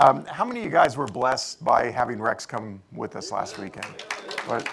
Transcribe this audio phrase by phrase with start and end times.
[0.00, 3.58] Um, how many of you guys were blessed by having Rex come with us last
[3.58, 3.86] weekend?
[4.48, 4.66] But,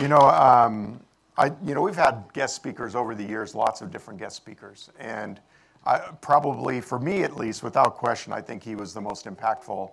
[0.00, 0.98] you know, um,
[1.36, 4.88] I, you know, we've had guest speakers over the years, lots of different guest speakers,
[4.98, 5.38] and
[5.84, 9.90] I, probably for me at least, without question, I think he was the most impactful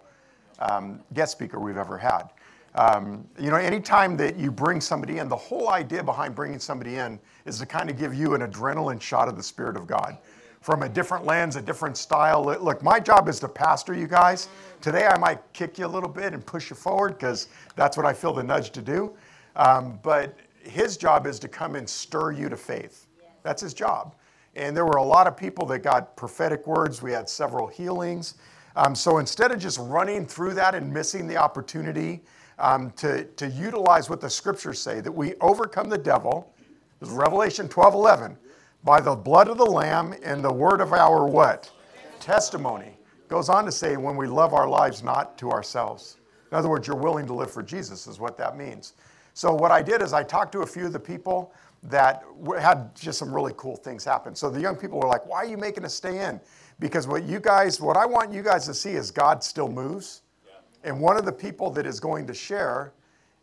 [0.60, 2.30] um, guest speaker we've ever had.
[2.76, 6.96] Um, you know, anytime that you bring somebody in, the whole idea behind bringing somebody
[6.96, 10.18] in is to kind of give you an adrenaline shot of the Spirit of God
[10.64, 12.42] from a different lens, a different style.
[12.46, 14.48] Look, my job is to pastor you guys.
[14.80, 18.06] Today I might kick you a little bit and push you forward because that's what
[18.06, 19.12] I feel the nudge to do.
[19.58, 23.08] Um, but his job is to come and stir you to faith.
[23.44, 24.16] That's his job.
[24.56, 27.02] And there were a lot of people that got prophetic words.
[27.02, 28.36] We had several healings.
[28.78, 32.22] Um, so instead of just running through that and missing the opportunity
[32.58, 36.54] um, to, to utilize what the scriptures say, that we overcome the devil,
[37.02, 38.38] this is Revelation 12 11,
[38.84, 41.72] by the blood of the Lamb and the word of our what?
[42.20, 42.98] Testimony.
[43.30, 46.18] Goes on to say, when we love our lives not to ourselves.
[46.52, 48.94] In other words, you're willing to live for Jesus, is what that means.
[49.34, 51.52] So, what I did is I talked to a few of the people
[51.84, 52.24] that
[52.60, 54.36] had just some really cool things happen.
[54.36, 56.40] So, the young people were like, Why are you making us stay in?
[56.80, 60.22] Because what you guys, what I want you guys to see is God still moves.
[60.46, 60.92] Yeah.
[60.92, 62.94] And one of the people that is going to share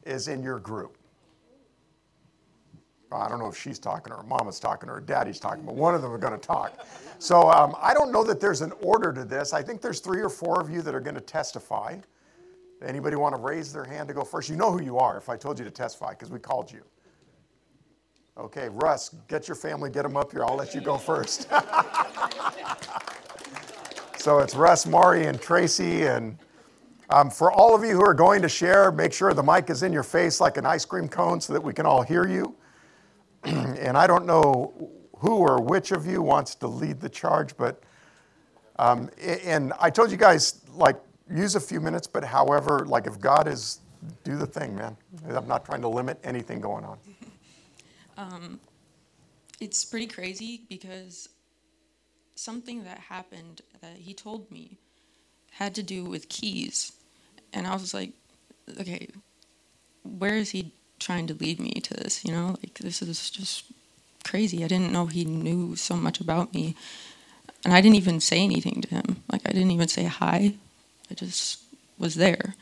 [0.05, 0.96] is in your group.
[3.12, 6.03] I don't know if she's talking or mama's talking or daddy's talking, but one of
[6.03, 6.86] them are going to talk.
[7.19, 9.52] So um, I don't know that there's an order to this.
[9.52, 11.97] I think there's three or four of you that are going to testify.
[12.84, 14.48] Anybody want to raise their hand to go first?
[14.48, 16.83] You know who you are if I told you to testify because we called you.
[18.39, 20.45] Okay, Russ, get your family, get them up here.
[20.45, 21.42] I'll let you go first.
[24.17, 26.06] so it's Russ, Maury, and Tracy.
[26.06, 26.39] And
[27.11, 29.83] um, for all of you who are going to share, make sure the mic is
[29.83, 32.56] in your face like an ice cream cone so that we can all hear you.
[33.44, 37.83] and I don't know who or which of you wants to lead the charge, but
[38.78, 39.11] um,
[39.45, 40.96] and I told you guys like
[41.30, 43.80] use a few minutes, but however, like if God is,
[44.24, 44.96] do the thing, man.
[45.28, 46.98] I'm not trying to limit anything going on.
[48.17, 48.61] Um,
[49.61, 51.30] it's pretty crazy because
[52.34, 54.78] something that happened that he told me
[55.52, 56.92] had to do with keys.
[57.55, 58.12] And I was like,
[58.78, 59.08] okay,
[60.02, 62.24] where is he trying to lead me to this?
[62.24, 63.64] You know, like this is just
[64.22, 64.64] crazy.
[64.64, 66.77] I didn't know he knew so much about me.
[67.64, 69.22] And I didn't even say anything to him.
[69.30, 70.55] Like, I didn't even say hi.
[71.10, 71.60] I just
[71.98, 72.55] was there.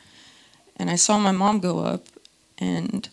[0.75, 2.05] And I saw my mom go up,
[2.57, 3.07] and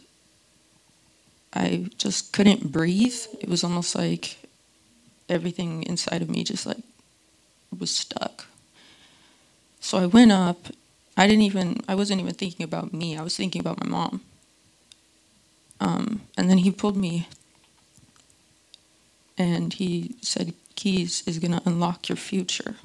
[1.52, 3.16] I just couldn't breathe.
[3.40, 4.36] It was almost like
[5.28, 6.82] everything inside of me just like
[7.76, 8.46] was stuck.
[9.80, 10.66] So I went up.
[11.16, 13.16] I didn't even, I wasn't even thinking about me.
[13.16, 14.22] I was thinking about my mom.
[15.80, 17.28] Um, and then he pulled me
[19.38, 22.76] and he said, Keys is going to unlock your future.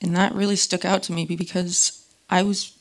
[0.00, 2.76] And that really stuck out to me because I was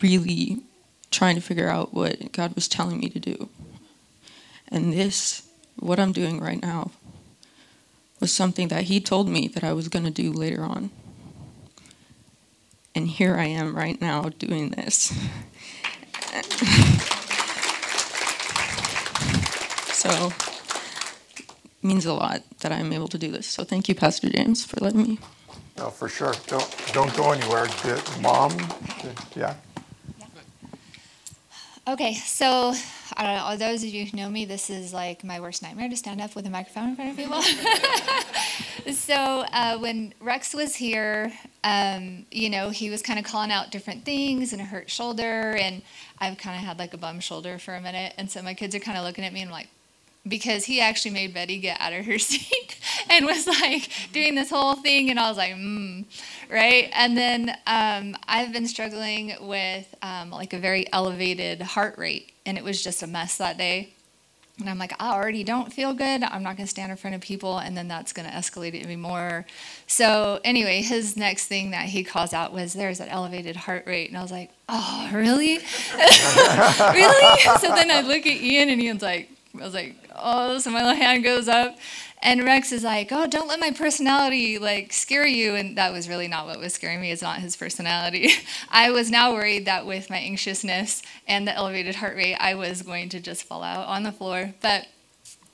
[0.00, 0.62] really
[1.10, 3.48] trying to figure out what God was telling me to do.
[4.68, 5.46] And this,
[5.78, 6.90] what I'm doing right now,
[8.20, 10.90] was something that He told me that I was going to do later on.
[12.94, 15.12] And here I am right now doing this.
[20.10, 20.32] so,
[21.38, 23.46] it means a lot that I'm able to do this.
[23.46, 25.18] So, thank you, Pastor James, for letting me.
[25.78, 26.34] No, for sure.
[26.46, 27.66] Don't don't go anywhere.
[28.20, 28.56] Mom,
[29.34, 29.54] yeah.
[31.88, 32.74] Okay, so
[33.16, 33.56] I don't know.
[33.68, 36.34] Those of you who know me, this is like my worst nightmare to stand up
[36.34, 37.42] with a microphone in front of people.
[38.92, 43.70] so uh, when Rex was here, um, you know, he was kind of calling out
[43.70, 45.82] different things and a hurt shoulder, and
[46.18, 48.74] I've kind of had like a bum shoulder for a minute, and so my kids
[48.74, 49.68] are kind of looking at me and I'm like,
[50.28, 52.78] because he actually made Betty get out of her seat
[53.10, 56.04] and was like doing this whole thing, and I was like, mm,
[56.50, 56.90] right?
[56.92, 62.58] And then um, I've been struggling with um, like a very elevated heart rate, and
[62.58, 63.92] it was just a mess that day.
[64.58, 66.22] And I'm like, I already don't feel good.
[66.22, 68.68] I'm not going to stand in front of people, and then that's going to escalate
[68.68, 69.44] it even more.
[69.86, 74.08] So, anyway, his next thing that he calls out was there's an elevated heart rate.
[74.08, 75.58] And I was like, oh, really?
[75.94, 77.40] really?
[77.60, 80.82] so then I look at Ian, and Ian's like, I was like, oh, so my
[80.82, 81.76] little hand goes up.
[82.22, 85.54] And Rex is like, oh, don't let my personality like scare you.
[85.54, 87.12] And that was really not what was scaring me.
[87.12, 88.30] It's not his personality.
[88.70, 92.82] I was now worried that with my anxiousness and the elevated heart rate, I was
[92.82, 94.54] going to just fall out on the floor.
[94.62, 94.86] But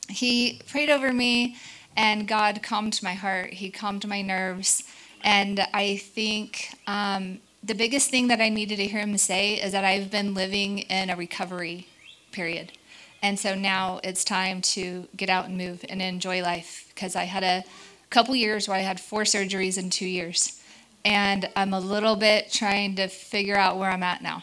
[0.08, 1.56] he prayed over me,
[1.96, 3.54] and God calmed my heart.
[3.54, 4.84] He calmed my nerves.
[5.22, 9.72] And I think um, the biggest thing that I needed to hear him say is
[9.72, 11.86] that I've been living in a recovery
[12.32, 12.72] period.
[13.22, 17.24] And so now it's time to get out and move and enjoy life because I
[17.24, 17.64] had a
[18.10, 20.60] couple years where I had four surgeries in two years.
[21.04, 24.42] And I'm a little bit trying to figure out where I'm at now.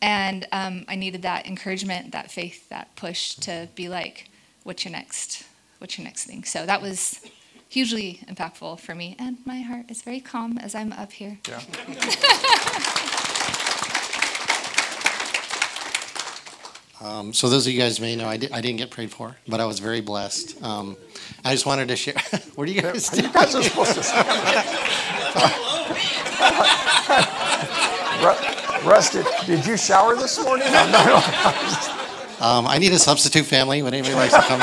[0.00, 4.28] And um, I needed that encouragement, that faith, that push to be like,
[4.64, 5.44] what's your next?
[5.78, 6.44] What's your next thing?
[6.44, 7.20] So that was
[7.68, 9.16] hugely impactful for me.
[9.18, 11.38] And my heart is very calm as I'm up here.
[11.48, 13.18] Yeah.
[17.02, 19.36] Um, so those of you guys may know, I, did, I didn't get prayed for,
[19.48, 20.62] but I was very blessed.
[20.62, 20.96] Um,
[21.44, 22.14] I just wanted to share.
[22.54, 23.24] what are you guys doing?
[23.24, 24.00] You guys are supposed to.
[28.22, 30.68] Ru- Russ, did, you shower this morning?
[30.72, 31.22] No, no, no.
[32.40, 33.82] Um, I need a substitute family.
[33.82, 34.60] Would anybody like to come?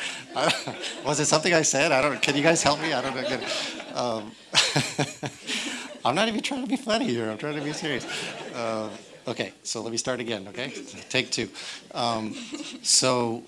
[1.04, 1.92] Was it something I said?
[1.92, 2.20] I don't.
[2.22, 2.92] Can you guys help me?
[2.92, 3.40] I don't know.
[3.94, 4.32] Um,
[6.04, 7.30] I'm not even trying to be funny here.
[7.30, 8.06] I'm trying to be serious.
[8.54, 8.88] Uh,
[9.28, 10.48] okay, so let me start again.
[10.48, 10.72] Okay,
[11.10, 11.48] take two.
[11.92, 12.34] Um,
[12.82, 13.42] so,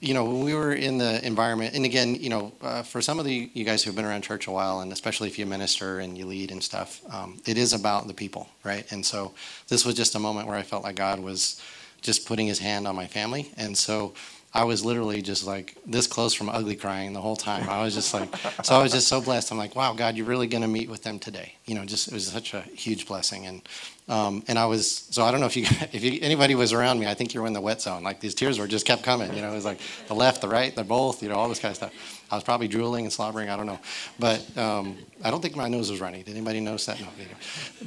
[0.00, 3.18] you know, when we were in the environment, and again, you know, uh, for some
[3.18, 6.00] of the you guys who've been around church a while, and especially if you minister
[6.00, 8.90] and you lead and stuff, um, it is about the people, right?
[8.92, 9.32] And so,
[9.68, 11.60] this was just a moment where I felt like God was
[12.02, 14.12] just putting His hand on my family, and so
[14.54, 17.70] I was literally just like this close from ugly crying the whole time.
[17.70, 19.50] I was just like, so I was just so blessed.
[19.50, 21.54] I'm like, wow, God, you're really going to meet with them today.
[21.64, 23.46] You know, just it was such a huge blessing.
[23.46, 23.62] And
[24.08, 25.62] um, and I was so I don't know if you
[25.92, 27.06] if you, anybody was around me.
[27.06, 28.02] I think you were in the wet zone.
[28.02, 29.32] Like these tears were just kept coming.
[29.32, 31.22] You know, it was like the left, the right, they're both.
[31.22, 32.26] You know, all this kind of stuff.
[32.30, 33.48] I was probably drooling and slobbering.
[33.48, 33.78] I don't know,
[34.18, 36.24] but um, I don't think my nose was running.
[36.24, 37.00] Did anybody notice that?
[37.00, 37.06] No.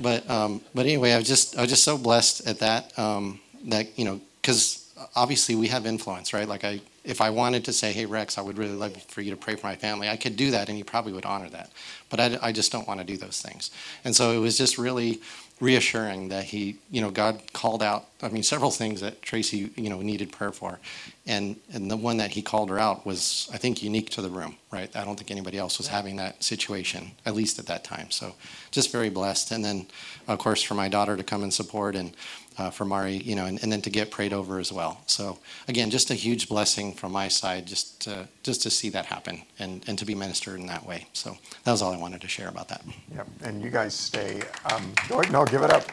[0.01, 3.39] But um, but anyway, I was just I was just so blessed at that um,
[3.65, 4.84] that you know because
[5.15, 6.47] obviously we have influence, right?
[6.47, 9.31] Like I, if I wanted to say, hey Rex, I would really love for you
[9.31, 11.71] to pray for my family, I could do that, and you probably would honor that.
[12.09, 13.71] But I, I just don't want to do those things.
[14.03, 15.21] And so it was just really
[15.59, 18.14] reassuring that he, you know, God called out.
[18.25, 20.79] I mean, several things that Tracy, you know, needed prayer for,
[21.27, 24.29] and and the one that he called her out was, I think, unique to the
[24.29, 24.93] room, right?
[24.95, 28.09] I don't think anybody else was having that situation, at least at that time.
[28.11, 28.35] So,
[28.71, 29.51] just very blessed.
[29.51, 29.87] And then,
[30.27, 32.15] of course, for my daughter to come and support and
[32.57, 35.01] uh, for Mari, you know, and, and then to get prayed over as well.
[35.07, 35.37] So
[35.67, 39.41] again, just a huge blessing from my side, just to, just to see that happen
[39.59, 41.07] and, and to be ministered in that way.
[41.13, 42.83] So that was all I wanted to share about that.
[43.13, 44.41] Yep, and you guys stay.
[44.71, 45.83] Um, go no, give it up.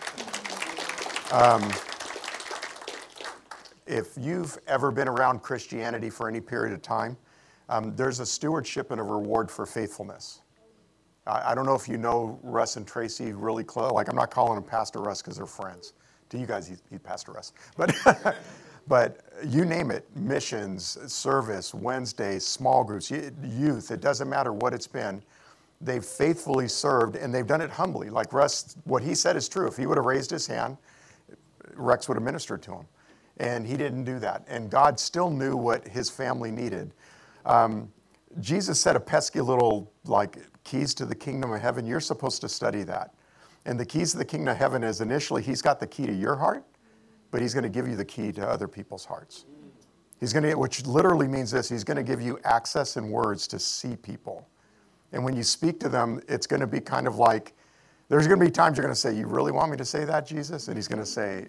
[1.32, 1.73] Um,
[3.87, 7.17] if you've ever been around Christianity for any period of time,
[7.69, 10.43] um, there's a stewardship and a reward for faithfulness.
[11.26, 13.93] I, I don't know if you know Russ and Tracy really close.
[13.93, 15.94] Like, I'm not calling them Pastor Russ because they're friends.
[16.31, 17.52] To you guys, he's, he's Pastor Russ.
[17.76, 17.94] But,
[18.88, 24.87] but you name it missions, service, Wednesdays, small groups, youth, it doesn't matter what it's
[24.87, 25.23] been.
[25.81, 28.08] They've faithfully served and they've done it humbly.
[28.08, 29.67] Like Russ, what he said is true.
[29.67, 30.76] If he would have raised his hand,
[31.75, 32.87] Rex would have ministered to him.
[33.38, 34.44] And he didn't do that.
[34.46, 36.93] And God still knew what his family needed.
[37.44, 37.90] Um,
[38.40, 41.87] Jesus said a pesky little, like, keys to the kingdom of heaven.
[41.87, 43.14] You're supposed to study that.
[43.64, 46.12] And the keys to the kingdom of heaven is initially, he's got the key to
[46.12, 46.64] your heart,
[47.31, 49.44] but he's going to give you the key to other people's hearts.
[50.19, 53.46] He's going to, which literally means this, he's going to give you access and words
[53.49, 54.49] to see people.
[55.12, 57.54] And when you speak to them, it's going to be kind of like,
[58.09, 60.04] there's going to be times you're going to say, You really want me to say
[60.04, 60.68] that, Jesus?
[60.68, 61.47] And he's going to say,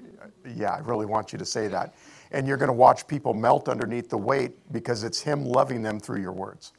[0.56, 1.96] Yeah, I really want you to say that.
[2.32, 6.00] And you're going to watch people melt underneath the weight because it's him loving them
[6.00, 6.74] through your words.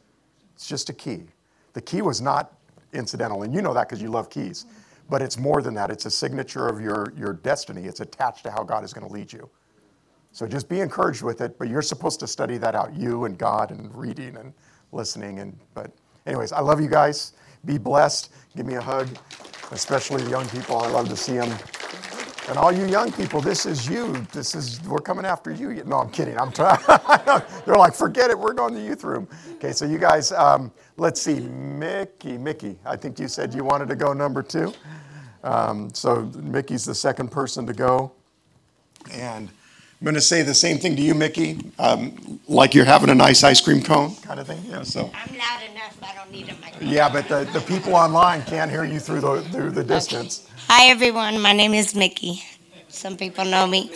[0.54, 1.24] It's just a key.
[1.72, 2.52] The key was not
[2.92, 3.42] incidental.
[3.42, 4.66] And you know that because you love keys.
[5.08, 5.90] But it's more than that.
[5.90, 7.84] It's a signature of your, your destiny.
[7.84, 9.48] It's attached to how God is going to lead you.
[10.32, 13.38] So just be encouraged with it, but you're supposed to study that out, you and
[13.38, 14.52] God and reading and
[14.90, 15.38] listening.
[15.38, 15.92] And but
[16.26, 17.34] anyways, I love you guys.
[17.64, 18.32] Be blessed.
[18.56, 19.08] Give me a hug
[19.70, 20.78] especially the young people.
[20.78, 21.50] I love to see them.
[22.46, 24.12] And all you young people, this is you.
[24.32, 25.82] This is we're coming after you.
[25.84, 26.38] No, I'm kidding.
[26.38, 26.78] I'm trying.
[27.64, 28.38] They're like, forget it.
[28.38, 29.26] We're going to the youth room.
[29.54, 32.78] Okay, so you guys, um, let's see, Mickey, Mickey.
[32.84, 34.74] I think you said you wanted to go number two.
[35.42, 38.12] Um, so Mickey's the second person to go,
[39.12, 39.48] and.
[40.00, 43.14] I'm going to say the same thing to you, Mickey, um, like you're having a
[43.14, 44.62] nice ice cream cone kind of thing.
[44.68, 45.10] Yeah, so.
[45.14, 46.88] I'm loud enough, I don't need a microphone.
[46.88, 50.50] Yeah, but the, the people online can't hear you through the, through the distance.
[50.66, 51.42] Hi, everyone.
[51.42, 52.42] My name is Mickey.
[52.88, 53.90] Some people know me.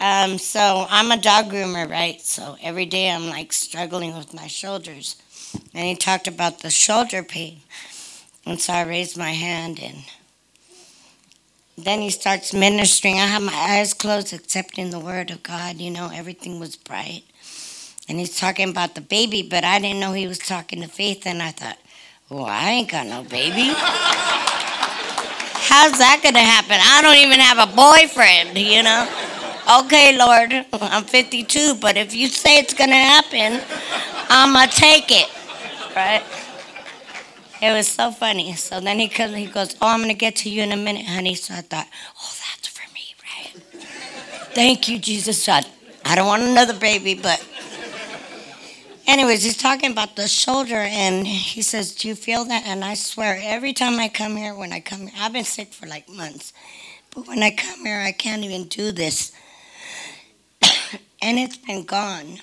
[0.00, 2.20] Um, so I'm a dog groomer, right?
[2.20, 5.16] So every day I'm like struggling with my shoulders.
[5.74, 7.62] And he talked about the shoulder pain.
[8.46, 9.96] And so I raised my hand and
[11.76, 13.16] then he starts ministering.
[13.16, 15.78] I have my eyes closed, accepting the word of God.
[15.78, 17.24] You know, everything was bright.
[18.08, 21.26] And he's talking about the baby, but I didn't know he was talking to Faith.
[21.26, 21.78] And I thought,
[22.28, 23.74] well, I ain't got no baby.
[25.70, 26.78] How's that going to happen?
[26.82, 29.06] I don't even have a boyfriend, you know?
[29.78, 33.60] okay, Lord, I'm 52, but if you say it's going to happen,
[34.28, 35.30] I'm going to take it.
[35.94, 36.24] Right?
[37.62, 38.54] It was so funny.
[38.56, 40.76] So then he, comes, he goes, Oh, I'm going to get to you in a
[40.76, 41.36] minute, honey.
[41.36, 41.86] So I thought,
[42.20, 43.62] Oh, that's for me, right?
[44.54, 45.48] Thank you, Jesus.
[45.48, 45.62] I,
[46.04, 47.46] I don't want another baby, but.
[49.10, 52.62] Anyways, he's talking about the shoulder, and he says, Do you feel that?
[52.64, 55.72] And I swear, every time I come here, when I come here, I've been sick
[55.72, 56.52] for like months.
[57.12, 59.32] But when I come here, I can't even do this.
[60.62, 62.38] and it's been gone.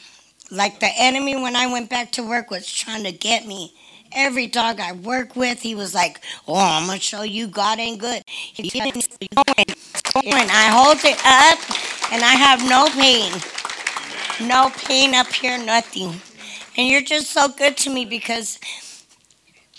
[0.51, 3.73] Like the enemy, when I went back to work, was trying to get me.
[4.11, 6.19] Every dog I work with, he was like,
[6.49, 8.23] "Oh, I'm gonna show you God ain't good."
[8.57, 9.65] Going,
[10.21, 10.49] going.
[10.49, 13.31] I hold it up, and I have no pain,
[14.49, 16.21] no pain up here, nothing.
[16.77, 18.59] And you're just so good to me because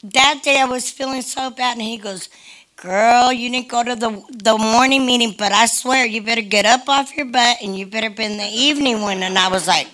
[0.03, 2.29] that day I was feeling so bad, and he goes,
[2.77, 6.65] Girl, you didn't go to the the morning meeting, but I swear you better get
[6.65, 9.23] up off your butt and you better be in the evening one.
[9.25, 9.89] And I was like,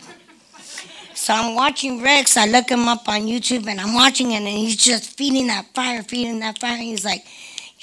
[1.15, 2.37] so I'm watching Rex.
[2.37, 5.67] I look him up on YouTube and I'm watching it, and he's just feeding that
[5.73, 6.75] fire, feeding that fire.
[6.75, 7.25] And he's like,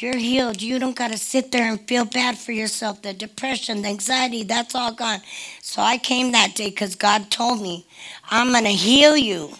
[0.01, 0.63] You're healed.
[0.63, 3.03] You don't got to sit there and feel bad for yourself.
[3.03, 5.19] The depression, the anxiety, that's all gone.
[5.61, 7.85] So I came that day because God told me,
[8.31, 9.51] I'm going to heal you.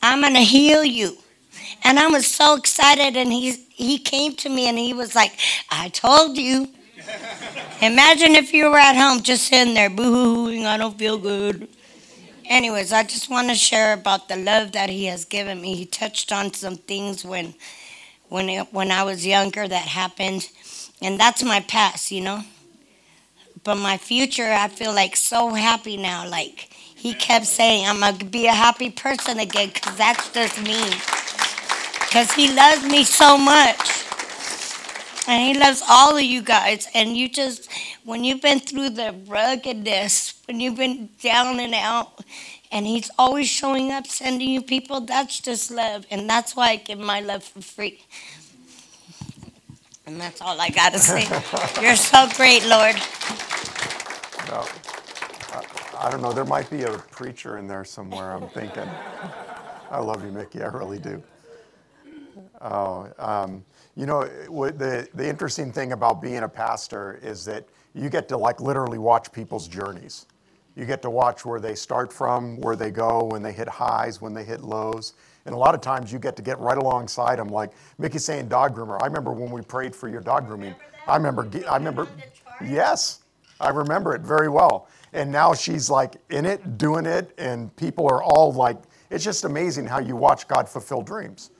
[0.00, 1.18] I'm going to heal you.
[1.82, 5.32] And I was so excited, and he, he came to me and he was like,
[5.70, 6.68] I told you.
[7.82, 11.68] Imagine if you were at home just sitting there, boo hooing, I don't feel good.
[12.44, 15.74] Anyways, I just want to share about the love that he has given me.
[15.74, 17.54] He touched on some things when,
[18.28, 20.48] when, it, when I was younger that happened,
[21.00, 22.42] and that's my past, you know.
[23.64, 26.28] But my future, I feel like so happy now.
[26.28, 30.80] Like he kept saying, I'm gonna be a happy person again, cause that's just me
[32.08, 34.04] because he loves me so much.
[35.28, 36.88] And he loves all of you guys.
[36.94, 37.70] And you just,
[38.04, 42.24] when you've been through the ruggedness, when you've been down and out,
[42.72, 46.06] and he's always showing up, sending you people, that's just love.
[46.10, 48.02] And that's why I give my love for free.
[50.06, 51.22] And that's all I got to say.
[51.82, 52.96] You're so great, Lord.
[54.48, 54.66] No,
[55.52, 55.64] I,
[55.98, 56.32] I don't know.
[56.32, 58.88] There might be a preacher in there somewhere, I'm thinking.
[59.90, 60.62] I love you, Mickey.
[60.62, 61.22] I really do.
[62.60, 63.64] Oh, um,
[63.96, 68.36] you know, the, the interesting thing about being a pastor is that you get to
[68.36, 70.26] like literally watch people's journeys.
[70.78, 74.22] You get to watch where they start from, where they go, when they hit highs,
[74.22, 75.14] when they hit lows.
[75.44, 77.48] And a lot of times you get to get right alongside them.
[77.48, 79.02] Like Mickey's saying dog groomer.
[79.02, 80.74] I remember when we prayed for your dog grooming.
[81.06, 82.08] I remember, I remember,
[82.64, 83.22] yes,
[83.60, 84.88] I remember it very well.
[85.12, 88.78] And now she's like in it, doing it, and people are all like,
[89.10, 91.50] it's just amazing how you watch God fulfill dreams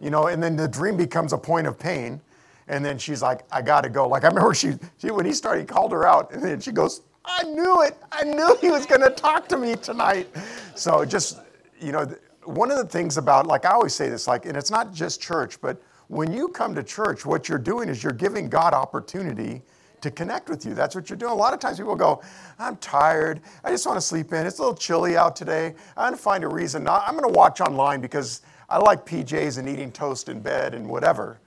[0.00, 2.20] you know, and then the dream becomes a point of pain.
[2.68, 4.08] And then she's like, I gotta go.
[4.08, 6.72] Like I remember she, she when he started, he called her out, and then she
[6.72, 7.96] goes, I knew it.
[8.10, 10.28] I knew he was gonna talk to me tonight.
[10.74, 11.40] So just,
[11.80, 12.06] you know,
[12.44, 15.20] one of the things about, like I always say this, like, and it's not just
[15.20, 19.62] church, but when you come to church, what you're doing is you're giving God opportunity
[20.00, 20.74] to connect with you.
[20.74, 21.32] That's what you're doing.
[21.32, 22.22] A lot of times people go,
[22.58, 23.40] I'm tired.
[23.64, 24.46] I just want to sleep in.
[24.46, 25.74] It's a little chilly out today.
[25.96, 26.84] I'm going to find a reason.
[26.84, 30.74] Not, I'm going to watch online because I like PJs and eating toast in bed
[30.74, 31.40] and whatever.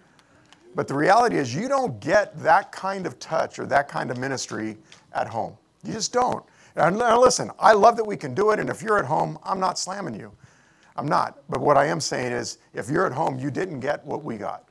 [0.75, 4.17] But the reality is, you don't get that kind of touch or that kind of
[4.17, 4.77] ministry
[5.13, 5.57] at home.
[5.83, 6.43] You just don't.
[6.75, 8.59] And listen, I love that we can do it.
[8.59, 10.31] And if you're at home, I'm not slamming you.
[10.95, 11.39] I'm not.
[11.49, 14.37] But what I am saying is, if you're at home, you didn't get what we
[14.37, 14.69] got.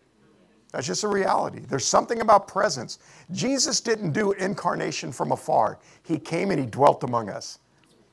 [0.72, 1.60] That's just a reality.
[1.60, 3.00] There's something about presence.
[3.32, 7.58] Jesus didn't do incarnation from afar, He came and He dwelt among us.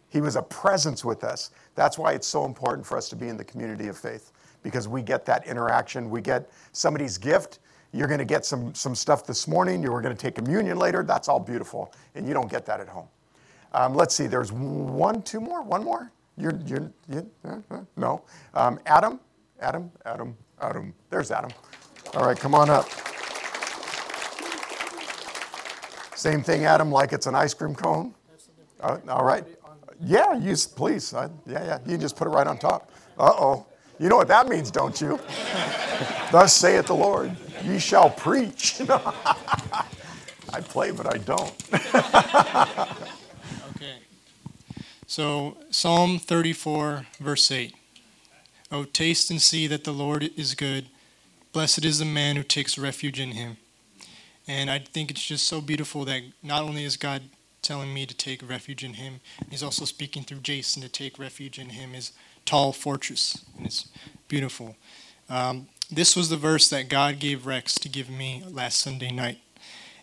[0.10, 1.52] He was a presence with us.
[1.76, 4.32] That's why it's so important for us to be in the community of faith
[4.64, 6.10] because we get that interaction.
[6.10, 7.60] We get somebody's gift.
[7.98, 9.82] You're going to get some, some stuff this morning.
[9.82, 11.04] You're going to take communion later.
[11.04, 11.94] That's all beautiful.
[12.16, 13.08] And you don't get that at home.
[13.74, 16.12] Um, let's see, there's one, two more, one more.
[16.38, 17.30] You're, you're, you,
[17.96, 18.22] no.
[18.54, 19.20] Um, Adam,
[19.60, 20.94] Adam, Adam, Adam.
[21.10, 21.52] There's Adam.
[22.14, 22.88] All right, come on up.
[26.16, 28.14] Same thing, Adam, like it's an ice cream cone.
[28.80, 29.44] Uh, all right.
[30.00, 31.14] Yeah, use please.
[31.14, 31.80] I, yeah, yeah.
[31.86, 32.92] You just put it right on top.
[33.18, 33.66] Uh oh.
[34.00, 35.20] You know what that means, don't you?
[36.32, 38.82] Thus saith the Lord, ye shall preach.
[38.90, 41.54] I play, but I don't.
[43.76, 43.98] okay.
[45.08, 47.76] So, Psalm 34, verse 8.
[48.72, 50.88] Oh, taste and see that the Lord is good.
[51.54, 53.58] Blessed is the man who takes refuge in him.
[54.48, 57.24] And I think it's just so beautiful that not only is God
[57.62, 59.20] telling me to take refuge in him.
[59.50, 62.14] He's also speaking through Jason to take refuge in him, his
[62.46, 63.44] tall fortress.
[63.58, 63.90] And it's
[64.30, 64.78] beautiful.
[65.30, 69.40] Um, this was the verse that God gave Rex to give me last Sunday night.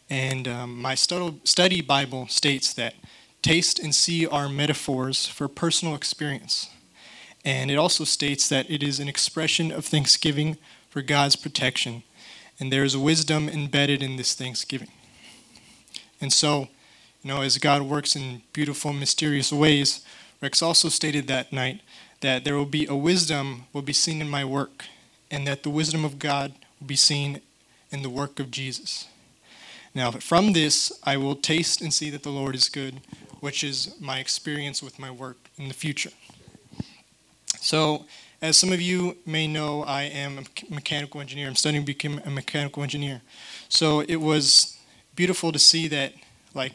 [0.08, 2.94] And um, my study Bible states that
[3.42, 6.70] taste and see are metaphors for personal experience.
[7.44, 10.56] And it also states that it is an expression of thanksgiving
[10.88, 12.02] for God's protection.
[12.58, 14.90] And there is wisdom embedded in this thanksgiving.
[16.20, 16.68] And so,
[17.22, 20.04] you know, as God works in beautiful, mysterious ways,
[20.40, 21.80] Rex also stated that night
[22.20, 24.86] that there will be a wisdom will be seen in my work,
[25.30, 27.40] and that the wisdom of God will be seen
[27.90, 29.08] in the work of Jesus.
[29.94, 33.00] Now, from this, I will taste and see that the Lord is good,
[33.40, 36.10] which is my experience with my work in the future.
[37.60, 38.06] So,
[38.44, 41.48] as some of you may know, I am a mechanical engineer.
[41.48, 43.22] I'm studying to become a mechanical engineer.
[43.70, 44.76] So it was
[45.16, 46.12] beautiful to see that,
[46.52, 46.72] like,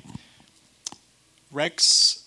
[1.51, 2.25] Rex,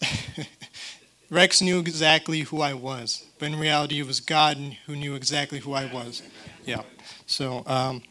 [1.30, 4.56] Rex knew exactly who I was, but in reality, it was God
[4.86, 6.22] who knew exactly who I was.
[6.64, 6.82] Yeah.
[7.26, 8.04] So um,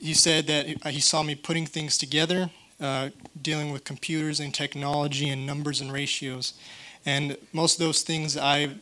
[0.00, 5.28] he said that he saw me putting things together, uh, dealing with computers and technology
[5.28, 6.54] and numbers and ratios,
[7.06, 8.74] and most of those things I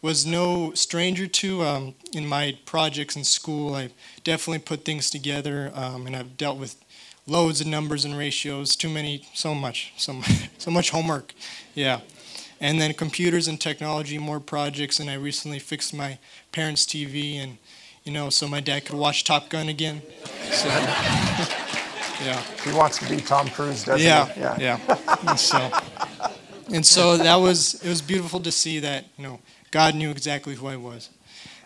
[0.00, 3.74] was no stranger to um, in my projects in school.
[3.74, 3.90] I
[4.22, 6.76] definitely put things together, um, and I've dealt with
[7.26, 11.34] loads of numbers and ratios, too many, so much, so much, so much homework.
[11.74, 12.02] Yeah.
[12.60, 16.18] And then computers and technology, more projects, and I recently fixed my
[16.52, 17.58] parents' TV, and
[18.04, 20.00] you know, so my dad could watch Top Gun again.
[20.50, 20.68] So,
[22.24, 22.42] yeah.
[22.64, 24.40] He wants to be Tom Cruise, doesn't yeah, he?
[24.40, 25.18] Yeah, yeah.
[25.28, 25.70] And so,
[26.72, 30.54] and so that was it was beautiful to see that you know God knew exactly
[30.54, 31.10] who I was.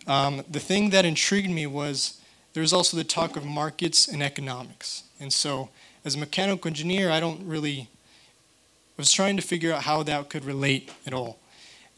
[0.07, 2.21] Um, the thing that intrigued me was
[2.53, 5.05] there was also the talk of markets and economics.
[5.21, 5.69] And so,
[6.05, 7.89] as a mechanical engineer, I don't really,
[9.01, 11.39] was trying to figure out how that could relate at all.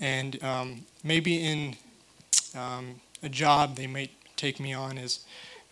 [0.00, 1.76] And um, maybe in
[2.56, 5.20] um, a job, they might take me on as,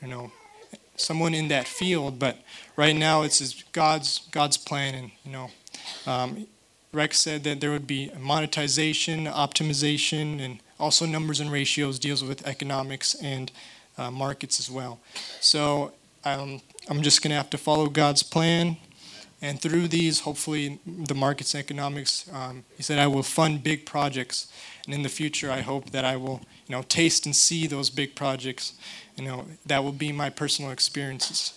[0.02, 0.32] you know,
[0.96, 2.18] someone in that field.
[2.18, 2.38] But
[2.76, 5.50] right now, it's God's God's plan, and you know,
[6.06, 6.46] um,
[6.92, 12.46] Rex said that there would be monetization, optimization, and also numbers and ratios deals with
[12.46, 13.52] economics and
[13.98, 14.98] uh, markets as well.
[15.40, 15.92] So
[16.24, 18.76] um, I'm just going to have to follow God's plan.
[19.42, 23.86] And through these, hopefully, the markets and economics, um, he said, I will fund big
[23.86, 24.52] projects.
[24.84, 27.88] And in the future, I hope that I will, you know, taste and see those
[27.88, 28.74] big projects.
[29.16, 31.54] You know, that will be my personal experiences.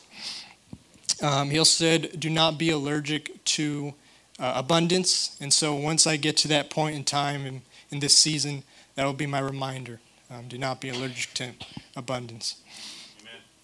[1.21, 3.93] Um, he also said, do not be allergic to
[4.39, 5.37] uh, abundance.
[5.41, 8.63] And so once I get to that point in time in, in this season,
[8.95, 9.99] that will be my reminder.
[10.31, 11.51] Um, do not be allergic to
[11.95, 12.57] abundance.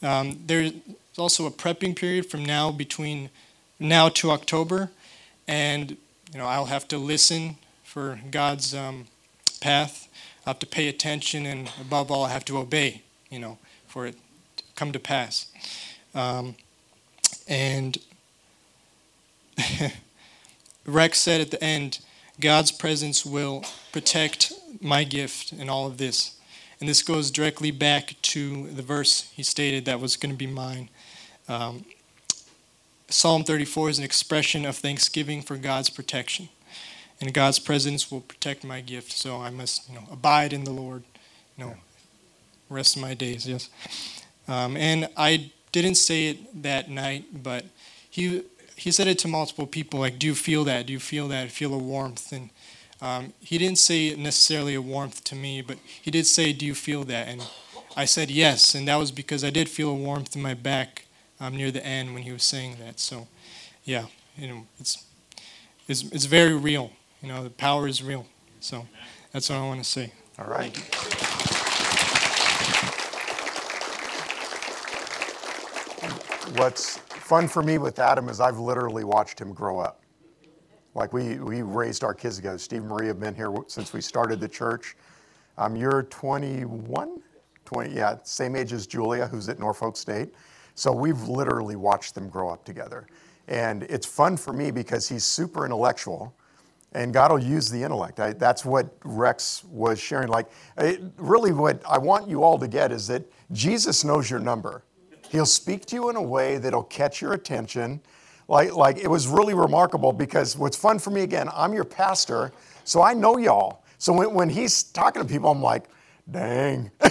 [0.01, 0.73] Um, there's
[1.17, 3.29] also a prepping period from now between
[3.79, 4.91] now to October,
[5.47, 5.91] and
[6.31, 9.07] you know I'll have to listen for God's um,
[9.61, 10.07] path.
[10.45, 13.03] I have to pay attention, and above all, I have to obey.
[13.29, 14.15] You know, for it
[14.57, 15.47] to come to pass.
[16.13, 16.55] Um,
[17.47, 17.97] and
[20.85, 21.99] Rex said at the end,
[22.39, 26.37] God's presence will protect my gift and all of this.
[26.79, 30.47] And this goes directly back to the verse he stated that was going to be
[30.47, 30.89] mine.
[31.49, 31.83] Um,
[33.09, 36.49] Psalm 34 is an expression of thanksgiving for God's protection.
[37.19, 40.71] And God's presence will protect my gift, so I must you know, abide in the
[40.71, 41.03] Lord,
[41.57, 41.75] you know,
[42.69, 43.69] rest of my days, yes.
[44.47, 47.65] Um, and I didn't say it that night, but
[48.09, 48.43] he
[48.75, 50.85] he said it to multiple people, like, do you feel that?
[50.85, 51.51] Do you feel that?
[51.51, 52.31] Feel a warmth?
[52.31, 52.49] And
[53.01, 56.73] um, he didn't say necessarily a warmth to me, but he did say, do you
[56.73, 57.27] feel that?
[57.27, 57.45] And
[57.97, 61.05] I said yes, and that was because I did feel a warmth in my back
[61.39, 62.99] um, near the end when he was saying that.
[62.99, 63.27] So,
[63.83, 64.05] yeah,
[64.37, 65.05] you know, it's,
[65.87, 66.91] it's, it's very real.
[67.21, 68.25] You know, the power is real.
[68.59, 68.85] So
[69.31, 70.11] that's what I want to say.
[70.37, 70.75] All right.
[76.57, 80.01] What's fun for me with Adam is I've literally watched him grow up.
[80.95, 82.57] Like we, we raised our kids together.
[82.57, 84.97] Steve and Marie have been here since we started the church.
[85.57, 87.21] Um, you're 21?
[87.65, 90.33] 20, yeah, same age as Julia, who's at Norfolk State.
[90.79, 93.05] So we've literally watched them grow up together.
[93.49, 96.33] And it's fun for me because he's super intellectual
[96.93, 98.19] and God will use the intellect.
[98.21, 100.29] I, that's what Rex was sharing.
[100.29, 104.39] Like, it, really, what I want you all to get is that Jesus knows your
[104.39, 104.83] number.
[105.29, 107.99] He'll speak to you in a way that'll catch your attention.
[108.47, 112.53] Like, like it was really remarkable because what's fun for me again, I'm your pastor,
[112.85, 113.83] so I know y'all.
[113.97, 115.89] So when, when he's talking to people, I'm like,
[116.31, 116.89] dang.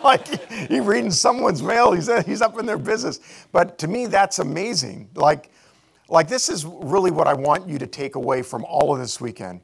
[0.04, 0.26] like
[0.68, 3.20] he's reading someone's mail, he's, he's up in their business.
[3.52, 5.08] But to me, that's amazing.
[5.14, 5.50] Like,
[6.08, 9.20] like this is really what I want you to take away from all of this
[9.20, 9.60] weekend.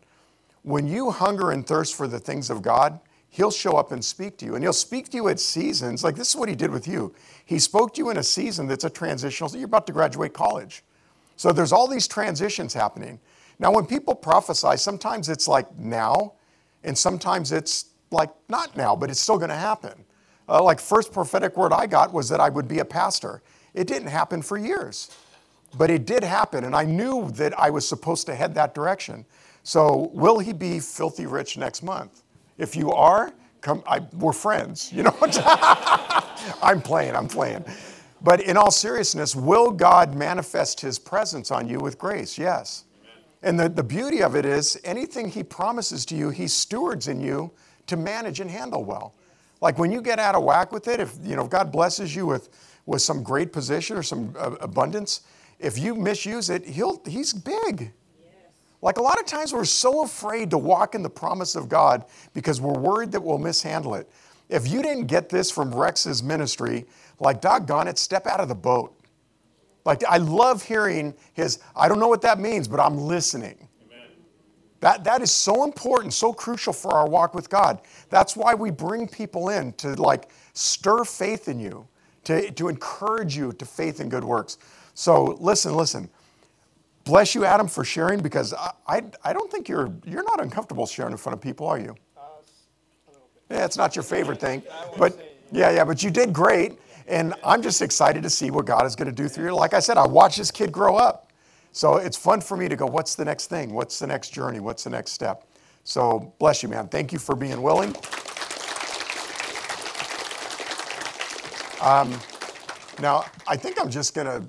[0.62, 4.36] When you hunger and thirst for the things of God, He'll show up and speak
[4.38, 4.54] to you.
[4.54, 6.04] And He'll speak to you at seasons.
[6.04, 7.14] Like this is what He did with you.
[7.44, 10.32] He spoke to you in a season that's a transitional, so you're about to graduate
[10.32, 10.82] college.
[11.36, 13.18] So there's all these transitions happening.
[13.58, 16.34] Now, when people prophesy, sometimes it's like now,
[16.82, 20.04] and sometimes it's like not now, but it's still going to happen.
[20.48, 23.42] Uh, like first prophetic word I got was that I would be a pastor.
[23.72, 25.10] It didn't happen for years,
[25.76, 29.24] but it did happen, and I knew that I was supposed to head that direction.
[29.62, 32.22] So, will he be filthy rich next month?
[32.58, 33.82] If you are, come.
[33.86, 34.92] I, we're friends.
[34.92, 35.16] You know.
[36.62, 37.16] I'm playing.
[37.16, 37.64] I'm playing.
[38.20, 42.38] But in all seriousness, will God manifest His presence on you with grace?
[42.38, 42.84] Yes.
[43.42, 47.20] And the, the beauty of it is, anything He promises to you, He stewards in
[47.20, 47.50] you
[47.86, 49.14] to manage and handle well.
[49.60, 52.14] Like when you get out of whack with it, if you know if God blesses
[52.14, 52.48] you with
[52.86, 55.22] with some great position or some uh, abundance,
[55.58, 57.92] if you misuse it, He'll He's big.
[58.82, 62.04] Like a lot of times we're so afraid to walk in the promise of God
[62.34, 64.10] because we're worried that we'll mishandle it.
[64.50, 66.84] If you didn't get this from Rex's ministry,
[67.18, 68.94] like doggone it, step out of the boat.
[69.86, 73.68] Like I love hearing his, I don't know what that means, but I'm listening.
[74.84, 77.80] That, that is so important, so crucial for our walk with God.
[78.10, 81.88] That's why we bring people in to like stir faith in you,
[82.24, 84.58] to, to encourage you to faith and good works.
[84.92, 86.10] So listen, listen.
[87.04, 90.84] Bless you, Adam, for sharing because I, I, I, don't think you're, you're not uncomfortable
[90.84, 91.96] sharing in front of people, are you?
[93.48, 94.62] Yeah, it's not your favorite thing.
[94.98, 96.78] But yeah, yeah, but you did great.
[97.06, 99.54] And I'm just excited to see what God is going to do through you.
[99.54, 101.23] Like I said, I watched this kid grow up.
[101.74, 103.74] So it's fun for me to go, what's the next thing?
[103.74, 104.60] What's the next journey?
[104.60, 105.44] What's the next step?
[105.82, 106.86] So bless you, man.
[106.86, 107.96] Thank you for being willing.
[111.82, 112.16] Um,
[113.00, 114.46] now, I think I'm just going to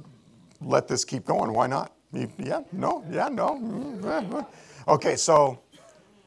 [0.62, 1.52] let this keep going.
[1.52, 1.94] Why not?
[2.14, 3.60] Yeah, no, yeah, no.
[3.60, 4.92] Mm-hmm.
[4.92, 5.60] Okay, so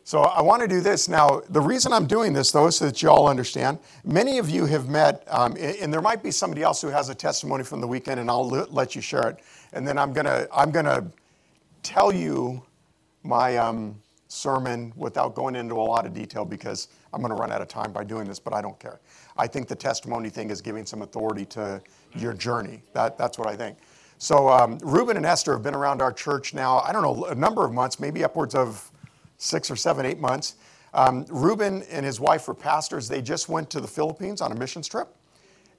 [0.08, 1.42] so I want to do this now.
[1.50, 3.78] The reason I'm doing this, though, is so that you all understand.
[4.04, 7.14] Many of you have met, um, and there might be somebody else who has a
[7.14, 9.40] testimony from the weekend, and I'll let you share it.
[9.72, 11.10] And then I'm gonna I'm gonna
[11.82, 12.62] tell you
[13.22, 17.62] my um, sermon without going into a lot of detail because I'm to run out
[17.62, 19.00] of time by doing this, but I don't care.
[19.36, 21.80] I think the testimony thing is giving some authority to
[22.16, 22.82] your journey.
[22.92, 23.78] That, that's what I think.
[24.18, 27.34] So um, Ruben and Esther have been around our church now, I don't know, a
[27.34, 28.90] number of months, maybe upwards of
[29.38, 30.56] six or seven, eight months.
[30.92, 33.08] Um, Ruben and his wife were pastors.
[33.08, 35.08] They just went to the Philippines on a missions trip.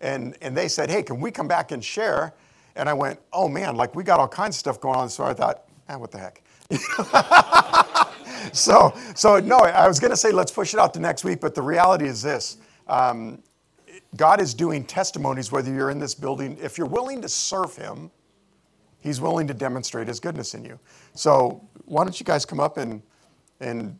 [0.01, 2.33] And, and they said, hey, can we come back and share?
[2.75, 5.09] And I went, oh man, like we got all kinds of stuff going on.
[5.09, 6.41] So I thought, ah, what the heck?
[8.53, 11.41] so, so no, I was going to say let's push it out to next week,
[11.41, 12.57] but the reality is this.
[12.87, 13.41] Um,
[14.15, 16.57] God is doing testimonies whether you're in this building.
[16.61, 18.11] If you're willing to serve Him,
[19.01, 20.79] He's willing to demonstrate His goodness in you.
[21.13, 23.01] So why don't you guys come up and,
[23.59, 23.97] and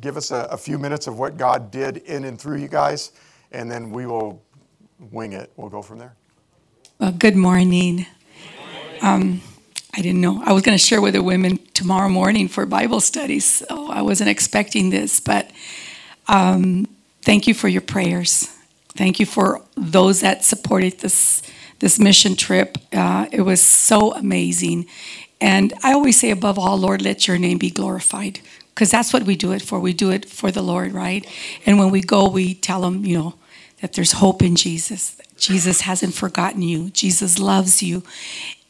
[0.00, 3.12] give us a, a few minutes of what God did in and through you guys,
[3.52, 4.42] and then we will
[5.10, 5.52] wing it.
[5.56, 6.17] We'll go from there.
[7.00, 8.06] Well, good morning.
[9.02, 9.40] Um,
[9.96, 10.42] I didn't know.
[10.44, 14.02] I was going to share with the women tomorrow morning for Bible studies, so I
[14.02, 15.20] wasn't expecting this.
[15.20, 15.48] But
[16.26, 16.88] um,
[17.22, 18.52] thank you for your prayers.
[18.96, 21.40] Thank you for those that supported this
[21.78, 22.76] this mission trip.
[22.92, 24.86] Uh, it was so amazing.
[25.40, 28.40] And I always say, above all, Lord, let your name be glorified.
[28.74, 29.78] Because that's what we do it for.
[29.78, 31.24] We do it for the Lord, right?
[31.64, 33.34] And when we go, we tell them, you know,
[33.80, 35.20] that there's hope in Jesus.
[35.36, 36.90] Jesus hasn't forgotten you.
[36.90, 38.02] Jesus loves you.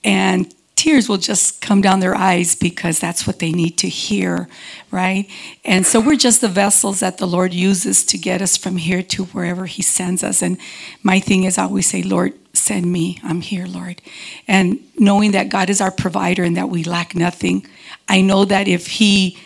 [0.04, 4.48] And tears will just come down their eyes because that's what they need to hear,
[4.92, 5.28] right?
[5.64, 9.02] And so we're just the vessels that the Lord uses to get us from here
[9.02, 10.40] to wherever He sends us.
[10.40, 10.56] And
[11.02, 13.18] my thing is, I always say, Lord, send me.
[13.24, 14.00] I'm here, Lord.
[14.46, 17.66] And knowing that God is our provider and that we lack nothing,
[18.08, 19.36] I know that if He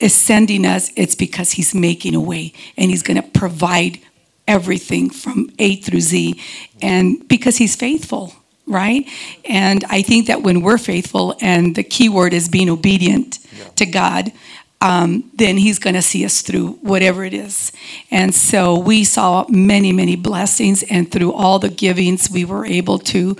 [0.00, 4.00] is sending us, it's because He's making a way and He's going to provide
[4.46, 6.40] everything from A through Z.
[6.82, 8.34] And because He's faithful
[8.66, 9.06] right?
[9.44, 13.68] And I think that when we're faithful, and the key word is being obedient yeah.
[13.76, 14.32] to God,
[14.80, 17.72] um, then He's going to see us through whatever it is.
[18.10, 22.98] And so we saw many, many blessings, and through all the givings, we were able
[23.00, 23.36] to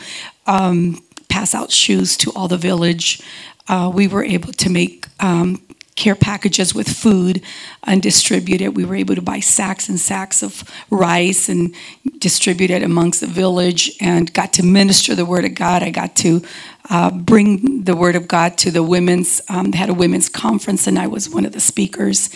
[0.47, 3.21] um, pass out shoes to all the village.
[3.67, 5.64] Uh, we were able to make um,
[5.97, 7.41] care packages with food
[7.85, 8.75] and distribute it.
[8.75, 11.75] We were able to buy sacks and sacks of rice and
[12.19, 15.83] distribute it amongst the village and got to minister the word of God.
[15.83, 16.43] I got to
[16.91, 20.87] uh, bring the word of God to the women's, um, they had a women's conference
[20.87, 22.29] and I was one of the speakers.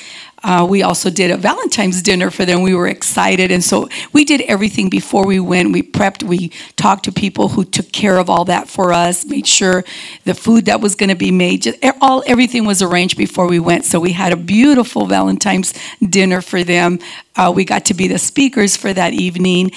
[0.43, 2.63] Uh, we also did a Valentine's dinner for them.
[2.63, 3.51] We were excited.
[3.51, 5.73] And so we did everything before we went.
[5.73, 9.47] We prepped, we talked to people who took care of all that for us, made
[9.47, 9.85] sure
[10.25, 13.59] the food that was going to be made, just, all, everything was arranged before we
[13.59, 13.85] went.
[13.85, 16.99] So we had a beautiful Valentine's dinner for them.
[17.35, 19.73] Uh, we got to be the speakers for that evening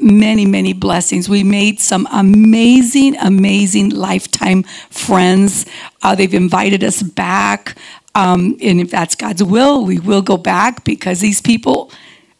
[0.00, 1.28] many, many blessings.
[1.28, 5.66] We made some amazing, amazing lifetime friends.
[6.02, 7.76] Uh, they've invited us back.
[8.14, 11.90] Um, and if that's God's will, we will go back because these people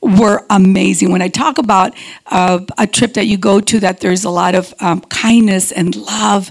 [0.00, 1.10] were amazing.
[1.10, 1.94] When I talk about
[2.26, 5.96] uh, a trip that you go to, that there's a lot of um, kindness and
[5.96, 6.50] love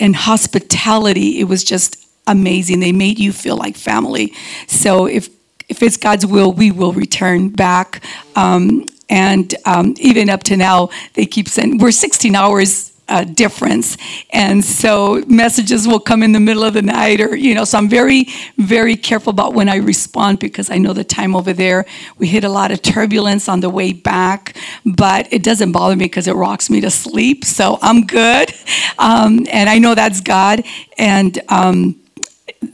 [0.00, 2.80] and hospitality, it was just amazing.
[2.80, 4.32] They made you feel like family.
[4.66, 5.28] So if
[5.68, 8.04] if it's God's will, we will return back.
[8.36, 13.96] Um, and um, even up to now, they keep saying we're 16 hours uh, difference.
[14.30, 17.78] And so messages will come in the middle of the night, or, you know, so
[17.78, 21.84] I'm very, very careful about when I respond because I know the time over there.
[22.18, 26.06] We hit a lot of turbulence on the way back, but it doesn't bother me
[26.06, 27.44] because it rocks me to sleep.
[27.44, 28.52] So I'm good.
[28.98, 30.64] Um, and I know that's God.
[30.96, 32.01] And, um,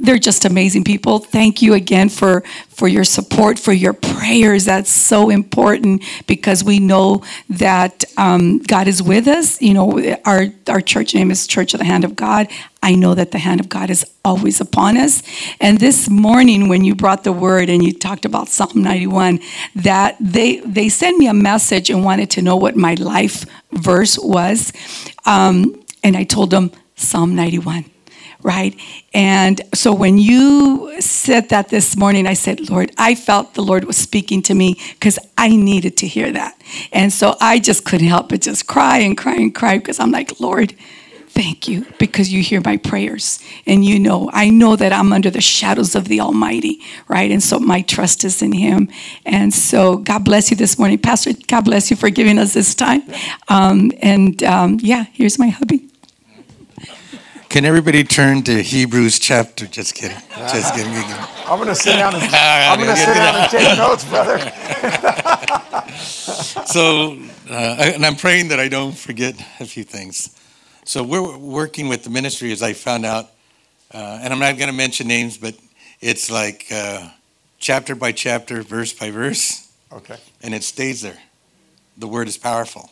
[0.00, 1.18] they're just amazing people.
[1.18, 4.66] Thank you again for for your support, for your prayers.
[4.66, 9.60] That's so important because we know that um, God is with us.
[9.60, 12.48] You know, our our church name is Church of the Hand of God.
[12.82, 15.22] I know that the hand of God is always upon us.
[15.60, 19.40] And this morning, when you brought the word and you talked about Psalm 91,
[19.74, 24.18] that they they sent me a message and wanted to know what my life verse
[24.18, 24.72] was,
[25.26, 27.84] um, and I told them Psalm 91
[28.42, 28.78] right?
[29.12, 33.84] And so when you said that this morning, I said, Lord, I felt the Lord
[33.84, 36.60] was speaking to me because I needed to hear that.
[36.92, 40.12] And so I just couldn't help but just cry and cry and cry because I'm
[40.12, 40.74] like, Lord,
[41.28, 43.40] thank you because you hear my prayers.
[43.66, 47.30] And you know, I know that I'm under the shadows of the Almighty, right?
[47.30, 48.88] And so my trust is in Him.
[49.24, 50.98] And so God bless you this morning.
[50.98, 53.02] Pastor, God bless you for giving us this time.
[53.48, 55.87] Um, and um, yeah, here's my hubby.
[57.48, 59.66] Can everybody turn to Hebrews chapter?
[59.66, 60.18] Just kidding.
[60.36, 60.92] Just kidding.
[61.46, 64.38] I'm going to sit down and, I'm to sit down and take notes, brother.
[66.66, 70.38] so, uh, and I'm praying that I don't forget a few things.
[70.84, 73.30] So we're working with the ministry, as I found out,
[73.94, 75.54] uh, and I'm not going to mention names, but
[76.02, 77.08] it's like uh,
[77.58, 79.72] chapter by chapter, verse by verse.
[79.90, 80.18] Okay.
[80.42, 81.18] And it stays there.
[81.96, 82.90] The word is powerful.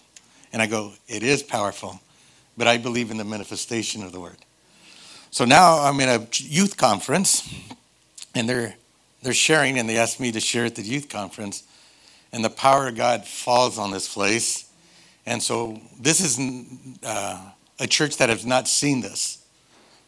[0.51, 2.01] And I go, it is powerful,
[2.57, 4.39] but I believe in the manifestation of the word.
[5.37, 7.47] So now I'm in a youth conference,
[8.35, 8.75] and they're
[9.21, 11.63] they're sharing, and they asked me to share at the youth conference,
[12.33, 14.65] and the power of God falls on this place,
[15.27, 16.39] and so this is
[17.05, 19.45] uh, a church that has not seen this,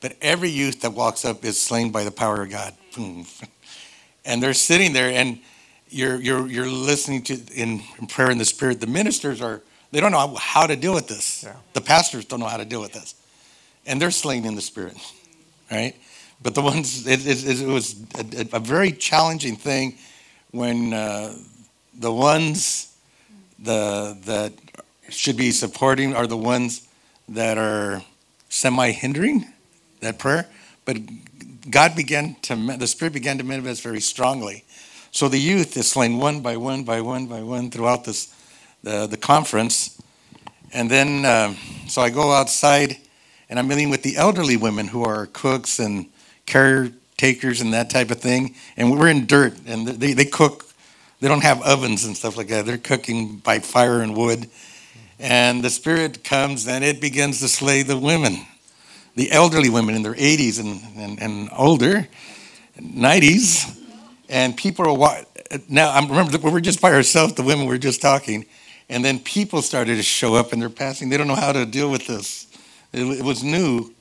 [0.01, 2.73] but every youth that walks up is slain by the power of God,
[4.25, 5.41] and they're sitting there, and
[5.91, 8.81] you're you're you're listening to in, in prayer in the spirit.
[8.81, 9.61] The ministers are
[9.93, 11.45] they don't know how to deal with this.
[11.45, 11.57] Yeah.
[11.75, 13.15] The pastors don't know how to deal with this,
[13.85, 14.97] and they're slain in the spirit
[15.71, 15.95] right?
[16.43, 19.97] But the ones, it, it, it was a, a, very challenging thing
[20.51, 21.35] when uh,
[21.99, 22.97] the ones
[23.59, 24.53] the, that
[25.11, 26.87] should be supporting are the ones
[27.29, 28.03] that are
[28.49, 29.47] semi hindering
[30.01, 30.49] that prayer.
[30.85, 30.99] But
[31.71, 34.65] God began to, the Spirit began to manifest very strongly.
[35.11, 38.35] So the youth is slain one by one by one by one throughout this,
[38.83, 40.01] the, the conference.
[40.73, 41.55] And then, uh,
[41.89, 42.99] so I go outside
[43.49, 46.07] and I'm meeting with the elderly women who are cooks and
[46.47, 48.55] caretakers and that type of thing.
[48.77, 50.67] And we're in dirt, and they, they cook.
[51.21, 52.67] They don't have ovens and stuff like that.
[52.67, 54.49] They're cooking by fire and wood.
[55.19, 58.47] And the Spirit comes and it begins to slay the women,
[59.17, 62.07] the elderly women in their 80s and, and, and older,
[62.81, 63.77] 90s.
[64.29, 65.25] And people are,
[65.69, 68.47] now I remember we were just by ourselves, the women were just talking.
[68.89, 71.09] And then people started to show up and they're passing.
[71.09, 72.48] They don't know how to deal with this.
[72.99, 73.95] It, was new,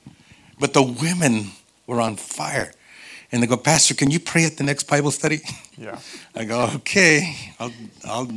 [0.58, 1.52] but the women
[1.86, 2.72] were on fire.
[3.30, 5.40] And they go, Pastor, can you pray at the next Bible study?
[5.76, 5.98] Yeah.
[6.34, 7.72] I go, okay, I'll,
[8.04, 8.30] I'll,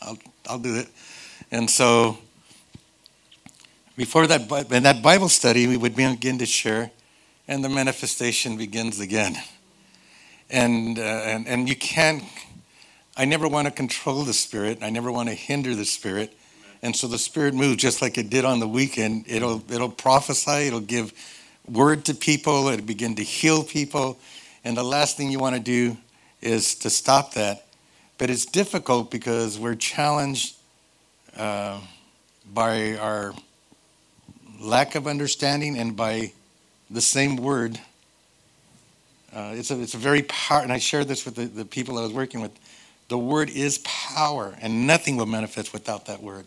[0.00, 0.88] I'll, I'll do it.
[1.50, 2.18] And so
[3.96, 6.90] before that, in that Bible study, we would begin to share,
[7.48, 9.36] and the manifestation begins again.
[10.50, 12.22] And, uh, and, and you can't,
[13.16, 14.78] I never want to control the Spirit.
[14.82, 16.36] I never want to hinder the Spirit.
[16.82, 19.24] And so the Spirit moves just like it did on the weekend.
[19.28, 21.12] It'll, it'll prophesy, it'll give
[21.68, 24.18] word to people, it'll begin to heal people.
[24.64, 25.96] And the last thing you want to do
[26.40, 27.66] is to stop that.
[28.18, 30.56] But it's difficult because we're challenged
[31.36, 31.80] uh,
[32.52, 33.34] by our
[34.60, 36.32] lack of understanding and by
[36.90, 37.80] the same word
[39.34, 41.98] Uh, it's, a, it's a very power, and I shared this with the, the people
[41.98, 42.52] I was working with.
[43.08, 46.46] The word is power, and nothing will manifest without that word.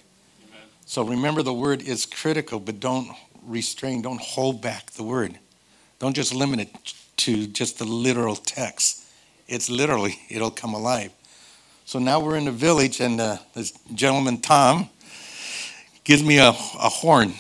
[0.89, 3.10] So remember, the word is critical, but don't
[3.43, 5.38] restrain, don't hold back the word.
[5.99, 9.06] Don't just limit it to just the literal text.
[9.47, 11.12] It's literally, it'll come alive.
[11.86, 14.89] So now we're in the village, and uh, this gentleman, Tom,
[16.04, 17.34] gives me a, a horn,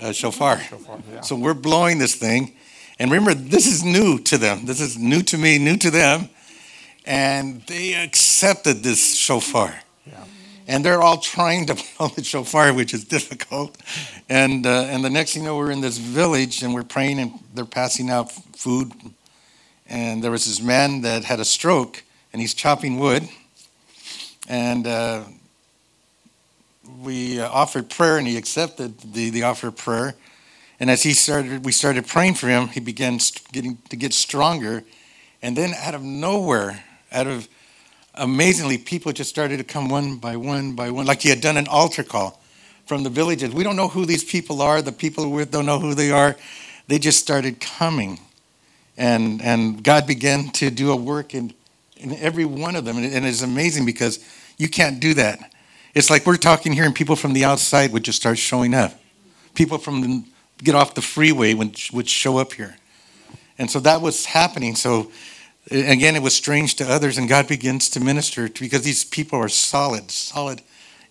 [0.00, 0.60] a shofar.
[0.60, 1.20] shofar yeah.
[1.20, 2.56] So we're blowing this thing
[2.98, 4.66] and remember, this is new to them.
[4.66, 6.28] This is new to me, new to them.
[7.04, 9.74] And they accepted this shofar.
[10.06, 10.24] Yeah.
[10.66, 13.76] And they're all trying to blow the shofar, which is difficult.
[14.28, 17.18] And, uh, and the next thing you know, we're in this village and we're praying
[17.18, 18.92] and they're passing out food.
[19.86, 23.28] And there was this man that had a stroke and he's chopping wood.
[24.48, 25.24] And uh,
[27.00, 30.14] we uh, offered prayer and he accepted the, the offer of prayer.
[30.80, 33.18] And as he started, we started praying for him, he began
[33.52, 34.84] getting to get stronger.
[35.42, 37.48] And then out of nowhere, out of
[38.16, 41.56] amazingly, people just started to come one by one by one, like he had done
[41.56, 42.40] an altar call
[42.86, 43.52] from the villages.
[43.52, 44.82] We don't know who these people are.
[44.82, 46.36] The people with don't know who they are.
[46.86, 48.20] They just started coming.
[48.96, 51.52] And, and God began to do a work in,
[51.96, 52.98] in every one of them.
[52.98, 54.24] And it's amazing because
[54.58, 55.50] you can't do that.
[55.94, 58.92] It's like we're talking here, and people from the outside would just start showing up.
[59.54, 60.24] People from the
[60.62, 62.76] get off the freeway would, would show up here.
[63.58, 64.74] And so that was happening.
[64.76, 65.10] So
[65.70, 69.48] again, it was strange to others, and God begins to minister because these people are
[69.48, 70.62] solid, solid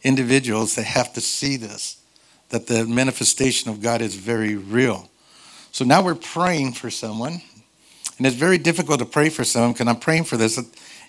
[0.04, 1.98] individuals that have to see this,
[2.50, 5.10] that the manifestation of God is very real.
[5.72, 7.42] So now we're praying for someone,
[8.18, 10.60] and it's very difficult to pray for someone because I'm praying for this.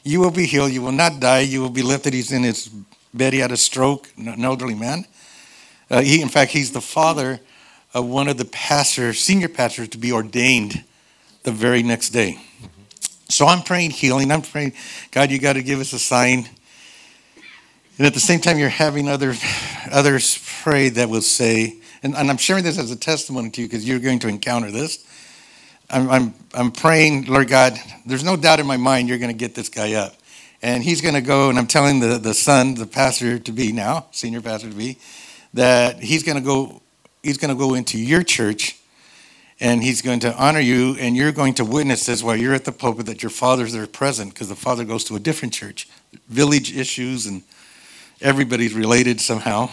[0.05, 2.15] You will be healed, you will not die, you will be lifted.
[2.15, 2.69] He's in his
[3.13, 5.05] bed, he had a stroke, an elderly man.
[5.91, 7.41] Uh, he, in fact, he's the father
[7.93, 10.83] of one of the pastors, senior pastors, to be ordained
[11.43, 12.41] the very next day.
[13.29, 14.31] So I'm praying healing.
[14.31, 14.73] I'm praying,
[15.11, 16.49] God, you got to give us a sign.
[17.99, 19.35] And at the same time, you're having other,
[19.91, 23.67] others pray that will say, and, and I'm sharing this as a testimony to you
[23.67, 25.07] because you're going to encounter this.
[25.91, 29.39] I'm, I'm, I'm praying, Lord God, there's no doubt in my mind you're going to
[29.39, 30.15] get this guy up.
[30.63, 33.71] And he's going to go, and I'm telling the, the son, the pastor to be
[33.71, 34.99] now, senior pastor to be,
[35.53, 36.81] that he's going to go
[37.23, 38.79] he's going to go into your church
[39.65, 42.67] and he's going to honor you and you're going to witness this while you're at
[42.67, 45.89] the pulpit that your father's are present because the father goes to a different church.
[46.29, 47.43] Village issues and
[48.21, 49.71] everybody's related somehow.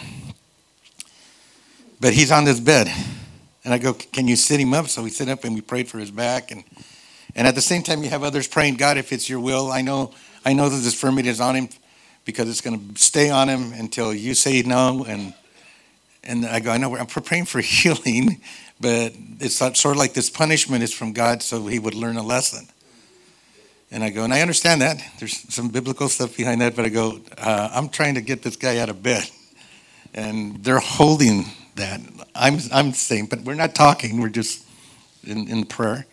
[2.00, 2.90] But he's on this bed
[3.64, 4.88] and i go can you sit him up?
[4.88, 6.64] So we sit up and we prayed for his back and
[7.36, 9.82] and at the same time you have others praying god if it's your will i
[9.82, 11.68] know i know that this infirmity is on him
[12.24, 15.34] because it's going to stay on him until you say no and
[16.24, 18.40] and I go, I know I'm praying for healing,
[18.80, 22.22] but it's sort of like this punishment is from God so he would learn a
[22.22, 22.66] lesson.
[23.90, 25.02] And I go, and I understand that.
[25.18, 28.56] There's some biblical stuff behind that, but I go, uh, I'm trying to get this
[28.56, 29.24] guy out of bed.
[30.14, 31.44] And they're holding
[31.76, 32.00] that.
[32.34, 34.66] I'm, I'm saying, but we're not talking, we're just
[35.24, 36.06] in, in prayer.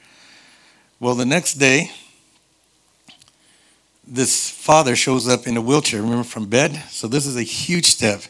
[1.00, 1.92] Well, the next day,
[4.06, 6.76] this father shows up in a wheelchair, remember, from bed?
[6.90, 8.24] So this is a huge step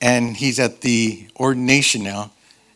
[0.00, 2.30] and he's at the ordination now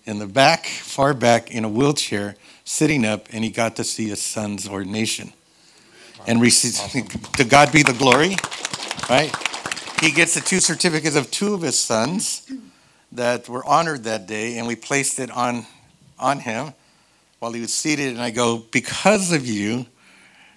[0.07, 4.09] in the back, far back, in a wheelchair, sitting up, and he got to see
[4.09, 5.33] his son's ordination.
[6.27, 7.23] And receive, awesome.
[7.37, 8.37] to God be the glory,
[9.11, 9.35] right?
[10.01, 12.51] He gets the two certificates of two of his sons
[13.13, 15.67] that were honored that day, and we placed it on,
[16.19, 16.73] on him
[17.39, 18.09] while he was seated.
[18.09, 19.87] And I go, Because of you,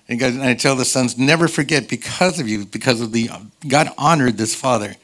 [0.10, 3.30] and I tell the sons, never forget, because of you, because of the,
[3.68, 4.96] God honored this father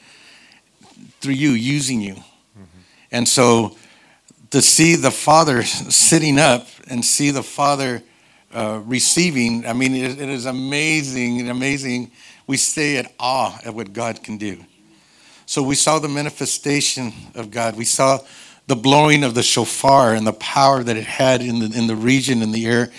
[1.20, 2.14] through you, using you.
[2.14, 2.78] Mm-hmm.
[3.12, 3.76] And so
[4.54, 8.04] to see the Father sitting up and see the Father
[8.54, 12.12] uh, receiving, I mean, it, it is amazing, amazing.
[12.46, 14.64] We stay at awe at what God can do.
[15.46, 17.74] So we saw the manifestation of God.
[17.74, 18.20] We saw
[18.68, 21.96] the blowing of the shofar and the power that it had in the, in the
[21.96, 22.92] region, in the air.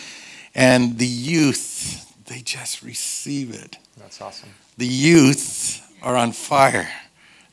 [0.56, 3.78] And the youth, they just receive it.
[3.98, 4.50] That's awesome.
[4.78, 6.90] The youth are on fire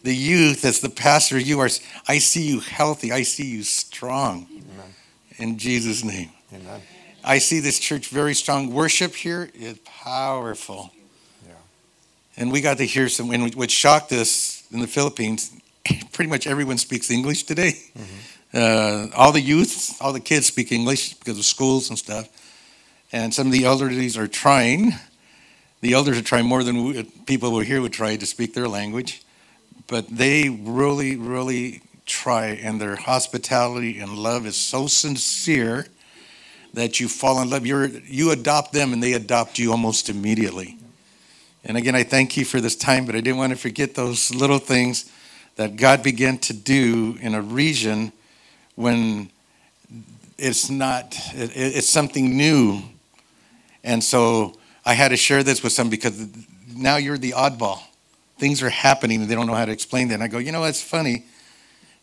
[0.02, 1.68] the youth, as the pastor, you are,
[2.08, 3.12] I see you healthy.
[3.12, 4.46] I see you strong.
[4.50, 4.94] Amen.
[5.36, 6.30] In Jesus' name.
[6.52, 6.80] Amen.
[7.24, 8.72] I see this church very strong.
[8.72, 10.90] Worship here is powerful.
[11.46, 11.54] Yeah.
[12.36, 15.52] And we got to hear some, and what shocked us in the Philippines,
[16.12, 17.78] pretty much everyone speaks English today.
[17.96, 18.18] Mm-hmm.
[18.54, 22.28] Uh, all the youth, all the kids speak English because of schools and stuff.
[23.12, 24.92] And some of the elderlies are trying.
[25.80, 28.68] The elders are trying more than we, people who here would try to speak their
[28.68, 29.22] language
[29.86, 35.86] but they really, really try, and their hospitality and love is so sincere
[36.74, 37.66] that you fall in love.
[37.66, 40.78] You're, you adopt them and they adopt you almost immediately.
[41.64, 44.34] And again, I thank you for this time, but I didn't want to forget those
[44.34, 45.10] little things
[45.56, 48.12] that God began to do in a region
[48.74, 49.30] when
[50.38, 52.82] it's not, it's something new.
[53.84, 56.26] And so I had to share this with some because
[56.74, 57.80] now you're the oddball.
[58.42, 60.14] Things are happening and they don't know how to explain that.
[60.14, 61.26] And I go, you know, it's funny.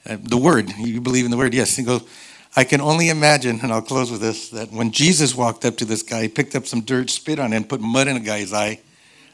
[0.06, 1.78] Uh, the word, you believe in the word, yes.
[1.78, 2.00] And go,
[2.56, 5.86] I can only imagine, and I'll close with this, that when Jesus walked up to
[5.86, 8.54] this guy, he picked up some dirt, spit on him, put mud in a guy's
[8.54, 8.80] eye.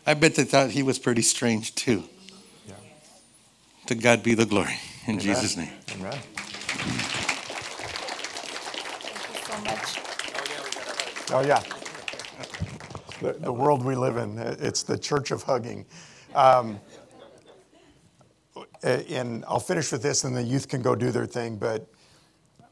[0.08, 2.06] I bet they thought he was pretty strange too.
[2.68, 2.74] Yeah.
[3.86, 4.80] To God be the glory.
[5.06, 5.20] In Amen.
[5.20, 5.70] Jesus' name.
[5.99, 6.18] Amen.
[9.03, 9.99] Thank you so much.
[11.32, 11.62] Oh, yeah.
[13.22, 15.86] The, the world we live in, it's the church of hugging.
[16.34, 16.80] Um,
[18.86, 21.58] and I'll finish with this, and the youth can go do their thing.
[21.58, 21.88] But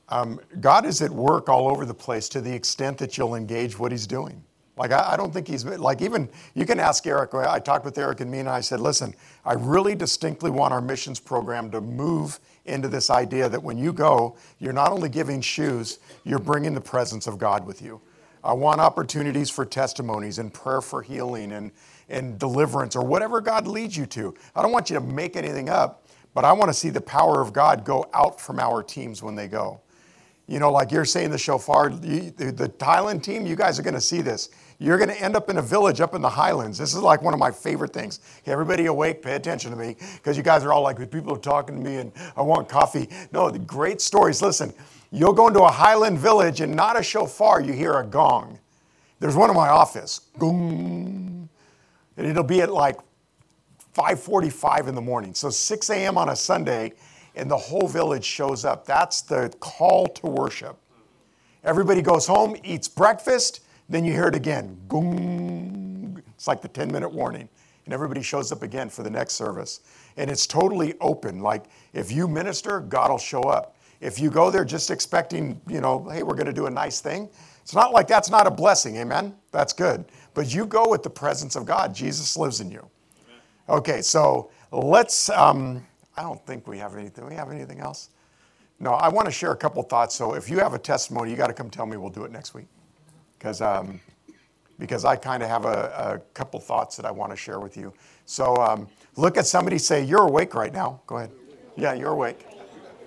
[0.10, 3.78] um, God is at work all over the place to the extent that you'll engage
[3.78, 4.44] what He's doing.
[4.76, 7.36] Like, I, I, don't think he's, like, even, you can ask Eric.
[7.36, 9.14] I talked with Eric and me, and I said, listen,
[9.46, 13.94] I really distinctly want our missions program to move into this idea that when you
[13.94, 18.02] go, you're not only giving shoes, you're bringing the presence of God with you.
[18.44, 21.72] I want opportunities for testimonies and prayer for healing and,
[22.10, 24.34] and deliverance or whatever God leads you to.
[24.56, 26.03] I don't want you to make anything up,
[26.34, 29.36] but I want to see the power of God go out from our teams when
[29.36, 29.82] they go.
[30.48, 32.32] You know, like you're saying the shofar, the,
[32.78, 34.50] Thailand team, you guys are going to see this.
[34.78, 36.78] You're going to end up in a village up in the highlands.
[36.78, 38.20] This is like one of my favorite things.
[38.46, 41.82] Everybody awake, pay attention to me, because you guys are all like, people are talking
[41.82, 43.08] to me and I want coffee.
[43.32, 44.42] No, the great stories.
[44.42, 44.74] Listen,
[45.12, 48.60] you'll go into a highland village and not a shofar, you hear a gong.
[49.20, 50.20] There's one in my office.
[50.38, 51.48] Gong.
[52.18, 52.98] And it'll be at like
[53.94, 55.34] 5:45 in the morning.
[55.34, 56.18] So 6 a.m.
[56.18, 56.94] on a Sunday,
[57.36, 58.86] and the whole village shows up.
[58.86, 60.78] That's the call to worship.
[61.64, 64.78] Everybody goes home, eats breakfast, then you hear it again.
[64.88, 66.22] Goong.
[66.36, 67.48] It's like the 10 minute warning.
[67.86, 69.82] And everybody shows up again for the next service.
[70.18, 71.40] And it's totally open.
[71.40, 73.76] Like if you minister, God will show up.
[74.02, 77.00] If you go there just expecting, you know, hey, we're going to do a nice
[77.00, 77.30] thing,
[77.62, 78.98] it's not like that's not a blessing.
[78.98, 79.34] Amen?
[79.52, 80.06] That's good.
[80.34, 81.96] But you go with the presence of God.
[81.96, 82.90] Jesus lives in you.
[83.70, 85.86] Okay, so let's, um,
[86.18, 87.26] I don't think we have anything.
[87.26, 88.10] We have anything else?
[88.80, 90.16] No, I want to share a couple thoughts.
[90.16, 91.96] So if you have a testimony, you got to come tell me.
[91.96, 92.68] We'll do it next week
[93.38, 94.02] because um,
[94.78, 97.78] because I kind of have a, a, couple thoughts that I want to share with
[97.78, 97.94] you.
[98.26, 101.32] So um, look at somebody, say, "You're awake right now." Go ahead.
[101.78, 102.46] Yeah, you're awake.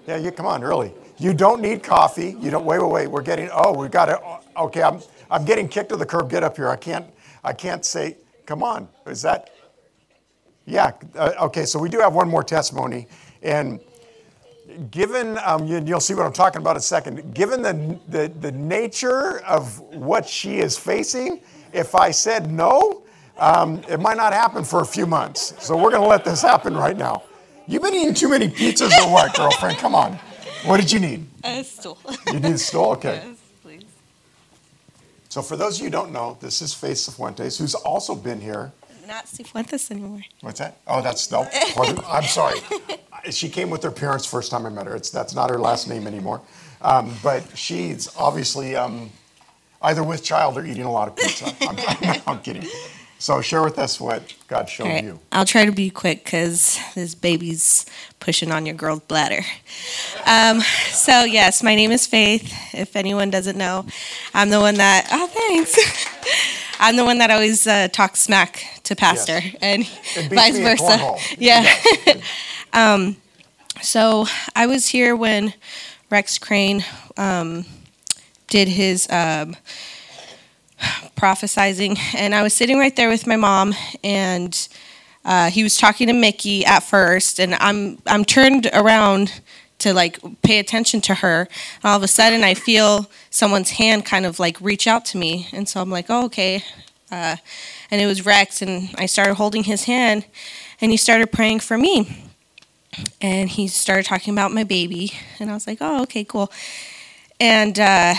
[0.06, 0.94] Yeah, you come on early.
[1.18, 2.36] You don't need coffee.
[2.40, 2.64] You don't.
[2.64, 3.06] Wait, wait, wait.
[3.08, 3.50] We're getting.
[3.52, 4.18] Oh, we got it.
[4.56, 5.00] Okay, I'm
[5.30, 6.30] I'm getting kicked to the curb.
[6.30, 6.70] Get up here.
[6.70, 7.06] I can't.
[7.44, 8.16] I can't say.
[8.46, 8.88] Come on.
[9.06, 9.50] Is that?
[10.66, 10.92] Yeah.
[11.14, 11.64] Uh, okay.
[11.64, 13.06] So we do have one more testimony,
[13.42, 13.80] and
[14.90, 18.28] given, um, you, will see what I'm talking about in a second, given the, the,
[18.40, 21.40] the nature of what she is facing,
[21.72, 23.02] if I said no,
[23.38, 25.54] um, it might not happen for a few months.
[25.64, 27.22] So we're going to let this happen right now.
[27.66, 29.78] You've been eating too many pizzas or what, girlfriend?
[29.78, 30.18] Come on.
[30.64, 31.26] What did you need?
[31.44, 31.98] A stool.
[32.28, 32.92] You need a stool?
[32.92, 33.22] Okay.
[33.26, 33.84] Yes, please.
[35.28, 38.40] So for those of you who don't know, this is Faith Cifuentes, who's also been
[38.40, 38.72] here
[39.06, 40.22] not Cifuentes anymore.
[40.40, 40.78] What's that?
[40.86, 41.48] Oh, that's no.
[42.08, 42.60] I'm sorry.
[43.30, 44.94] She came with her parents first time I met her.
[44.94, 46.42] It's that's not her last name anymore.
[46.80, 49.10] Um, but she's obviously um,
[49.82, 51.46] either with child or eating a lot of pizza.
[51.62, 52.68] I'm, I'm, I'm kidding.
[53.18, 55.02] So share with us what God showed right.
[55.02, 55.18] you.
[55.32, 57.86] I'll try to be quick because this baby's
[58.20, 59.42] pushing on your girl's bladder.
[60.26, 62.52] Um, so yes, my name is Faith.
[62.74, 63.86] If anyone doesn't know,
[64.34, 65.08] I'm the one that.
[65.10, 65.74] Oh, thanks.
[66.78, 69.56] I'm the one that always uh, talks smack to pastor, yes.
[69.60, 71.16] and, and vice versa.
[71.38, 71.66] Yeah.
[72.06, 72.14] yeah.
[72.72, 73.16] um,
[73.82, 75.54] so I was here when
[76.10, 76.84] Rex Crane
[77.16, 77.64] um,
[78.48, 79.56] did his um,
[81.16, 83.74] prophesizing, and I was sitting right there with my mom,
[84.04, 84.68] and
[85.24, 89.40] uh, he was talking to Mickey at first, and I'm I'm turned around
[89.86, 91.42] to like pay attention to her.
[91.76, 95.16] And all of a sudden, I feel someone's hand kind of like reach out to
[95.16, 96.64] me, and so I'm like, "Oh, okay."
[97.10, 97.36] Uh,
[97.90, 100.26] and it was Rex, and I started holding his hand,
[100.80, 102.26] and he started praying for me,
[103.20, 106.50] and he started talking about my baby, and I was like, "Oh, okay, cool."
[107.38, 108.14] And uh,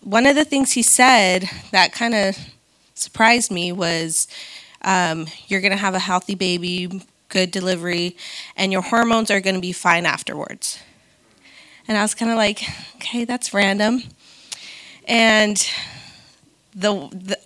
[0.00, 2.38] one of the things he said that kind of
[2.94, 4.28] surprised me was,
[4.82, 7.02] um, "You're gonna have a healthy baby."
[7.32, 8.16] Good delivery,
[8.56, 10.78] and your hormones are going to be fine afterwards.
[11.88, 12.62] And I was kind of like,
[12.96, 14.02] okay, that's random.
[15.08, 15.56] And
[16.74, 17.38] the, the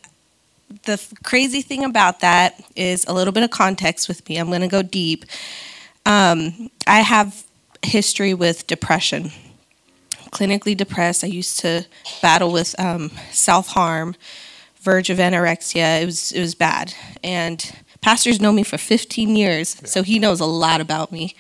[0.83, 4.37] the crazy thing about that is a little bit of context with me.
[4.37, 5.25] I'm going to go deep.
[6.05, 7.45] Um, I have
[7.83, 9.31] history with depression,
[10.31, 11.25] clinically depressed.
[11.25, 11.87] I used to
[12.21, 14.17] battle with um, self harm,
[14.81, 16.03] verge of anorexia.
[16.03, 20.41] It was it was bad, and pastors know me for 15 years, so he knows
[20.41, 21.35] a lot about me,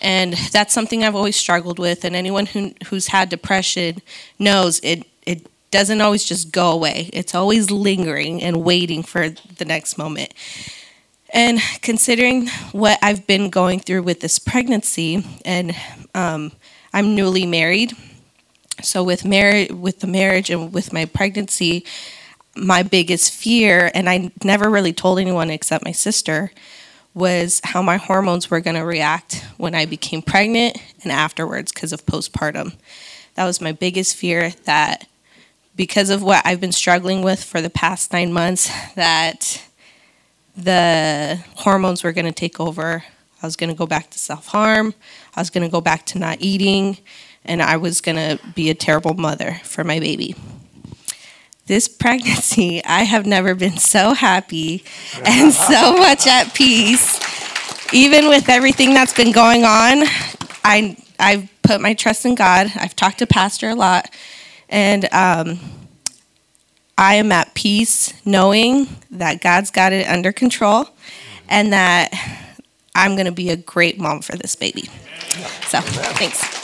[0.00, 2.04] and that's something I've always struggled with.
[2.04, 4.02] And anyone who who's had depression
[4.38, 7.10] knows it it doesn't always just go away.
[7.12, 10.34] It's always lingering and waiting for the next moment.
[11.32, 15.74] And considering what I've been going through with this pregnancy, and
[16.14, 16.52] um,
[16.92, 17.94] I'm newly married,
[18.82, 21.86] so with mar- with the marriage and with my pregnancy,
[22.56, 26.52] my biggest fear, and I never really told anyone except my sister,
[27.14, 31.92] was how my hormones were going to react when I became pregnant and afterwards because
[31.92, 32.74] of postpartum.
[33.34, 35.06] That was my biggest fear that
[35.76, 39.62] because of what I've been struggling with for the past nine months, that
[40.56, 43.04] the hormones were going to take over.
[43.42, 44.94] I was going to go back to self harm.
[45.34, 46.98] I was going to go back to not eating.
[47.44, 50.36] And I was going to be a terrible mother for my baby.
[51.72, 54.84] This pregnancy, I have never been so happy
[55.24, 57.18] and so much at peace.
[57.94, 60.02] Even with everything that's been going on,
[60.62, 62.70] I, I've put my trust in God.
[62.76, 64.10] I've talked to Pastor a lot.
[64.68, 65.60] And um,
[66.98, 70.90] I am at peace knowing that God's got it under control
[71.48, 72.10] and that
[72.94, 74.90] I'm going to be a great mom for this baby.
[75.68, 76.61] So, thanks.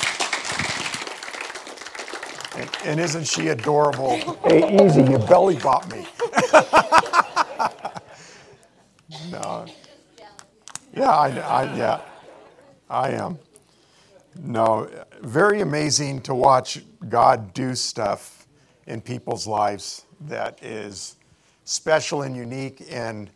[2.58, 4.16] And, and isn't she adorable?
[4.44, 6.04] Hey, easy, you belly bop me.
[9.30, 9.64] no.
[10.92, 12.00] Yeah, I, I, yeah,
[12.90, 13.38] I am.
[14.40, 14.90] No,
[15.22, 18.48] very amazing to watch God do stuff
[18.88, 21.14] in people's lives that is
[21.64, 22.82] special and unique.
[22.90, 23.30] And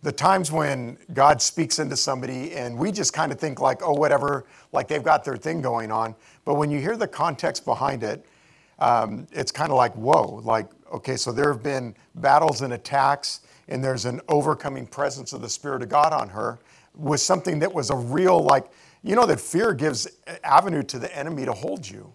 [0.00, 3.92] the times when God speaks into somebody and we just kind of think like, oh,
[3.92, 6.14] whatever, like they've got their thing going on.
[6.46, 8.24] But when you hear the context behind it,
[8.82, 13.42] um, it's kind of like, whoa, like, okay, so there have been battles and attacks,
[13.68, 16.58] and there's an overcoming presence of the Spirit of God on her
[16.96, 18.66] with something that was a real, like,
[19.04, 20.08] you know, that fear gives
[20.42, 22.12] avenue to the enemy to hold you.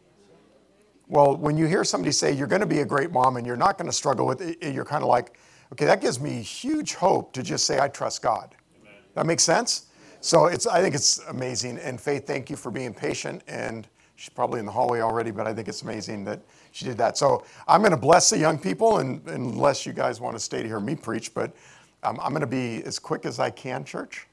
[1.07, 3.55] Well, when you hear somebody say you're going to be a great mom and you're
[3.55, 5.37] not going to struggle with it, you're kind of like,
[5.71, 8.55] okay, that gives me huge hope to just say I trust God.
[8.81, 8.93] Amen.
[9.13, 9.85] That makes sense?
[10.19, 11.77] So it's I think it's amazing.
[11.77, 13.41] And Faith, thank you for being patient.
[13.47, 13.87] And
[14.17, 16.41] she's probably in the hallway already, but I think it's amazing that
[16.77, 17.17] she did that.
[17.17, 20.61] So I'm going to bless the young people, and unless you guys want to stay
[20.61, 21.55] to hear me preach, but
[22.03, 24.27] um, I'm going to be as quick as I can, church.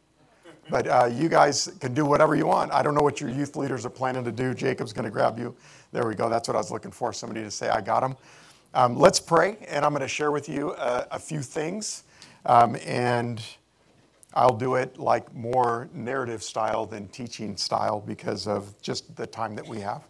[0.68, 2.70] But uh, you guys can do whatever you want.
[2.70, 4.53] I don't know what your youth leaders are planning to do.
[4.53, 5.57] Jacob's going to grab you.
[5.92, 6.28] There we go.
[6.28, 8.14] That's what I was looking for somebody to say, I got him.
[8.74, 12.05] Um, let's pray, and I'm going to share with you a, a few things.
[12.45, 13.42] Um, and
[14.34, 19.55] I'll do it like more narrative style than teaching style because of just the time
[19.57, 20.03] that we have.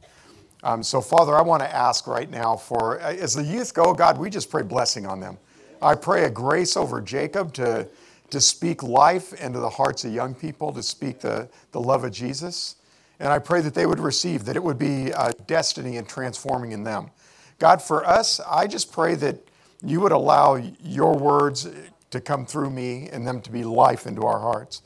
[0.65, 4.19] Um, so, Father, I want to ask right now for, as the youth go, God,
[4.19, 5.39] we just pray blessing on them.
[5.81, 7.87] I pray a grace over Jacob to
[8.35, 12.11] to speak life into the hearts of young people, to speak the, the love of
[12.11, 12.75] Jesus.
[13.21, 16.73] And I pray that they would receive, that it would be a destiny and transforming
[16.73, 17.11] in them.
[17.61, 19.37] God, for us, I just pray that
[19.85, 21.69] you would allow your words
[22.11, 24.83] to come through me and them to be life into our hearts.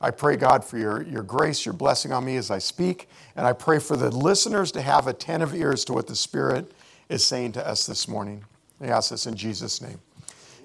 [0.00, 3.08] I pray, God, for your, your grace, your blessing on me as I speak.
[3.36, 6.72] And I pray for the listeners to have attentive ears to what the Spirit
[7.08, 8.44] is saying to us this morning.
[8.80, 10.00] I ask this in Jesus' name.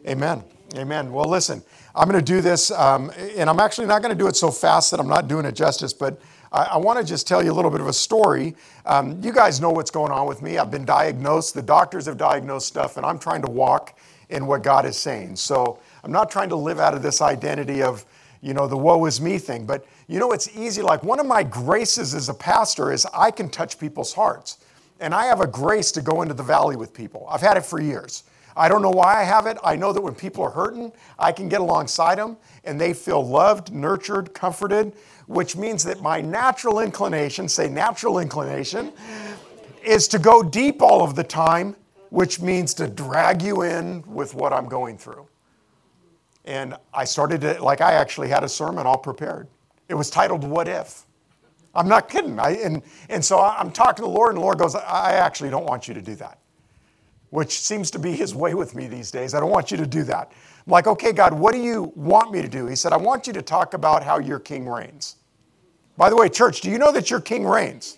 [0.08, 0.44] Amen.
[0.76, 1.12] Amen.
[1.12, 1.64] Well, listen,
[1.94, 4.52] I'm going to do this, um, and I'm actually not going to do it so
[4.52, 6.20] fast that I'm not doing it justice, but
[6.52, 8.56] I, I want to just tell you a little bit of a story.
[8.86, 10.58] Um, you guys know what's going on with me.
[10.58, 13.98] I've been diagnosed, the doctors have diagnosed stuff, and I'm trying to walk
[14.30, 15.36] in what God is saying.
[15.36, 18.06] So I'm not trying to live out of this identity of,
[18.46, 20.84] you know, the woe is me thing, but you know, it's easy.
[20.84, 24.60] Like one of my graces as a pastor is I can touch people's hearts.
[25.00, 27.28] And I have a grace to go into the valley with people.
[27.28, 28.24] I've had it for years.
[28.56, 29.58] I don't know why I have it.
[29.64, 33.28] I know that when people are hurting, I can get alongside them and they feel
[33.28, 34.94] loved, nurtured, comforted,
[35.26, 38.94] which means that my natural inclination, say natural inclination,
[39.84, 41.76] is to go deep all of the time,
[42.10, 45.28] which means to drag you in with what I'm going through.
[46.46, 49.48] And I started to, like, I actually had a sermon all prepared.
[49.90, 51.06] It was titled, What If?
[51.74, 52.40] I'm not kidding.
[52.40, 55.50] I, and, and so I'm talking to the Lord, and the Lord goes, I actually
[55.50, 56.40] don't want you to do that
[57.36, 59.34] which seems to be his way with me these days.
[59.34, 60.32] I don't want you to do that.
[60.66, 62.66] I'm like, okay, God, what do you want me to do?
[62.66, 65.18] He said, I want you to talk about how your king reigns.
[65.98, 67.98] By the way, church, do you know that your king reigns?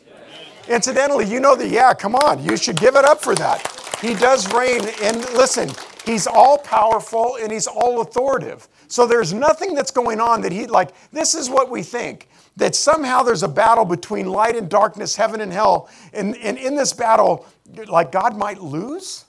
[0.68, 3.98] Incidentally, you know that, yeah, come on, you should give it up for that.
[4.02, 5.70] He does reign, and listen,
[6.08, 8.68] he's all powerful and he's all authoritative.
[8.88, 12.74] So there's nothing that's going on that he, like, this is what we think that
[12.74, 15.90] somehow there's a battle between light and darkness, heaven and hell.
[16.12, 17.46] And, and in this battle,
[17.88, 19.26] like God might lose?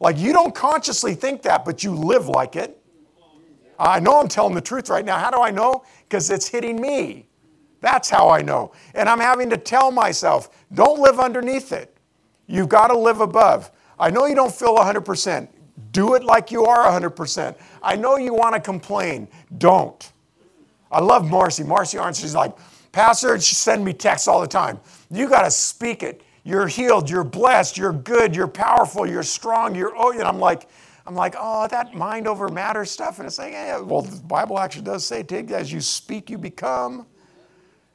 [0.00, 2.76] Like you don't consciously think that, but you live like it.
[3.78, 5.18] I know I'm telling the truth right now.
[5.18, 5.84] How do I know?
[6.08, 7.28] Because it's hitting me.
[7.80, 8.72] That's how I know.
[8.94, 11.96] And I'm having to tell myself, don't live underneath it.
[12.46, 13.70] You've got to live above.
[14.00, 15.48] I know you don't feel 100%.
[15.92, 17.54] Do it like you are 100%.
[17.82, 19.28] I know you want to complain.
[19.58, 20.12] Don't.
[20.90, 21.62] I love Marcy.
[21.62, 22.56] Marcy Arns, she's like,
[22.92, 24.80] Pastor, she send me texts all the time.
[25.10, 26.22] You got to speak it.
[26.42, 27.10] You're healed.
[27.10, 27.76] You're blessed.
[27.76, 28.34] You're good.
[28.34, 29.06] You're powerful.
[29.06, 29.74] You're strong.
[29.74, 30.68] You're, oh, and I'm like,
[31.06, 33.18] I'm like, oh, that mind over matter stuff.
[33.18, 36.38] And it's like, yeah, well, the Bible actually does say, take as you speak, you
[36.38, 37.06] become.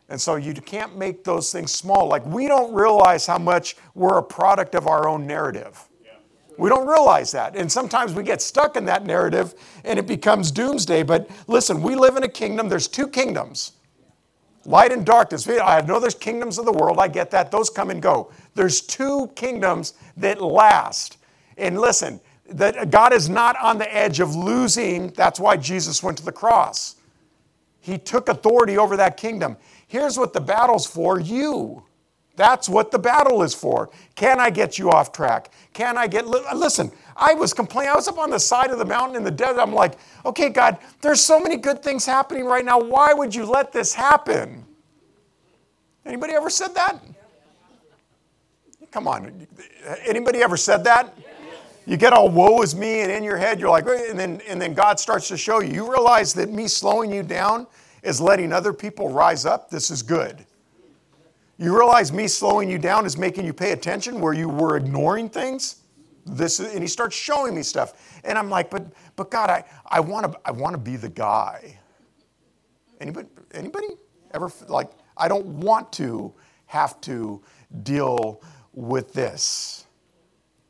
[0.09, 2.07] And so you can't make those things small.
[2.07, 5.83] Like we don't realize how much we're a product of our own narrative.
[6.57, 7.55] We don't realize that.
[7.55, 11.03] And sometimes we get stuck in that narrative and it becomes doomsday.
[11.03, 12.69] But listen, we live in a kingdom.
[12.69, 13.73] There's two kingdoms
[14.65, 15.47] light and darkness.
[15.47, 16.97] I know there's kingdoms of the world.
[16.99, 17.51] I get that.
[17.51, 18.31] Those come and go.
[18.55, 21.17] There's two kingdoms that last.
[21.57, 25.09] And listen, that God is not on the edge of losing.
[25.09, 26.95] That's why Jesus went to the cross.
[27.79, 29.57] He took authority over that kingdom.
[29.87, 31.83] Here's what the battle's for you.
[32.35, 33.89] That's what the battle is for.
[34.15, 35.51] Can I get you off track?
[35.73, 37.91] Can I get, listen, I was complaining.
[37.91, 39.61] I was up on the side of the mountain in the desert.
[39.61, 42.79] I'm like, okay, God, there's so many good things happening right now.
[42.79, 44.65] Why would you let this happen?
[46.05, 46.99] Anybody ever said that?
[48.91, 49.47] Come on.
[50.05, 51.17] Anybody ever said that?
[51.85, 54.59] You get all woe is me, and in your head, you're like, and then, and
[54.59, 55.73] then God starts to show you.
[55.73, 57.67] You realize that me slowing you down
[58.01, 59.69] is letting other people rise up.
[59.69, 60.45] This is good.
[61.57, 65.29] You realize me slowing you down is making you pay attention where you were ignoring
[65.29, 65.77] things?
[66.25, 68.19] This is, and he starts showing me stuff.
[68.23, 68.85] And I'm like, but
[69.15, 71.79] but God, I, I want to I want to be the guy.
[72.99, 73.87] Anybody anybody
[74.33, 76.33] ever like I don't want to
[76.65, 77.41] have to
[77.83, 78.41] deal
[78.73, 79.85] with this.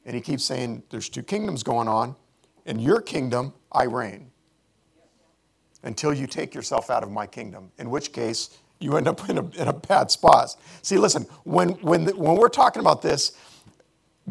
[0.06, 2.16] And he keeps saying there's two kingdoms going on.
[2.66, 4.30] In your kingdom, I reign.
[5.84, 9.38] Until you take yourself out of my kingdom, in which case you end up in
[9.38, 10.56] a, in a bad spot.
[10.82, 13.38] See, listen, when, when, the, when we're talking about this,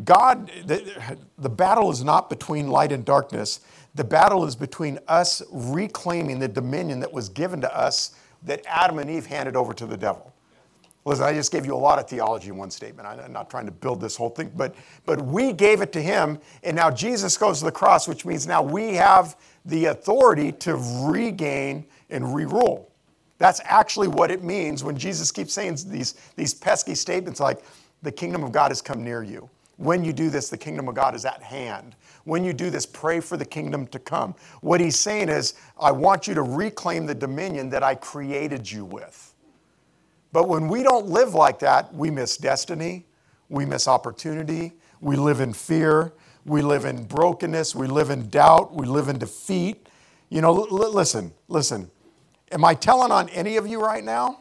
[0.04, 3.60] God, the, the battle is not between light and darkness.
[3.94, 8.98] The battle is between us reclaiming the dominion that was given to us that Adam
[8.98, 10.34] and Eve handed over to the devil.
[11.04, 13.06] Listen, I just gave you a lot of theology in one statement.
[13.06, 14.74] I'm not trying to build this whole thing, but,
[15.04, 18.46] but we gave it to him, and now Jesus goes to the cross, which means
[18.46, 19.36] now we have
[19.66, 20.76] the authority to
[21.06, 22.90] regain and re rule.
[23.38, 27.64] That's actually what it means when Jesus keeps saying these, these pesky statements like,
[28.02, 29.48] the kingdom of God has come near you.
[29.78, 31.96] When you do this, the kingdom of God is at hand.
[32.24, 34.34] When you do this, pray for the kingdom to come.
[34.60, 38.84] What he's saying is, I want you to reclaim the dominion that I created you
[38.84, 39.34] with.
[40.32, 43.06] But when we don't live like that, we miss destiny,
[43.48, 46.12] we miss opportunity, we live in fear,
[46.46, 49.88] we live in brokenness, we live in doubt, we live in defeat.
[50.30, 51.90] You know, l- listen, listen.
[52.54, 54.38] Am I telling on any of you right now?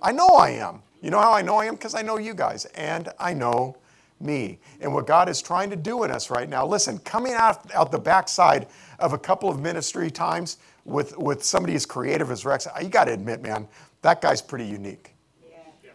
[0.00, 0.82] I know I am.
[1.02, 1.74] You know how I know I am?
[1.74, 3.76] Because I know you guys and I know
[4.20, 4.58] me.
[4.80, 7.92] And what God is trying to do in us right now, listen, coming out, out
[7.92, 12.66] the backside of a couple of ministry times with, with somebody as creative as Rex,
[12.80, 13.68] you got to admit, man,
[14.00, 15.14] that guy's pretty unique.
[15.46, 15.90] Yeah.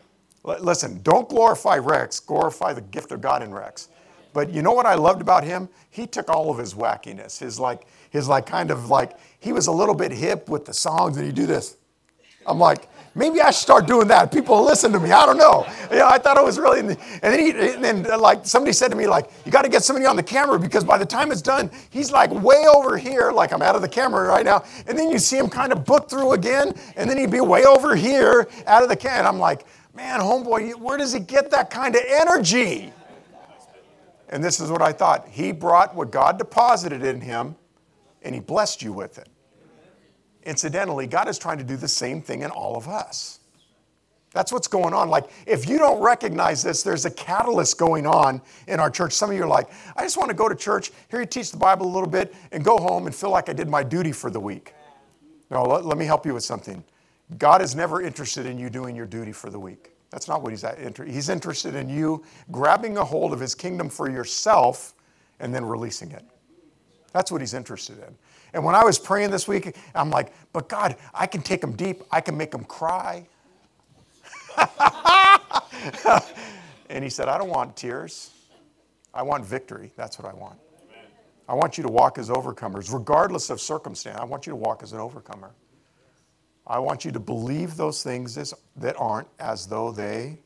[0.46, 3.90] L- listen, don't glorify Rex, glorify the gift of God in Rex.
[4.32, 5.70] But you know what I loved about him?
[5.90, 9.68] He took all of his wackiness, his like, his like kind of like, he was
[9.68, 11.78] a little bit hip with the songs and he do this.
[12.46, 14.32] I'm like, maybe I should start doing that.
[14.32, 15.12] People listen to me.
[15.12, 15.68] I don't know.
[15.92, 18.74] You know, I thought it was really, and then, he, and then uh, like somebody
[18.74, 21.06] said to me, like, you got to get somebody on the camera because by the
[21.06, 24.46] time it's done, he's like way over here, like I'm out of the camera right
[24.46, 24.64] now.
[24.88, 27.66] And then you see him kind of book through again, and then he'd be way
[27.66, 29.26] over here out of the can.
[29.26, 32.94] I'm like, man, homeboy, where does he get that kind of energy?
[34.30, 35.28] And this is what I thought.
[35.28, 37.56] He brought what God deposited in him,
[38.22, 39.30] and he blessed you with it.
[40.44, 43.40] Incidentally, God is trying to do the same thing in all of us.
[44.32, 45.10] That's what's going on.
[45.10, 49.14] Like, if you don't recognize this, there's a catalyst going on in our church.
[49.14, 51.52] Some of you are like, I just want to go to church, hear you teach
[51.52, 54.12] the Bible a little bit, and go home and feel like I did my duty
[54.12, 54.76] for the week.
[55.50, 56.84] No, let, let me help you with something.
[57.38, 59.92] God is never interested in you doing your duty for the week.
[60.12, 61.14] That's not what he's interested.
[61.14, 64.94] He's interested in you grabbing a hold of his kingdom for yourself
[65.40, 66.24] and then releasing it.
[67.14, 68.16] That's what he's interested in.
[68.54, 71.76] And when I was praying this week, I'm like, but God, I can take them
[71.76, 72.04] deep.
[72.12, 73.28] I can make them cry.
[76.90, 78.32] and he said, I don't want tears.
[79.14, 79.92] I want victory.
[79.96, 80.60] That's what I want.
[81.48, 84.20] I want you to walk as overcomers, regardless of circumstance.
[84.20, 85.52] I want you to walk as an overcomer.
[86.68, 88.36] I want you to believe those things
[88.78, 90.38] that aren't as though they.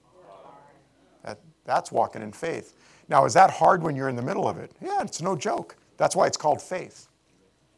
[1.26, 2.74] That, that's walking in faith.
[3.10, 4.72] Now, is that hard when you're in the middle of it?
[4.82, 5.76] Yeah, it's no joke.
[6.04, 7.08] That's why it's called faith.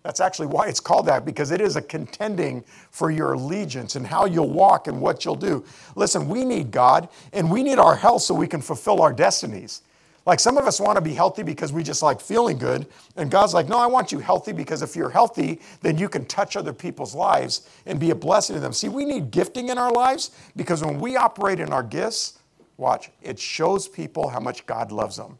[0.01, 4.07] That's actually why it's called that, because it is a contending for your allegiance and
[4.07, 5.63] how you'll walk and what you'll do.
[5.93, 9.83] Listen, we need God and we need our health so we can fulfill our destinies.
[10.25, 12.87] Like some of us want to be healthy because we just like feeling good.
[13.15, 16.25] And God's like, no, I want you healthy because if you're healthy, then you can
[16.25, 18.73] touch other people's lives and be a blessing to them.
[18.73, 22.39] See, we need gifting in our lives because when we operate in our gifts,
[22.77, 25.37] watch, it shows people how much God loves them.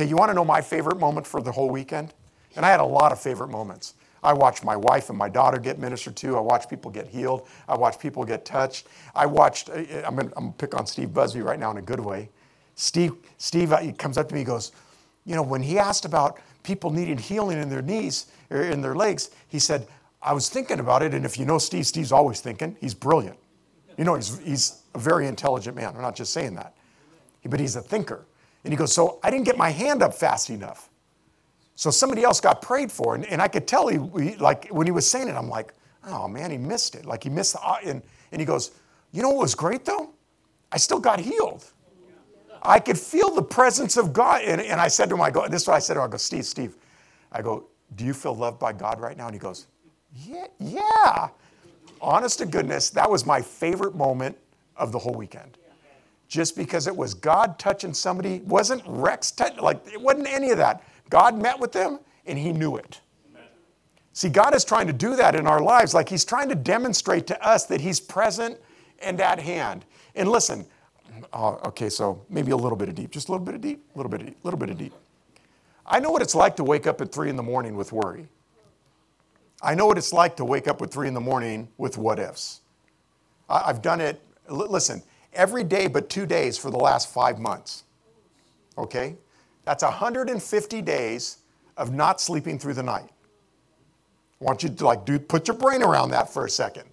[0.00, 2.14] Okay, you want to know my favorite moment for the whole weekend?
[2.56, 3.96] And I had a lot of favorite moments.
[4.22, 6.38] I watched my wife and my daughter get ministered to.
[6.38, 7.46] I watched people get healed.
[7.68, 8.86] I watched people get touched.
[9.14, 12.00] I watched, uh, I'm going to pick on Steve Busby right now in a good
[12.00, 12.30] way.
[12.76, 14.72] Steve, Steve uh, comes up to me, he goes,
[15.26, 18.94] you know, when he asked about people needing healing in their knees or in their
[18.94, 19.86] legs, he said,
[20.22, 22.74] I was thinking about it, and if you know Steve, Steve's always thinking.
[22.80, 23.36] He's brilliant.
[23.98, 25.94] You know, he's, he's a very intelligent man.
[25.94, 26.74] I'm not just saying that,
[27.44, 28.24] but he's a thinker.
[28.64, 30.88] And he goes, So I didn't get my hand up fast enough.
[31.74, 34.86] So somebody else got prayed for, and, and I could tell he, he, like, when
[34.86, 35.72] he was saying it, I'm like,
[36.04, 37.04] Oh man, he missed it.
[37.06, 38.02] Like, he missed the, uh, and,
[38.32, 38.72] and he goes,
[39.12, 40.10] You know what was great though?
[40.72, 41.64] I still got healed.
[42.62, 44.42] I could feel the presence of God.
[44.42, 46.04] And, and I said to him, I go, this is what I said to him,
[46.04, 46.76] I go, Steve, Steve,
[47.32, 47.64] I go,
[47.96, 49.26] do you feel loved by God right now?
[49.26, 49.66] And he goes,
[50.14, 51.28] yeah, yeah.
[52.00, 54.36] Honest to goodness, that was my favorite moment
[54.76, 55.58] of the whole weekend.
[56.30, 60.58] Just because it was God touching somebody, wasn't Rex touch, like it wasn't any of
[60.58, 60.84] that.
[61.10, 63.00] God met with them and he knew it.
[64.12, 65.92] See, God is trying to do that in our lives.
[65.92, 68.58] Like he's trying to demonstrate to us that he's present
[69.02, 69.84] and at hand.
[70.14, 70.66] And listen,
[71.32, 73.84] uh, okay, so maybe a little bit of deep, just a little bit of deep,
[73.92, 74.92] a little bit of deep, a little bit of deep.
[75.84, 78.28] I know what it's like to wake up at three in the morning with worry.
[79.62, 82.20] I know what it's like to wake up at three in the morning with what
[82.20, 82.60] ifs.
[83.48, 85.02] I, have done it, listen,
[85.32, 87.84] every day but two days for the last five months.
[88.76, 89.16] Okay?
[89.64, 91.38] That's 150 days
[91.76, 93.08] of not sleeping through the night.
[94.40, 96.84] I want you to like do put your brain around that for a second.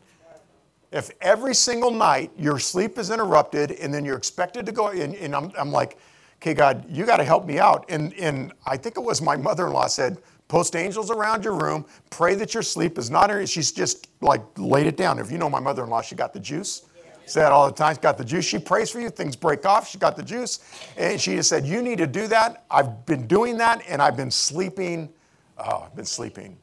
[0.91, 5.15] If every single night your sleep is interrupted and then you're expected to go, and,
[5.15, 5.97] and I'm, I'm like,
[6.41, 7.85] okay, God, you got to help me out.
[7.89, 10.17] And, and I think it was my mother in law said,
[10.47, 14.87] post angels around your room, pray that your sleep is not, she's just like laid
[14.87, 15.19] it down.
[15.19, 16.86] If you know my mother in law, she got the juice.
[17.27, 17.93] Say that all the time.
[17.93, 18.45] She's got the juice.
[18.45, 19.09] She prays for you.
[19.09, 19.89] Things break off.
[19.89, 20.59] She got the juice.
[20.95, 22.63] And she just said, You need to do that.
[22.71, 25.09] I've been doing that and I've been sleeping.
[25.57, 26.57] Oh, I've been sleeping.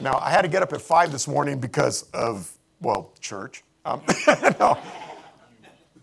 [0.00, 3.64] Now, I had to get up at five this morning because of well, church.
[3.84, 4.02] Um,
[4.60, 4.78] no.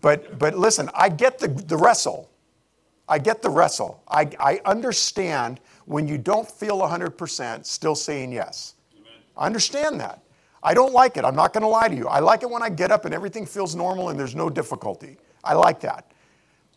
[0.02, 2.30] But, but listen, I get the, the wrestle.
[3.08, 4.02] I get the wrestle.
[4.08, 8.74] I, I understand when you don't feel 100% still saying yes.
[9.36, 10.22] I understand that.
[10.62, 11.24] I don't like it.
[11.24, 12.08] I'm not going to lie to you.
[12.08, 15.16] I like it when I get up and everything feels normal and there's no difficulty.
[15.44, 16.10] I like that.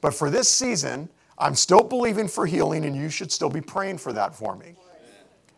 [0.01, 3.97] But for this season, I'm still believing for healing and you should still be praying
[3.97, 4.75] for that for me.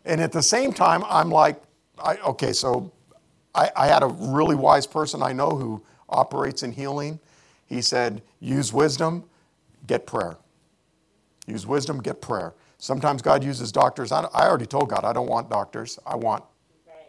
[0.05, 1.61] And at the same time, I'm like,
[1.99, 2.91] I, okay, so
[3.53, 7.19] I, I had a really wise person I know who operates in healing.
[7.65, 9.25] He said, use wisdom,
[9.87, 10.37] get prayer.
[11.47, 12.53] Use wisdom, get prayer.
[12.77, 14.11] Sometimes God uses doctors.
[14.11, 16.43] I, I already told God I don't want doctors, I want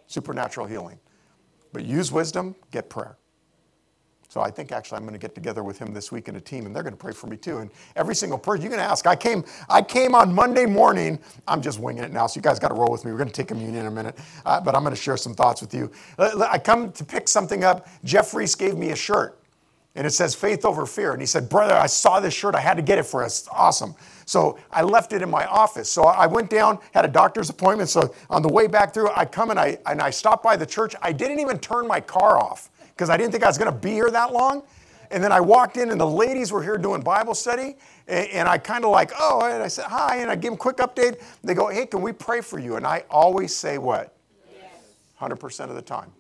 [0.07, 0.99] supernatural healing.
[1.73, 3.17] But use wisdom, get prayer.
[4.33, 6.41] So I think actually I'm going to get together with him this week in a
[6.41, 7.59] team, and they're going to pray for me too.
[7.59, 9.07] And every single person, you can ask.
[9.07, 11.19] I came, I came on Monday morning.
[11.47, 13.11] I'm just winging it now, so you guys got to roll with me.
[13.11, 15.35] We're going to take communion in a minute, uh, but I'm going to share some
[15.35, 15.91] thoughts with you.
[16.19, 17.87] I come to pick something up.
[18.05, 19.39] Jeff Reese gave me a shirt,
[19.95, 22.55] and it says "Faith over Fear." And he said, "Brother, I saw this shirt.
[22.55, 23.49] I had to get it for us.
[23.51, 25.91] Awesome." So I left it in my office.
[25.91, 27.89] So I went down, had a doctor's appointment.
[27.91, 30.67] So on the way back through, I come and I and I stopped by the
[30.67, 30.95] church.
[31.03, 33.79] I didn't even turn my car off because I didn't think I was going to
[33.79, 34.63] be here that long.
[35.13, 37.77] And then I walked in, and the ladies were here doing Bible study.
[38.09, 40.17] And, and I kind of like, oh, and I said, hi.
[40.23, 41.23] And I give them a quick update.
[41.45, 42.77] They go, hey, can we pray for you?
[42.77, 44.17] And I always say what?
[44.51, 44.71] Yes.
[45.21, 46.11] 100% of the time.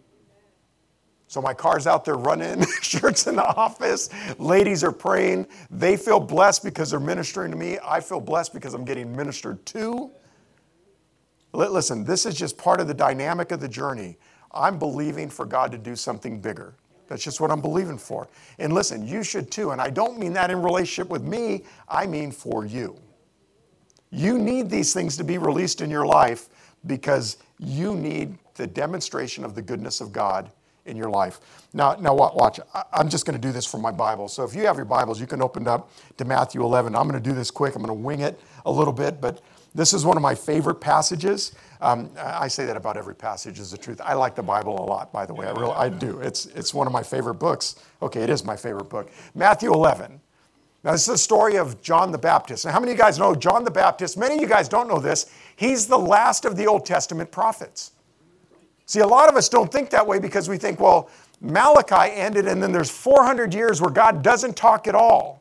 [1.32, 4.10] So my car's out there running, shirts in the office.
[4.38, 5.46] Ladies are praying.
[5.70, 7.78] They feel blessed because they're ministering to me.
[7.82, 10.10] I feel blessed because I'm getting ministered to.
[11.54, 14.18] Listen, this is just part of the dynamic of the journey.
[14.52, 16.74] I'm believing for God to do something bigger.
[17.08, 18.28] That's just what I'm believing for.
[18.58, 19.70] And listen, you should too.
[19.70, 22.94] And I don't mean that in relationship with me, I mean for you.
[24.10, 26.50] You need these things to be released in your life
[26.84, 30.52] because you need the demonstration of the goodness of God
[30.86, 31.40] in your life.
[31.72, 32.60] Now, now watch.
[32.92, 34.28] I'm just going to do this from my Bible.
[34.28, 36.94] So if you have your Bibles, you can open up to Matthew 11.
[36.96, 37.76] I'm going to do this quick.
[37.76, 39.40] I'm going to wing it a little bit, but
[39.74, 41.52] This is one of my favorite passages.
[41.80, 44.00] Um, I say that about every passage is the truth.
[44.04, 45.46] I like the Bible a lot, by the way.
[45.46, 46.20] I really, I do.
[46.20, 47.76] It's, it's one of my favorite books.
[48.02, 49.10] Okay, it is my favorite book.
[49.34, 50.20] Matthew 11.
[50.84, 52.66] Now, this is the story of John the Baptist.
[52.66, 54.18] Now, how many of you guys know John the Baptist?
[54.18, 55.32] Many of you guys don't know this.
[55.56, 57.92] He's the last of the Old Testament prophets.
[58.92, 61.08] See, a lot of us don't think that way because we think, well,
[61.40, 65.40] Malachi ended and then there's 400 years where God doesn't talk at all.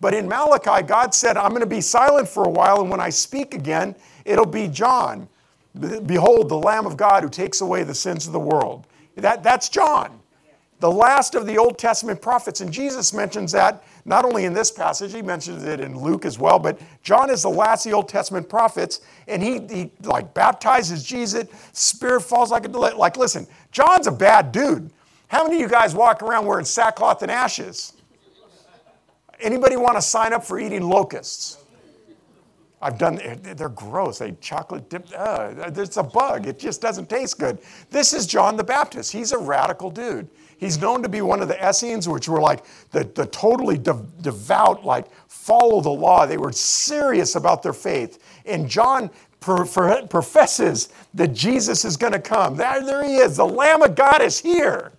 [0.00, 2.98] But in Malachi, God said, I'm going to be silent for a while, and when
[2.98, 3.94] I speak again,
[4.24, 5.28] it'll be John.
[6.06, 8.88] Behold, the Lamb of God who takes away the sins of the world.
[9.14, 10.18] That, that's John,
[10.80, 12.62] the last of the Old Testament prophets.
[12.62, 16.38] And Jesus mentions that not only in this passage, he mentions it in Luke as
[16.38, 20.32] well, but John is the last of the Old Testament prophets, and he, he like
[20.32, 24.90] baptizes Jesus, spirit falls like a, like, listen, John's a bad dude.
[25.28, 27.92] How many of you guys walk around wearing sackcloth and ashes?
[29.40, 31.58] Anybody want to sign up for eating locusts?
[32.80, 34.18] I've done, they're gross.
[34.18, 36.46] They chocolate dipped, uh, it's a bug.
[36.46, 37.58] It just doesn't taste good.
[37.90, 39.12] This is John the Baptist.
[39.12, 40.28] He's a radical dude.
[40.58, 44.04] He's known to be one of the Essenes, which were like the, the totally de-
[44.20, 46.26] devout, like follow the law.
[46.26, 48.40] They were serious about their faith.
[48.44, 52.56] And John professes that Jesus is going to come.
[52.56, 53.36] There, there he is.
[53.36, 54.92] The Lamb of God is here.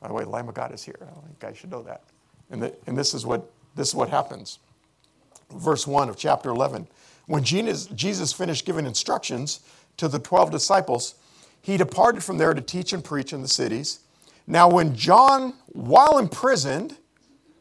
[0.00, 0.98] By the way, the Lamb of God is here.
[1.00, 2.02] I think I should know that.
[2.50, 4.58] And, the, and this, is what, this is what happens.
[5.52, 6.88] Verse 1 of chapter 11.
[7.26, 9.60] When Jesus, Jesus finished giving instructions
[9.96, 11.14] to the 12 disciples,
[11.62, 14.00] he departed from there to teach and preach in the cities.
[14.46, 16.96] Now, when John, while imprisoned,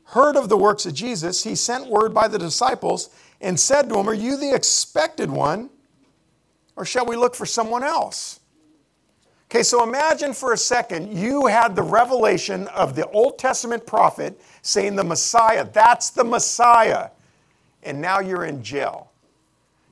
[0.06, 3.10] heard of the works of Jesus, he sent word by the disciples
[3.42, 5.70] and said to him, Are you the expected one,
[6.76, 8.40] or shall we look for someone else?
[9.50, 14.40] Okay, so imagine for a second you had the revelation of the Old Testament prophet
[14.62, 17.10] saying the Messiah, that's the Messiah,
[17.84, 19.05] and now you're in jail.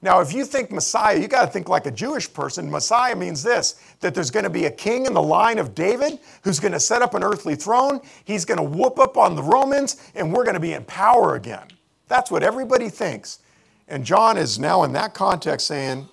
[0.04, 2.70] Now, if you think Messiah, you got to think like a Jewish person.
[2.70, 6.20] Messiah means this that there's going to be a king in the line of David
[6.44, 8.02] who's going to set up an earthly throne.
[8.26, 11.36] He's going to whoop up on the Romans, and we're going to be in power
[11.36, 11.68] again.
[12.10, 13.40] That's what everybody thinks.
[13.88, 16.10] And John is now in that context saying,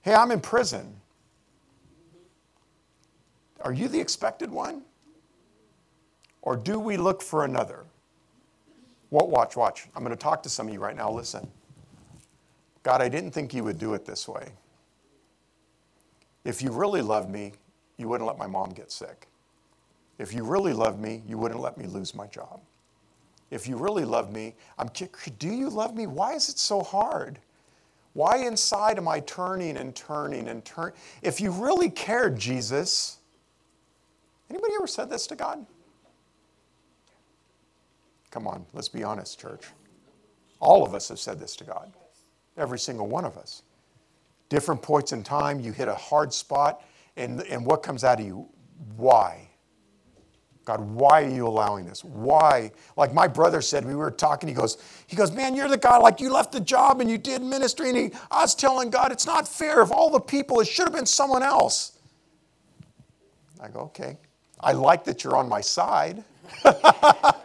[0.00, 0.96] Hey, I'm in prison.
[3.60, 4.80] Are you the expected one?
[6.40, 7.84] Or do we look for another?
[9.10, 9.88] What, watch, watch.
[9.94, 11.10] I'm going to talk to some of you right now.
[11.10, 11.46] Listen.
[12.82, 14.52] God, I didn't think you would do it this way.
[16.44, 17.52] If you really loved me,
[17.96, 19.28] you wouldn't let my mom get sick.
[20.18, 22.60] If you really loved me, you wouldn't let me lose my job.
[23.50, 24.88] If you really loved me, I'm,
[25.38, 26.06] do you love me?
[26.06, 27.38] Why is it so hard?
[28.12, 30.94] Why inside am I turning and turning and turning?
[31.22, 33.20] If you really cared, Jesus,
[34.50, 35.64] Anybody ever said this to God?
[38.32, 39.66] Come on, let's be honest, church.
[40.58, 41.92] All of us have said this to God.
[42.56, 43.62] Every single one of us.
[44.48, 46.82] Different points in time, you hit a hard spot,
[47.16, 48.48] and, and what comes out of you?
[48.96, 49.48] Why?
[50.64, 52.04] God, why are you allowing this?
[52.04, 52.70] Why?
[52.96, 55.96] Like my brother said, we were talking, he goes, he goes, man, you're the guy,
[55.96, 57.88] like you left the job and you did ministry.
[57.88, 59.80] And he, I was telling God, it's not fair.
[59.80, 61.98] Of all the people, it should have been someone else.
[63.60, 64.18] I go, okay.
[64.60, 66.22] I like that you're on my side.
[66.62, 67.42] but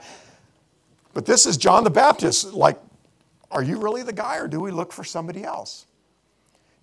[1.26, 2.53] this is John the Baptist.
[2.53, 2.78] Like,
[3.56, 5.88] are you really the guy or do we look for somebody else?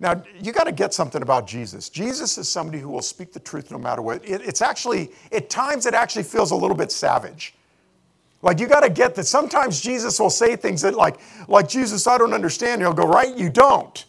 [0.01, 1.89] Now, you got to get something about Jesus.
[1.89, 4.25] Jesus is somebody who will speak the truth no matter what.
[4.25, 7.55] It, it's actually, at times, it actually feels a little bit savage.
[8.43, 12.09] Like, you got to get that sometimes Jesus will say things that, like, like Jesus,
[12.09, 12.83] I don't understand.
[12.83, 13.37] He'll go, right?
[13.37, 14.05] You don't.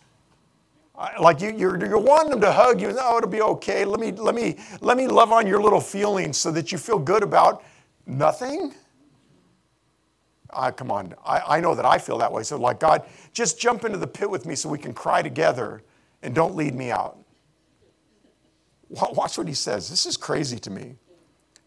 [1.20, 2.96] Like you, you're, you're wanting them to hug you.
[3.00, 3.86] Oh, it'll be okay.
[3.86, 7.00] Let me, let, me, let me love on your little feelings so that you feel
[7.00, 7.64] good about
[8.08, 8.74] nothing.
[10.56, 11.14] Uh, come on.
[11.26, 12.44] I, I know that I feel that way.
[12.44, 15.84] So, like, God, just jump into the pit with me so we can cry together
[16.22, 17.18] and don't lead me out.
[18.90, 19.90] Watch what he says.
[19.90, 20.96] This is crazy to me.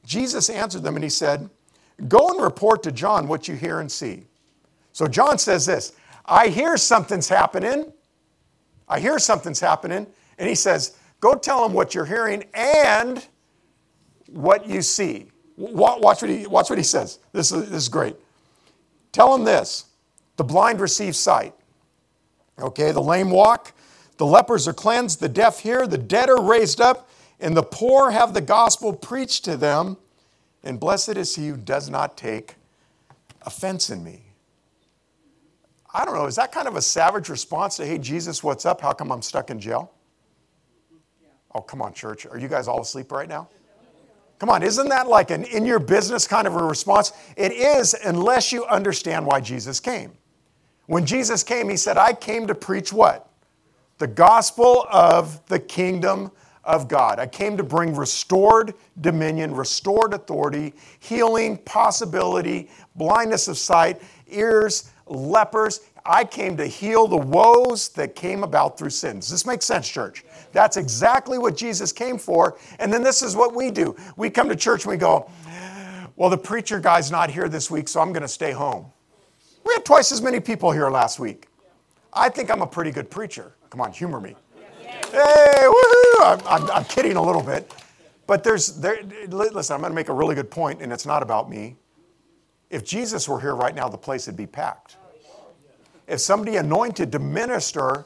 [0.04, 1.50] Jesus answered them and he said,
[2.08, 4.26] Go and report to John what you hear and see.
[4.92, 5.92] So, John says this
[6.24, 7.92] I hear something's happening.
[8.88, 10.06] I hear something's happening.
[10.38, 13.26] And he says, Go tell him what you're hearing and
[14.28, 15.30] what you see.
[15.56, 17.18] Watch what he, watch what he says.
[17.32, 18.16] This is, this is great.
[19.16, 19.86] Tell them this
[20.36, 21.54] the blind receive sight.
[22.58, 23.72] Okay, the lame walk,
[24.18, 27.08] the lepers are cleansed, the deaf hear, the dead are raised up,
[27.40, 29.96] and the poor have the gospel preached to them.
[30.62, 32.56] And blessed is he who does not take
[33.40, 34.20] offense in me.
[35.94, 38.82] I don't know, is that kind of a savage response to, hey, Jesus, what's up?
[38.82, 39.92] How come I'm stuck in jail?
[41.54, 42.26] Oh, come on, church.
[42.26, 43.48] Are you guys all asleep right now?
[44.38, 47.12] Come on, isn't that like an in your business kind of a response?
[47.36, 50.12] It is, unless you understand why Jesus came.
[50.86, 53.28] When Jesus came, he said, I came to preach what?
[53.98, 56.30] The gospel of the kingdom
[56.64, 57.18] of God.
[57.18, 65.80] I came to bring restored dominion, restored authority, healing, possibility, blindness of sight, ears, lepers.
[66.08, 69.16] I came to heal the woes that came about through sin.
[69.16, 70.24] Does this make sense, church?
[70.52, 72.58] That's exactly what Jesus came for.
[72.78, 75.30] And then this is what we do we come to church and we go,
[76.16, 78.86] Well, the preacher guy's not here this week, so I'm going to stay home.
[79.64, 81.48] We had twice as many people here last week.
[82.12, 83.54] I think I'm a pretty good preacher.
[83.70, 84.36] Come on, humor me.
[85.10, 86.22] Hey, woohoo!
[86.22, 87.72] I'm, I'm, I'm kidding a little bit.
[88.26, 91.22] But there's, there, listen, I'm going to make a really good point, and it's not
[91.22, 91.76] about me.
[92.70, 94.96] If Jesus were here right now, the place would be packed.
[96.06, 98.04] If somebody anointed to minister,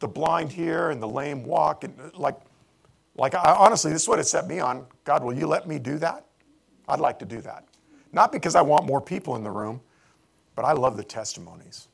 [0.00, 2.36] the blind hear and the lame walk, and uh, like,
[3.16, 4.86] like I, honestly, this is what it set me on.
[5.04, 6.24] God, will you let me do that?
[6.88, 7.64] I'd like to do that.
[8.12, 9.80] Not because I want more people in the room,
[10.54, 11.88] but I love the testimonies.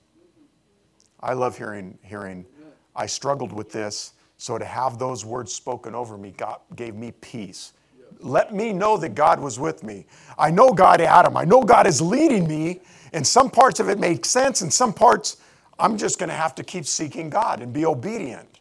[1.20, 2.47] I love hearing, hearing,
[2.95, 7.12] I struggled with this, so to have those words spoken over me God gave me
[7.20, 7.72] peace.
[8.20, 10.07] Let me know that God was with me.
[10.38, 11.36] I know God had him.
[11.36, 12.80] I know God is leading me,
[13.15, 15.39] and some parts of it make sense, and some parts
[15.79, 18.61] I'm just going to have to keep seeking God and be obedient.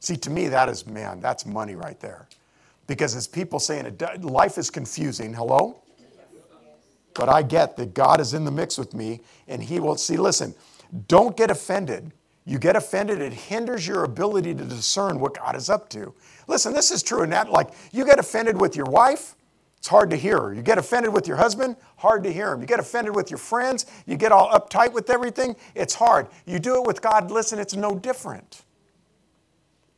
[0.00, 2.28] See, to me, that is, man, that's money right there.
[2.86, 5.32] Because as people saying it, life is confusing.
[5.32, 5.80] Hello?
[7.14, 10.16] But I get that God is in the mix with me, and He will see.
[10.16, 10.54] Listen,
[11.08, 12.12] don't get offended.
[12.44, 16.12] You get offended, it hinders your ability to discern what God is up to.
[16.46, 19.34] Listen, this is true in that, like, you get offended with your wife,
[19.84, 20.54] it's hard to hear.
[20.54, 22.62] You get offended with your husband, hard to hear him.
[22.62, 26.26] You get offended with your friends, you get all uptight with everything, it's hard.
[26.46, 28.62] You do it with God, listen, it's no different.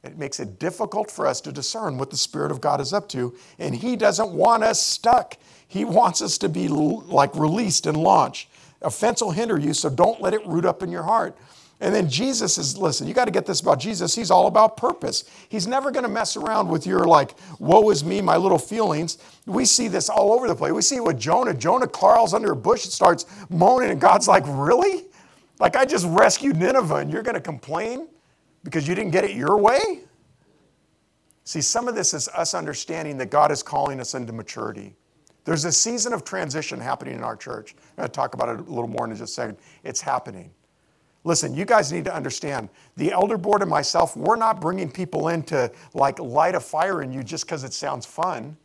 [0.02, 3.08] It makes it difficult for us to discern what the Spirit of God is up
[3.10, 5.36] to, and He doesn't want us stuck.
[5.68, 8.48] He wants us to be like released and launched.
[8.82, 11.36] Offense will hinder you, so don't let it root up in your heart.
[11.80, 14.14] And then Jesus is, listen, you got to get this about Jesus.
[14.14, 15.24] He's all about purpose.
[15.50, 19.18] He's never going to mess around with your, like, woe is me, my little feelings.
[19.44, 20.72] We see this all over the place.
[20.72, 21.52] We see it with Jonah.
[21.52, 25.04] Jonah crawls under a bush and starts moaning, and God's like, really?
[25.60, 28.08] Like, I just rescued Nineveh, and you're going to complain
[28.66, 30.00] because you didn't get it your way?
[31.44, 34.96] See, some of this is us understanding that God is calling us into maturity.
[35.44, 37.76] There's a season of transition happening in our church.
[37.78, 39.58] I'm going to talk about it a little more in just a second.
[39.84, 40.50] It's happening.
[41.26, 45.26] Listen, you guys need to understand the elder board and myself, we're not bringing people
[45.30, 48.56] in to like light a fire in you just because it sounds fun.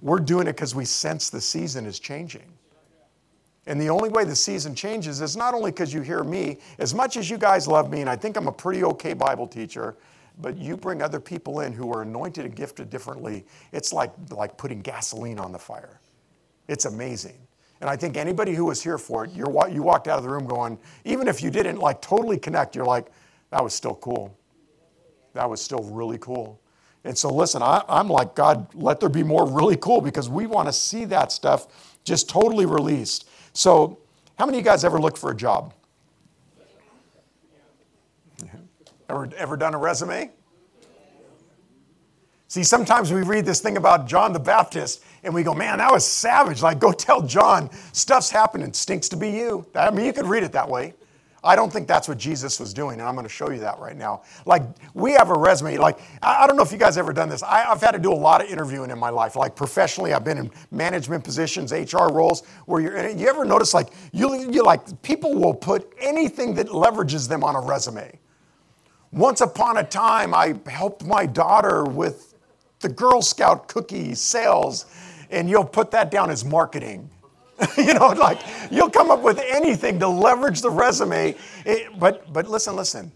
[0.00, 2.46] We're doing it because we sense the season is changing.
[3.66, 6.94] And the only way the season changes is not only because you hear me, as
[6.94, 9.96] much as you guys love me, and I think I'm a pretty okay Bible teacher,
[10.38, 13.44] but you bring other people in who are anointed and gifted differently.
[13.72, 15.98] It's like, like putting gasoline on the fire.
[16.68, 17.45] It's amazing.
[17.80, 20.30] And I think anybody who was here for it, you're, you walked out of the
[20.30, 23.08] room going, even if you didn't like totally connect, you're like,
[23.50, 24.36] that was still cool.
[25.34, 26.60] That was still really cool.
[27.04, 30.46] And so, listen, I, I'm like, God, let there be more really cool because we
[30.46, 33.28] want to see that stuff just totally released.
[33.52, 33.98] So,
[34.38, 35.72] how many of you guys ever looked for a job?
[39.08, 40.30] Ever, ever done a resume?
[42.48, 45.92] See, sometimes we read this thing about John the Baptist and we go, man, that
[45.92, 46.62] was savage.
[46.62, 49.66] Like, go tell John, stuff's happening, stinks to be you.
[49.74, 50.94] I mean, you could read it that way.
[51.44, 53.78] I don't think that's what Jesus was doing, and I'm going to show you that
[53.78, 54.22] right now.
[54.46, 54.62] Like,
[54.94, 55.76] we have a resume.
[55.76, 57.42] Like, I don't know if you guys ever done this.
[57.42, 59.36] I, have had to do a lot of interviewing in my life.
[59.36, 63.08] Like, professionally, I've been in management positions, HR roles, where you're.
[63.10, 67.54] You ever notice, like, you, you like, people will put anything that leverages them on
[67.54, 68.18] a resume.
[69.12, 72.34] Once upon a time, I helped my daughter with
[72.80, 74.86] the Girl Scout cookie sales,
[75.30, 77.10] and you'll put that down as marketing.
[77.78, 78.38] you know, like
[78.70, 81.34] you'll come up with anything to leverage the resume.
[81.64, 83.12] It, but, but listen, listen.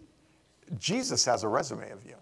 [0.79, 2.15] Jesus has a resume of you.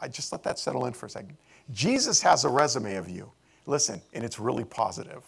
[0.00, 1.36] I just let that settle in for a second.
[1.72, 3.30] Jesus has a resume of you.
[3.66, 5.22] Listen, and it's really positive.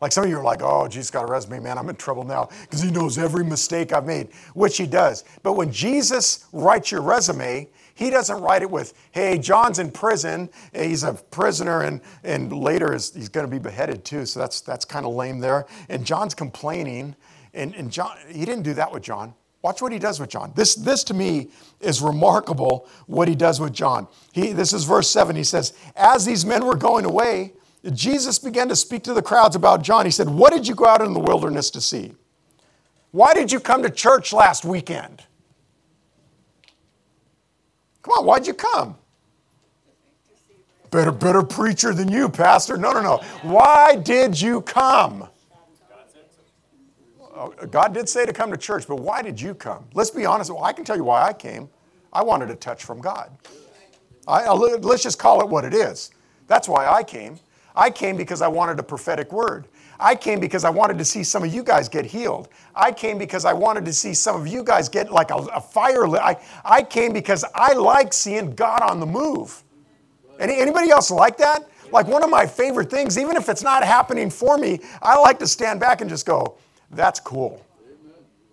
[0.00, 2.24] Like some of you are like, oh, Jesus got a resume, man, I'm in trouble
[2.24, 5.24] now because he knows every mistake I've made, which he does.
[5.42, 10.50] But when Jesus writes your resume, he doesn't write it with, hey, John's in prison.
[10.74, 14.26] He's a prisoner, and, and later is, he's going to be beheaded too.
[14.26, 15.66] So that's, that's kind of lame there.
[15.88, 17.14] And John's complaining.
[17.52, 19.34] And, and John, he didn't do that with John.
[19.62, 20.52] Watch what he does with John.
[20.54, 21.48] This, this to me
[21.80, 24.08] is remarkable what he does with John.
[24.32, 25.36] He, this is verse 7.
[25.36, 27.54] He says, As these men were going away,
[27.92, 30.04] Jesus began to speak to the crowds about John.
[30.04, 32.12] He said, What did you go out in the wilderness to see?
[33.12, 35.22] Why did you come to church last weekend?
[38.04, 38.96] Come on, why'd you come?
[40.92, 42.76] Better, better preacher than you, Pastor.
[42.76, 43.16] No, no, no.
[43.42, 45.28] Why did you come?
[47.34, 49.84] uh, God did say to come to church, but why did you come?
[49.94, 50.50] Let's be honest.
[50.50, 51.68] Well, I can tell you why I came.
[52.12, 53.30] I wanted a touch from God.
[54.26, 56.10] I, let's just call it what it is.
[56.46, 57.38] That's why I came.
[57.76, 59.66] I came because I wanted a prophetic word.
[60.04, 62.50] I came because I wanted to see some of you guys get healed.
[62.76, 65.62] I came because I wanted to see some of you guys get like a, a
[65.62, 66.20] fire lit.
[66.20, 69.62] I, I came because I like seeing God on the move.
[70.38, 71.70] Any, anybody else like that?
[71.90, 75.38] Like one of my favorite things, even if it's not happening for me, I like
[75.38, 76.58] to stand back and just go,
[76.90, 77.64] that's cool.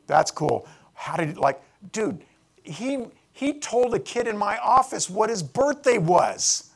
[0.08, 0.66] That's cool.
[0.94, 2.24] How did, like, dude,
[2.64, 6.71] he, he told a kid in my office what his birthday was.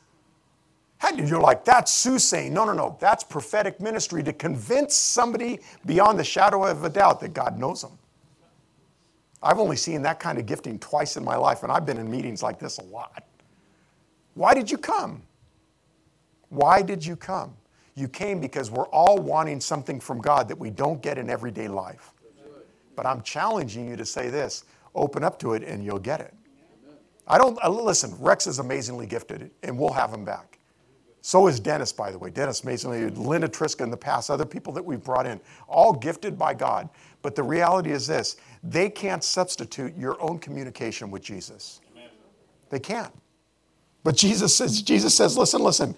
[1.14, 2.53] You're like, that's soothsaying.
[2.53, 2.97] No, no, no.
[2.99, 7.82] That's prophetic ministry to convince somebody beyond the shadow of a doubt that God knows
[7.82, 7.97] them.
[9.43, 12.10] I've only seen that kind of gifting twice in my life, and I've been in
[12.10, 13.24] meetings like this a lot.
[14.34, 15.22] Why did you come?
[16.49, 17.56] Why did you come?
[17.95, 21.68] You came because we're all wanting something from God that we don't get in everyday
[21.68, 22.12] life.
[22.95, 26.34] But I'm challenging you to say this open up to it and you'll get it.
[27.28, 30.55] I don't, uh, listen, Rex is amazingly gifted, and we'll have him back.
[31.26, 32.30] So is Dennis, by the way.
[32.30, 36.38] Dennis amazingly, Linda Triska in the past, other people that we've brought in, all gifted
[36.38, 36.88] by God.
[37.23, 41.82] But the reality is this they can't substitute your own communication with Jesus.
[42.69, 43.11] They can't.
[44.03, 45.95] But Jesus says, Jesus says, listen, listen.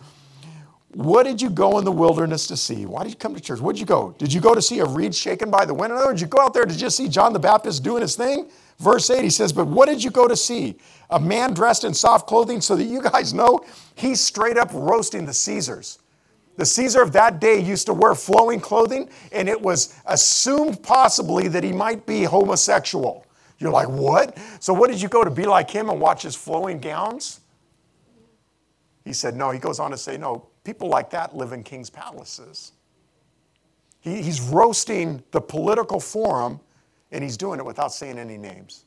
[0.94, 2.86] What did you go in the wilderness to see?
[2.86, 3.60] Why did you come to church?
[3.60, 4.16] What did you go?
[4.18, 5.92] Did you go to see a reed shaken by the wind?
[5.92, 8.50] Or did you go out there to just see John the Baptist doing his thing?
[8.80, 10.78] Verse 8, he says, But what did you go to see?
[11.10, 13.66] A man dressed in soft clothing, so that you guys know
[13.96, 16.00] he's straight up roasting the Caesars.
[16.58, 21.48] The Caesar of that day used to wear flowing clothing, and it was assumed possibly
[21.48, 23.26] that he might be homosexual.
[23.60, 24.38] You're like, what?
[24.60, 27.42] So, what did you go to be like him and watch his flowing gowns?
[29.06, 29.52] He said, no.
[29.52, 32.74] He goes on to say, no, people like that live in king's palaces.
[34.02, 36.60] He, he's roasting the political forum
[37.10, 38.84] and he's doing it without saying any names.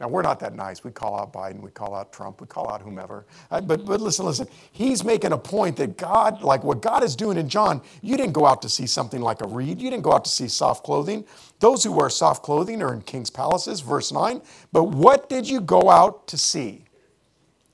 [0.00, 0.82] Now, we're not that nice.
[0.82, 3.24] We call out Biden, we call out Trump, we call out whomever.
[3.52, 4.48] Uh, but, but listen, listen.
[4.72, 8.32] He's making a point that God, like what God is doing in John, you didn't
[8.32, 9.80] go out to see something like a reed.
[9.80, 11.24] You didn't go out to see soft clothing.
[11.60, 14.42] Those who wear soft clothing are in king's palaces, verse 9.
[14.72, 16.84] But what did you go out to see?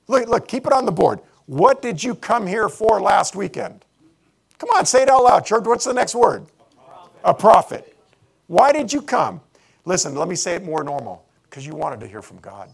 [0.07, 1.19] Look, look, keep it on the board.
[1.47, 3.83] What did you come here for last weekend?
[4.59, 5.65] Come on, say it out loud, church.
[5.65, 6.45] What's the next word?
[7.23, 7.95] A prophet.
[8.47, 9.41] Why did you come?
[9.85, 12.69] Listen, let me say it more normal because you wanted to hear from God.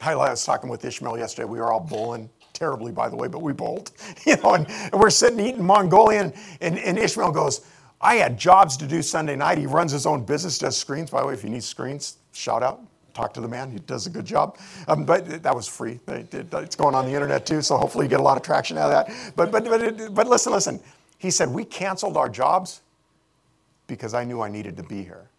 [0.00, 1.46] I was talking with Ishmael yesterday.
[1.46, 3.90] We were all bowling terribly, by the way, but we bowled.
[4.26, 7.62] You know, and, and we're sitting eating Mongolian, and, and Ishmael goes,
[8.00, 9.58] I had jobs to do Sunday night.
[9.58, 11.10] He runs his own business, does screens.
[11.10, 12.80] By the way, if you need screens, shout out.
[13.18, 13.72] Talk to the man.
[13.72, 14.58] He does a good job.
[14.86, 15.98] Um, but that was free.
[16.06, 18.92] It's going on the internet too, so hopefully you get a lot of traction out
[18.92, 19.34] of that.
[19.34, 20.78] But, but, but, but listen, listen.
[21.18, 22.82] He said, We canceled our jobs
[23.88, 25.30] because I knew I needed to be here.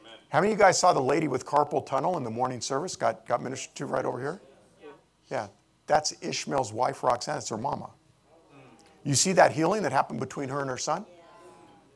[0.00, 0.18] Amen.
[0.28, 2.94] How many of you guys saw the lady with carpal tunnel in the morning service?
[2.94, 4.40] Got, got ministered to right over here?
[4.80, 4.88] Yeah.
[5.32, 5.46] yeah.
[5.88, 7.38] That's Ishmael's wife, Roxanne.
[7.38, 7.90] It's her mama.
[9.02, 11.04] You see that healing that happened between her and her son?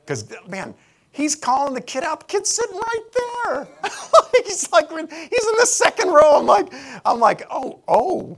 [0.05, 0.75] Because, man,
[1.15, 2.21] he's calling the kid out.
[2.21, 3.05] The kid's sitting right
[3.47, 3.69] there.
[4.45, 6.39] he's like, he's in the second row.
[6.39, 6.73] I'm like,
[7.05, 8.37] I'm like, oh, oh.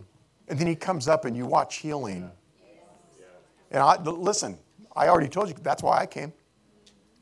[0.49, 2.31] And then he comes up and you watch healing.
[3.70, 4.59] And I, listen,
[4.95, 6.33] I already told you that's why I came.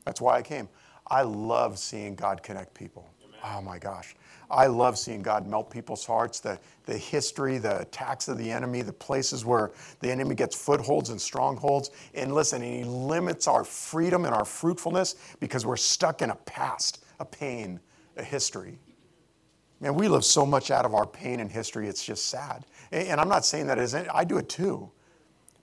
[0.05, 0.69] That's why I came.
[1.07, 3.07] I love seeing God connect people.
[3.43, 4.15] Oh my gosh.
[4.49, 8.81] I love seeing God melt people's hearts, the, the history, the attacks of the enemy,
[8.81, 11.91] the places where the enemy gets footholds and strongholds.
[12.13, 17.03] And listen, he limits our freedom and our fruitfulness because we're stuck in a past,
[17.19, 17.79] a pain,
[18.17, 18.79] a history.
[19.79, 22.65] Man, we live so much out of our pain and history, it's just sad.
[22.91, 24.91] And I'm not saying that as I do it too.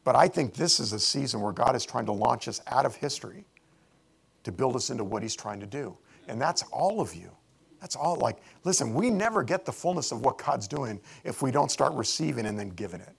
[0.04, 2.84] But I think this is a season where God is trying to launch us out
[2.84, 3.44] of history
[4.42, 5.96] to build us into what he's trying to do.
[6.28, 7.30] And that's all of you.
[7.82, 8.14] That's all.
[8.16, 11.92] Like, listen, we never get the fullness of what God's doing if we don't start
[11.94, 13.12] receiving and then giving it.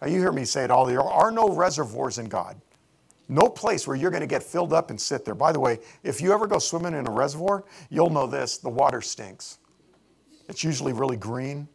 [0.00, 0.84] Now, you hear me say it all.
[0.84, 2.60] There are no reservoirs in God.
[3.30, 5.34] No place where you're going to get filled up and sit there.
[5.34, 8.68] By the way, if you ever go swimming in a reservoir, you'll know this the
[8.68, 9.58] water stinks.
[10.50, 11.66] It's usually really green,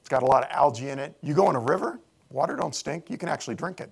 [0.00, 1.14] it's got a lot of algae in it.
[1.22, 2.00] You go in a river,
[2.30, 3.10] water don't stink.
[3.10, 3.90] You can actually drink it.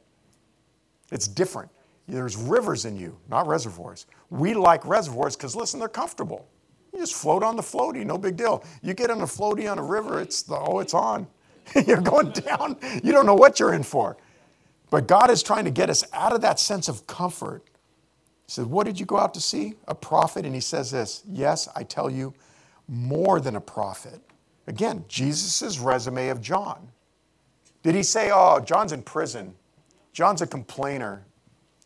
[1.10, 1.70] It's different.
[2.08, 4.06] There's rivers in you, not reservoirs.
[4.30, 6.48] We like reservoirs because, listen, they're comfortable.
[6.92, 8.64] You just float on the floaty, no big deal.
[8.82, 11.26] You get on a floaty on a river, it's the, oh, it's on.
[11.86, 12.76] you're going down.
[13.02, 14.16] You don't know what you're in for.
[14.90, 17.62] But God is trying to get us out of that sense of comfort.
[18.46, 19.74] He said, What did you go out to see?
[19.88, 20.44] A prophet?
[20.44, 22.34] And he says this Yes, I tell you,
[22.88, 24.20] more than a prophet.
[24.66, 26.88] Again, Jesus' resume of John.
[27.82, 29.54] Did he say, Oh, John's in prison?
[30.12, 31.24] John's a complainer.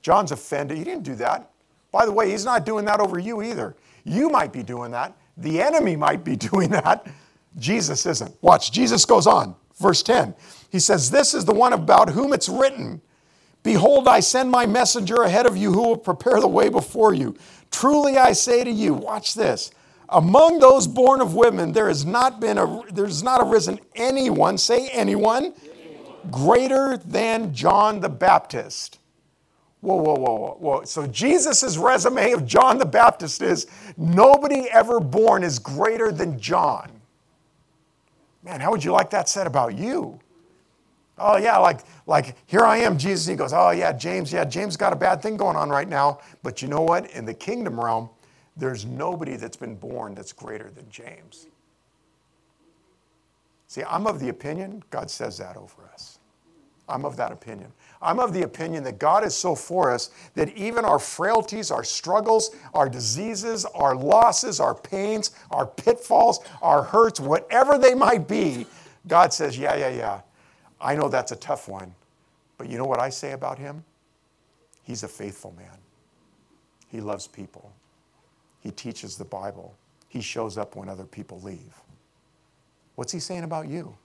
[0.03, 0.77] John's offended.
[0.79, 1.51] He didn't do that.
[1.97, 3.75] By the way, he's not doing that over you either.
[4.05, 5.17] You might be doing that.
[5.39, 7.07] The enemy might be doing that.
[7.59, 8.37] Jesus isn't.
[8.43, 9.55] Watch, Jesus goes on.
[9.81, 10.35] Verse 10.
[10.71, 13.01] He says, This is the one about whom it's written
[13.63, 17.35] Behold, I send my messenger ahead of you who will prepare the way before you.
[17.73, 19.73] Truly I say to you, watch this.
[20.11, 24.87] Among those born of women, there has not been a, there's not arisen anyone, say
[24.91, 25.53] anyone,
[26.31, 29.01] greater than John the Baptist.
[29.81, 30.85] Whoa, whoa, whoa, whoa, whoa.
[30.85, 33.67] So Jesus' resume of John the Baptist is
[33.97, 36.91] nobody ever born is greater than John.
[38.43, 40.19] Man, how would you like that said about you?
[41.19, 43.27] Oh yeah, like like here I am, Jesus.
[43.27, 44.33] He goes, oh yeah, James.
[44.33, 46.21] Yeah, James got a bad thing going on right now.
[46.43, 47.11] But you know what?
[47.13, 48.11] In the kingdom realm,
[48.57, 51.47] there's nobody that's been born that's greater than James.
[53.69, 56.19] See, I'm of the opinion God says that over us.
[56.89, 57.73] I'm of that opinion.
[58.03, 61.85] I'm of the opinion that God is so for us that even our frailties, our
[61.85, 68.67] struggles, our diseases, our losses, our pains, our pitfalls, our hurts, whatever they might be,
[69.09, 70.21] God says, yeah, yeah, yeah.
[70.81, 71.95] I know that's a tough one,
[72.59, 73.85] but you know what I say about him?
[74.83, 75.79] He's a faithful man.
[76.89, 77.73] He loves people.
[78.61, 79.75] He teaches the Bible.
[80.09, 81.75] He shows up when other people leave.
[82.95, 83.97] What's he saying about you?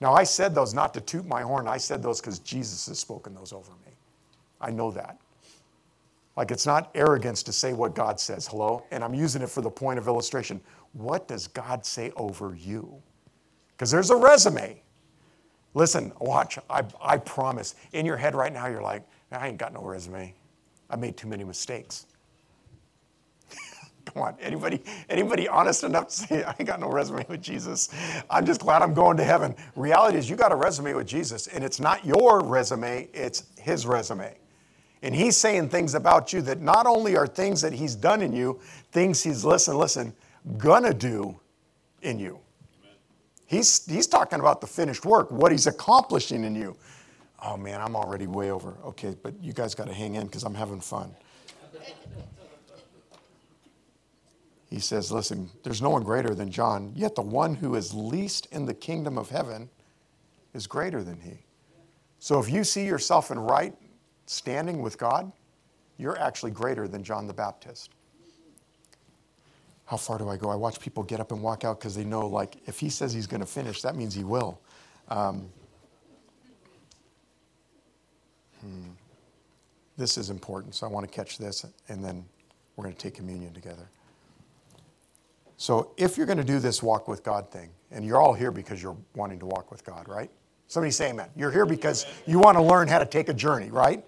[0.00, 1.66] Now, I said those not to toot my horn.
[1.66, 3.92] I said those because Jesus has spoken those over me.
[4.60, 5.18] I know that.
[6.36, 8.84] Like it's not arrogance to say what God says, hello?
[8.90, 10.60] And I'm using it for the point of illustration.
[10.92, 13.02] What does God say over you?
[13.72, 14.82] Because there's a resume.
[15.74, 16.58] Listen, watch.
[16.70, 17.74] I, I promise.
[17.92, 19.02] In your head right now, you're like,
[19.32, 20.34] I ain't got no resume.
[20.88, 22.06] I made too many mistakes.
[24.16, 27.90] Come on, anybody, anybody honest enough to say, I ain't got no resume with Jesus?
[28.30, 29.54] I'm just glad I'm going to heaven.
[29.74, 33.86] Reality is, you got a resume with Jesus, and it's not your resume, it's his
[33.86, 34.34] resume.
[35.02, 38.32] And he's saying things about you that not only are things that he's done in
[38.32, 38.58] you,
[38.90, 40.14] things he's, listen, listen,
[40.56, 41.38] gonna do
[42.00, 42.38] in you.
[43.44, 46.74] He's, he's talking about the finished work, what he's accomplishing in you.
[47.44, 48.78] Oh man, I'm already way over.
[48.82, 51.14] Okay, but you guys got to hang in because I'm having fun.
[54.68, 58.46] He says, Listen, there's no one greater than John, yet the one who is least
[58.50, 59.70] in the kingdom of heaven
[60.54, 61.38] is greater than he.
[62.18, 63.74] So if you see yourself in right
[64.26, 65.30] standing with God,
[65.98, 67.90] you're actually greater than John the Baptist.
[69.86, 70.50] How far do I go?
[70.50, 73.12] I watch people get up and walk out because they know, like, if he says
[73.12, 74.60] he's going to finish, that means he will.
[75.08, 75.48] Um,
[78.60, 78.90] hmm.
[79.96, 82.24] This is important, so I want to catch this, and then
[82.74, 83.88] we're going to take communion together.
[85.56, 88.50] So, if you're going to do this walk with God thing, and you're all here
[88.50, 90.30] because you're wanting to walk with God, right?
[90.68, 91.28] Somebody say amen.
[91.36, 94.04] You're here because you want to learn how to take a journey, right?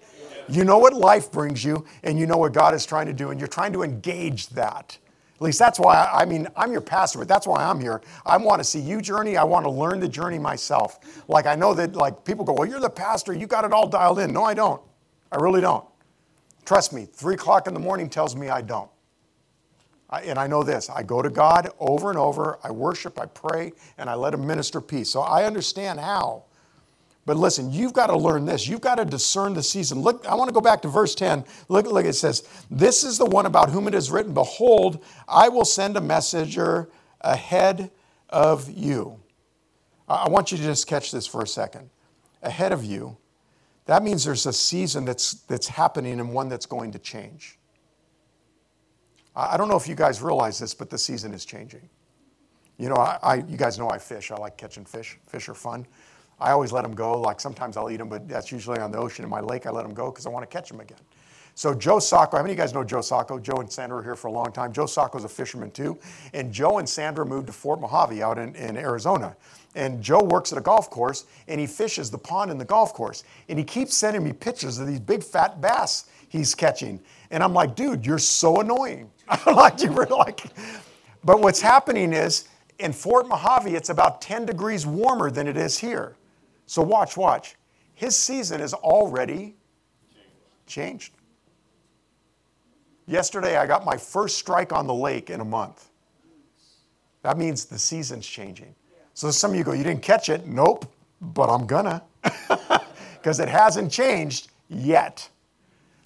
[0.49, 3.31] You know what life brings you, and you know what God is trying to do,
[3.31, 4.97] and you're trying to engage that.
[5.35, 8.01] At least that's why, I, mean, I'm your pastor, but that's why I'm here.
[8.25, 9.37] I want to see you journey.
[9.37, 11.23] I want to learn the journey myself.
[11.29, 13.31] Like, I know that, like, people go, well, you're the pastor.
[13.31, 14.33] You got it all dialed in.
[14.33, 14.81] No, I don't.
[15.31, 15.85] I really don't.
[16.65, 18.89] Trust me, three o'clock in the morning tells me I don't.
[20.09, 23.25] I, and I know this I go to God over and over, I worship, I
[23.27, 25.09] pray, and I let Him minister peace.
[25.09, 26.43] So I understand how.
[27.25, 28.67] But listen, you've got to learn this.
[28.67, 29.99] You've got to discern the season.
[29.99, 31.45] Look, I want to go back to verse 10.
[31.67, 35.47] Look, look, it says, This is the one about whom it is written, Behold, I
[35.49, 36.89] will send a messenger
[37.21, 37.91] ahead
[38.29, 39.19] of you.
[40.07, 41.91] I want you to just catch this for a second.
[42.41, 43.15] Ahead of you,
[43.85, 47.58] that means there's a season that's, that's happening and one that's going to change.
[49.39, 51.87] I don't know if you guys realize this, but the season is changing.
[52.77, 54.31] You know, I, I, you guys know I fish.
[54.31, 55.17] I like catching fish.
[55.27, 55.85] Fish are fun.
[56.39, 57.19] I always let them go.
[57.19, 59.23] Like sometimes I'll eat them, but that's usually on the ocean.
[59.23, 60.99] In my lake, I let them go because I want to catch them again.
[61.55, 63.37] So Joe Sacco, how many of you guys know Joe Sacco?
[63.37, 64.71] Joe and Sandra are here for a long time.
[64.71, 65.99] Joe Sacco's a fisherman too.
[66.33, 69.35] And Joe and Sandra moved to Fort Mohave out in, in Arizona.
[69.75, 72.93] And Joe works at a golf course and he fishes the pond in the golf
[72.93, 73.25] course.
[73.49, 77.01] And he keeps sending me pictures of these big fat bass he's catching.
[77.31, 79.11] And I'm like, dude, you're so annoying.
[79.45, 80.43] Like, you like,
[81.23, 82.47] but what's happening is
[82.79, 86.15] in Fort Mohave, it's about 10 degrees warmer than it is here.
[86.65, 87.55] So watch, watch.
[87.93, 89.55] His season is already
[90.65, 91.13] changed.
[93.05, 95.89] Yesterday, I got my first strike on the lake in a month.
[97.23, 98.73] That means the season's changing.
[99.13, 100.47] So some of you go, You didn't catch it?
[100.47, 100.85] Nope,
[101.21, 102.03] but I'm gonna.
[103.19, 105.27] Because it hasn't changed yet.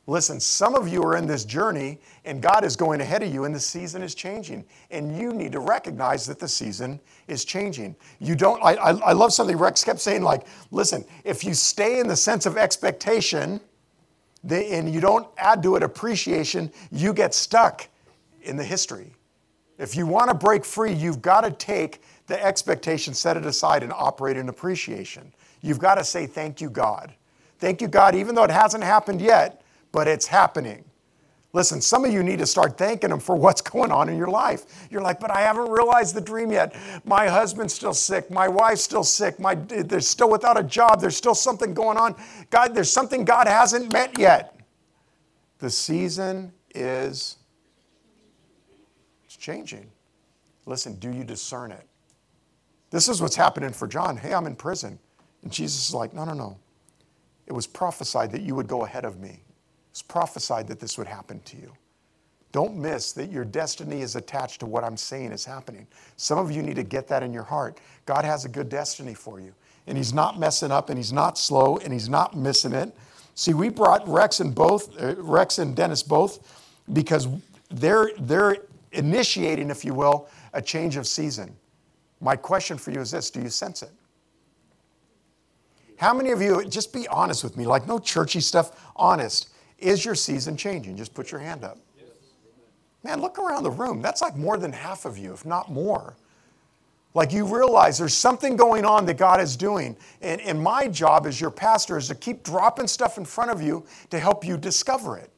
[0.05, 3.45] Listen, some of you are in this journey and God is going ahead of you
[3.45, 4.65] and the season is changing.
[4.91, 7.95] And you need to recognize that the season is changing.
[8.19, 11.99] You don't, I, I, I love something Rex kept saying, like, listen, if you stay
[11.99, 13.61] in the sense of expectation,
[14.49, 17.87] and you don't add to it appreciation, you get stuck
[18.41, 19.13] in the history.
[19.77, 23.83] If you want to break free, you've got to take the expectation, set it aside,
[23.83, 25.33] and operate in appreciation.
[25.61, 27.13] You've got to say, Thank you, God.
[27.57, 29.62] Thank you, God, even though it hasn't happened yet,
[29.93, 30.83] but it's happening.
[31.53, 34.27] Listen, some of you need to start thanking Him for what's going on in your
[34.27, 34.87] life.
[34.89, 36.75] You're like, but I haven't realized the dream yet.
[37.05, 38.31] My husband's still sick.
[38.31, 39.39] My wife's still sick.
[39.39, 40.99] My, they're still without a job.
[40.99, 42.15] There's still something going on.
[42.49, 44.59] God, there's something God hasn't met yet.
[45.59, 47.37] The season is
[49.23, 49.89] it's changing.
[50.65, 51.85] Listen, do you discern it?
[52.89, 54.17] This is what's happening for John.
[54.17, 54.97] Hey, I'm in prison.
[55.43, 56.57] And Jesus is like, no, no, no.
[57.45, 59.43] It was prophesied that you would go ahead of me.
[59.93, 61.71] It's prophesied that this would happen to you.
[62.51, 65.85] Don't miss that your destiny is attached to what I'm saying is happening.
[66.17, 67.79] Some of you need to get that in your heart.
[68.07, 69.53] God has a good destiny for you,
[69.85, 72.91] and He's not messing up, and He's not slow, and He's not missing it.
[73.35, 77.27] See, we brought Rex and both, uh, Rex and Dennis both, because
[77.69, 78.57] they're they're
[78.93, 81.55] initiating, if you will, a change of season.
[82.19, 83.91] My question for you is this: Do you sense it?
[85.97, 89.49] How many of you, just be honest with me, like no churchy stuff, honest.
[89.83, 90.95] Is your season changing?
[90.95, 91.77] Just put your hand up.
[93.03, 94.01] Man, look around the room.
[94.01, 96.15] That's like more than half of you, if not more.
[97.13, 99.97] Like you realize there's something going on that God is doing.
[100.21, 103.61] And, and my job as your pastor is to keep dropping stuff in front of
[103.61, 105.29] you to help you discover it.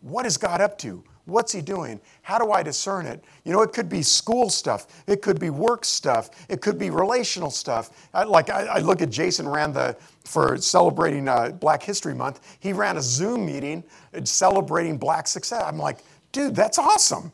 [0.00, 1.04] What is God up to?
[1.24, 2.00] What's he doing?
[2.22, 3.22] How do I discern it?
[3.44, 6.90] You know, it could be school stuff, it could be work stuff, it could be
[6.90, 8.08] relational stuff.
[8.12, 12.40] I, like I, I, look at Jason ran the for celebrating uh, Black History Month.
[12.58, 13.84] He ran a Zoom meeting
[14.24, 15.62] celebrating Black success.
[15.64, 15.98] I'm like,
[16.32, 17.32] dude, that's awesome.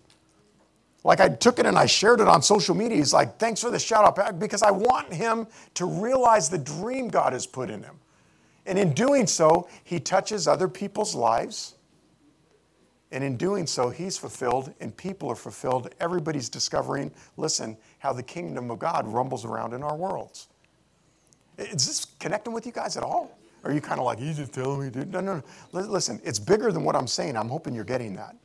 [1.02, 2.98] Like I took it and I shared it on social media.
[2.98, 7.08] He's like, thanks for the shout out because I want him to realize the dream
[7.08, 7.96] God has put in him.
[8.66, 11.76] And in doing so, he touches other people's lives
[13.10, 15.94] and in doing so, he's fulfilled and people are fulfilled.
[16.00, 20.48] Everybody's discovering, listen, how the kingdom of God rumbles around in our worlds.
[21.56, 23.38] Is this connecting with you guys at all?
[23.64, 25.10] Are you kind of like, he's just telling me, dude?
[25.10, 25.80] No, no, no.
[25.80, 27.36] Listen, it's bigger than what I'm saying.
[27.36, 28.36] I'm hoping you're getting that.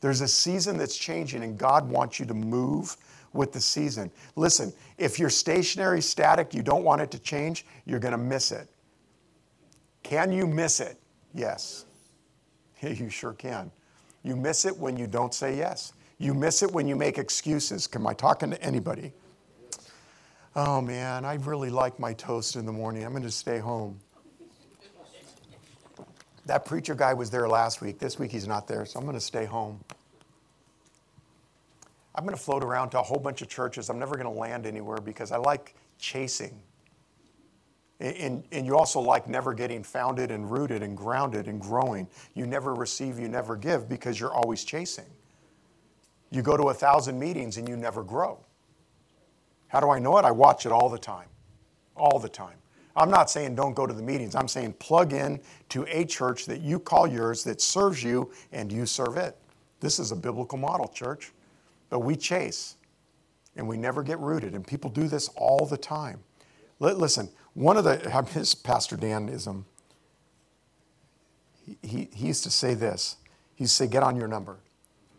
[0.00, 2.96] There's a season that's changing, and God wants you to move
[3.32, 4.10] with the season.
[4.36, 8.52] Listen, if you're stationary, static, you don't want it to change, you're going to miss
[8.52, 8.68] it.
[10.02, 11.00] Can you miss it?
[11.34, 11.86] Yes.
[12.80, 13.70] Yeah, You sure can.
[14.26, 15.92] You miss it when you don't say yes.
[16.18, 17.88] You miss it when you make excuses.
[17.94, 19.12] Am I talking to anybody?
[20.56, 23.04] Oh man, I really like my toast in the morning.
[23.04, 24.00] I'm going to stay home.
[26.44, 28.00] That preacher guy was there last week.
[28.00, 29.78] This week he's not there, so I'm going to stay home.
[32.16, 33.88] I'm going to float around to a whole bunch of churches.
[33.88, 36.60] I'm never going to land anywhere because I like chasing.
[37.98, 42.06] And, and you also like never getting founded and rooted and grounded and growing.
[42.34, 45.06] You never receive, you never give because you're always chasing.
[46.30, 48.38] You go to a thousand meetings and you never grow.
[49.68, 50.24] How do I know it?
[50.24, 51.28] I watch it all the time.
[51.96, 52.56] All the time.
[52.94, 54.34] I'm not saying don't go to the meetings.
[54.34, 55.40] I'm saying plug in
[55.70, 59.36] to a church that you call yours that serves you and you serve it.
[59.80, 61.32] This is a biblical model, church.
[61.90, 62.76] But we chase
[63.56, 64.54] and we never get rooted.
[64.54, 66.20] And people do this all the time.
[66.78, 67.96] Listen, one of the,
[68.32, 69.64] his Pastor Danism,
[71.82, 73.16] he, he used to say this.
[73.54, 74.58] He used to say, get on your number.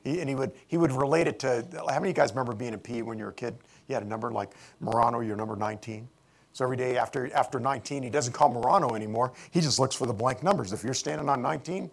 [0.04, 2.54] He, and he would, he would relate it to, how many of you guys remember
[2.54, 3.58] being a P when you were a kid?
[3.88, 4.52] You had a number like
[4.82, 6.08] Marano, you're number 19.
[6.54, 9.34] So every day after, after 19, he doesn't call Marano anymore.
[9.52, 10.74] He just looks for the blank numbers.
[10.74, 11.90] If you're standing on 19,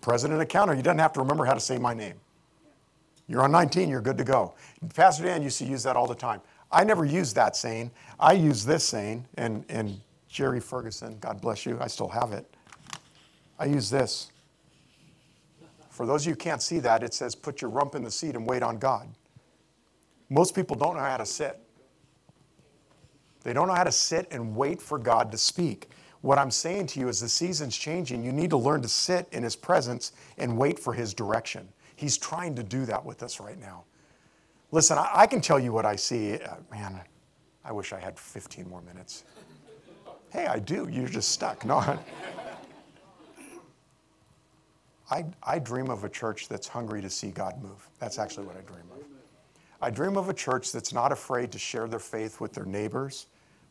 [0.00, 2.14] president of counter, you doesn't have to remember how to say my name.
[3.28, 4.54] You're on 19, you're good to go.
[4.94, 6.40] Pastor Dan used to use that all the time.
[6.70, 7.90] I never use that saying.
[8.18, 12.52] I use this saying, and, and Jerry Ferguson, God bless you, I still have it.
[13.58, 14.30] I use this.
[15.90, 18.10] For those of you who can't see that, it says, put your rump in the
[18.10, 19.08] seat and wait on God.
[20.28, 21.58] Most people don't know how to sit.
[23.44, 25.88] They don't know how to sit and wait for God to speak.
[26.20, 28.24] What I'm saying to you is the season's changing.
[28.24, 31.68] You need to learn to sit in His presence and wait for His direction.
[31.94, 33.84] He's trying to do that with us right now.
[34.72, 36.34] Listen, I, I can tell you what I see.
[36.34, 37.00] Uh, man,
[37.64, 39.24] I wish I had 15 more minutes.
[40.30, 40.88] Hey, I do.
[40.90, 41.64] You're just stuck.
[41.64, 41.78] No.
[45.10, 47.88] I, I dream of a church that's hungry to see God move.
[48.00, 48.98] That's actually what I dream of.
[49.80, 53.26] I dream of a church that's not afraid to share their faith with their neighbors,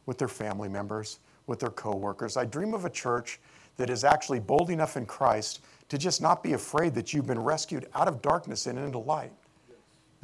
[0.06, 2.38] with their family members, with their coworkers.
[2.38, 3.42] I dream of a church
[3.76, 5.60] that is actually bold enough in Christ
[5.90, 9.34] to just not be afraid that you've been rescued out of darkness and into light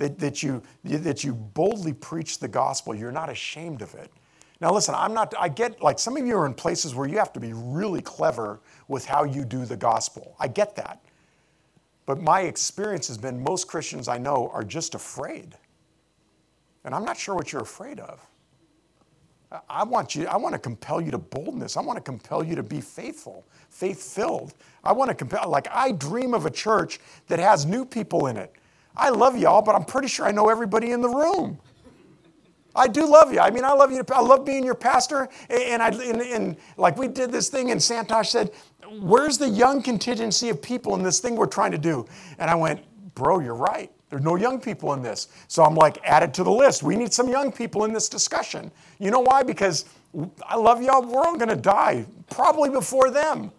[0.01, 2.95] that, that, you, that you boldly preach the gospel.
[2.95, 4.11] You're not ashamed of it.
[4.59, 7.17] Now, listen, I'm not, I get like some of you are in places where you
[7.19, 10.35] have to be really clever with how you do the gospel.
[10.39, 11.03] I get that.
[12.07, 15.55] But my experience has been most Christians I know are just afraid.
[16.83, 18.25] And I'm not sure what you're afraid of.
[19.69, 21.77] I want you, I want to compel you to boldness.
[21.77, 24.53] I want to compel you to be faithful, faith filled.
[24.83, 28.37] I want to compel, like, I dream of a church that has new people in
[28.37, 28.55] it.
[28.95, 31.59] I love y'all, but I'm pretty sure I know everybody in the room.
[32.75, 33.39] I do love you.
[33.39, 34.03] I mean, I love you.
[34.11, 35.27] I love being your pastor.
[35.49, 38.51] And I, and, and like we did this thing, and Santosh said,
[38.99, 42.05] "Where's the young contingency of people in this thing we're trying to do?"
[42.39, 42.81] And I went,
[43.15, 43.91] "Bro, you're right.
[44.09, 46.81] There's no young people in this." So I'm like, add it to the list.
[46.81, 48.71] We need some young people in this discussion.
[48.99, 49.43] You know why?
[49.43, 49.85] Because
[50.45, 51.01] I love y'all.
[51.01, 53.51] We're all going to die probably before them.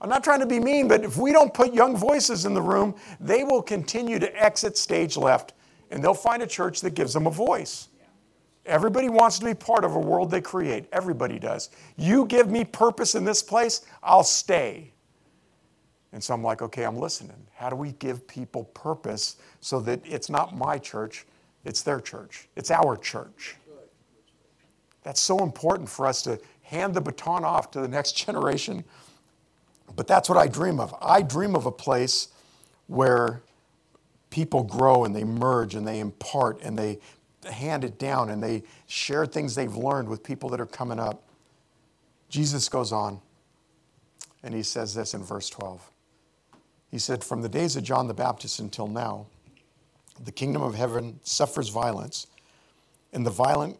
[0.00, 2.62] I'm not trying to be mean, but if we don't put young voices in the
[2.62, 5.54] room, they will continue to exit stage left
[5.90, 7.88] and they'll find a church that gives them a voice.
[8.66, 10.86] Everybody wants to be part of a world they create.
[10.92, 11.70] Everybody does.
[11.96, 14.92] You give me purpose in this place, I'll stay.
[16.12, 17.46] And so I'm like, okay, I'm listening.
[17.54, 21.26] How do we give people purpose so that it's not my church,
[21.64, 23.56] it's their church, it's our church?
[25.02, 28.84] That's so important for us to hand the baton off to the next generation.
[29.94, 30.94] But that's what I dream of.
[31.00, 32.28] I dream of a place
[32.86, 33.42] where
[34.30, 36.98] people grow and they merge and they impart and they
[37.50, 41.22] hand it down and they share things they've learned with people that are coming up.
[42.28, 43.20] Jesus goes on
[44.42, 45.90] and he says this in verse 12.
[46.90, 49.26] He said, From the days of John the Baptist until now,
[50.24, 52.26] the kingdom of heaven suffers violence,
[53.12, 53.78] and the violent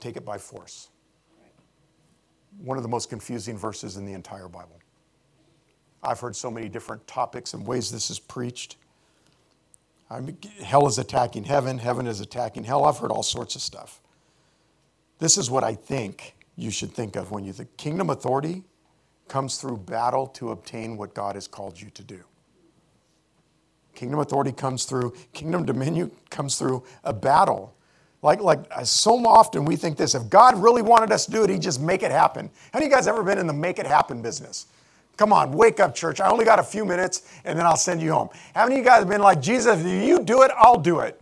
[0.00, 0.88] take it by force.
[2.58, 4.81] One of the most confusing verses in the entire Bible.
[6.02, 8.76] I've heard so many different topics and ways this is preached.
[10.10, 12.84] I mean, hell is attacking heaven, heaven is attacking hell.
[12.84, 14.00] I've heard all sorts of stuff.
[15.18, 18.62] This is what I think you should think of when you think kingdom authority
[19.28, 22.22] comes through battle to obtain what God has called you to do.
[23.94, 27.74] Kingdom authority comes through, kingdom dominion comes through a battle.
[28.20, 31.44] Like, like uh, so often we think this if God really wanted us to do
[31.44, 32.50] it, he'd just make it happen.
[32.72, 34.66] Have you guys ever been in the make it happen business?
[35.16, 36.20] Come on, wake up, church.
[36.20, 38.30] I only got a few minutes and then I'll send you home.
[38.54, 41.20] Haven't you guys been like, Jesus, if you do it, I'll do it?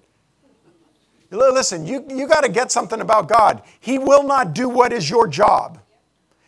[1.30, 3.62] Listen, you, you got to get something about God.
[3.78, 5.78] He will not do what is your job,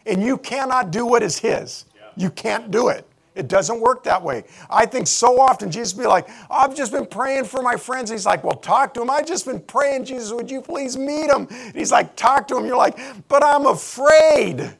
[0.06, 1.85] and you cannot do what is His.
[2.16, 3.06] You can't do it.
[3.35, 4.44] It doesn't work that way.
[4.69, 8.10] I think so often Jesus be like, I've just been praying for my friends.
[8.10, 9.09] He's like, Well, talk to him.
[9.09, 11.47] I've just been praying, Jesus, would you please meet him?
[11.51, 12.66] And he's like, Talk to him.
[12.66, 12.98] You're like,
[13.28, 14.60] But I'm afraid.
[14.60, 14.77] And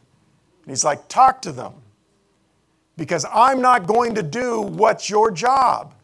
[0.67, 1.82] he's like, Talk to them
[2.97, 5.95] because I'm not going to do what's your job.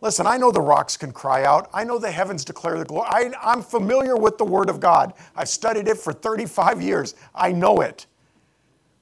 [0.00, 1.70] Listen, I know the rocks can cry out.
[1.72, 3.08] I know the heavens declare the glory.
[3.08, 5.14] I, am familiar with the Word of God.
[5.34, 7.14] I've studied it for 35 years.
[7.34, 8.06] I know it.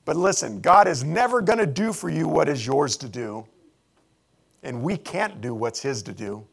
[0.04, 3.44] But listen, God is never going to do for you what is yours to do.
[4.62, 6.46] And we can't do what's His to do.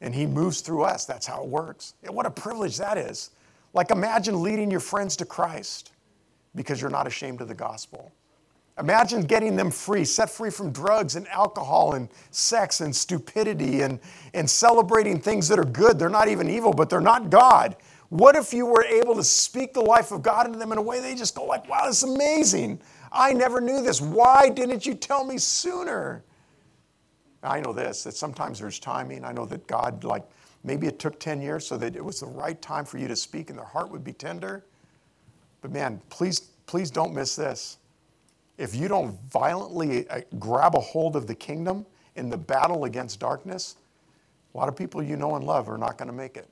[0.00, 1.04] And He moves through us.
[1.04, 1.94] That's how it works.
[2.04, 3.30] And what a privilege that is.
[3.72, 5.90] Like, imagine leading your friends to Christ
[6.54, 8.12] because you're not ashamed of the gospel.
[8.80, 14.00] Imagine getting them free, set free from drugs and alcohol and sex and stupidity and,
[14.32, 15.98] and celebrating things that are good.
[15.98, 17.76] They're not even evil, but they're not God.
[18.08, 20.82] What if you were able to speak the life of God into them in a
[20.82, 22.80] way they just go like, wow, this is amazing.
[23.12, 24.00] I never knew this.
[24.00, 26.24] Why didn't you tell me sooner?
[27.42, 29.24] I know this, that sometimes there's timing.
[29.24, 30.26] I know that God, like,
[30.64, 33.16] maybe it took 10 years so that it was the right time for you to
[33.16, 34.64] speak and their heart would be tender.
[35.60, 37.76] But man, please, please don't miss this
[38.60, 43.18] if you don't violently uh, grab a hold of the kingdom in the battle against
[43.18, 43.76] darkness,
[44.54, 46.46] a lot of people you know and love are not going to make it.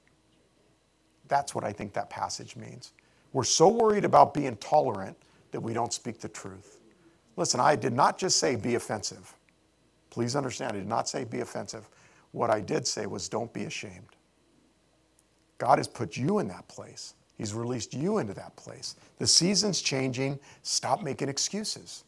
[1.29, 2.93] That's what I think that passage means.
[3.35, 5.19] We're so worried about being tolerant
[5.51, 6.81] that we don't speak the truth.
[7.37, 9.35] Listen, I did not just say be offensive.
[10.09, 11.89] Please understand, I did not say be offensive.
[12.33, 14.17] What I did say was don't be ashamed.
[15.59, 17.15] God has put you in that place.
[17.39, 18.97] He's released you into that place.
[19.19, 20.41] The season's changing.
[20.63, 22.03] Stop making excuses.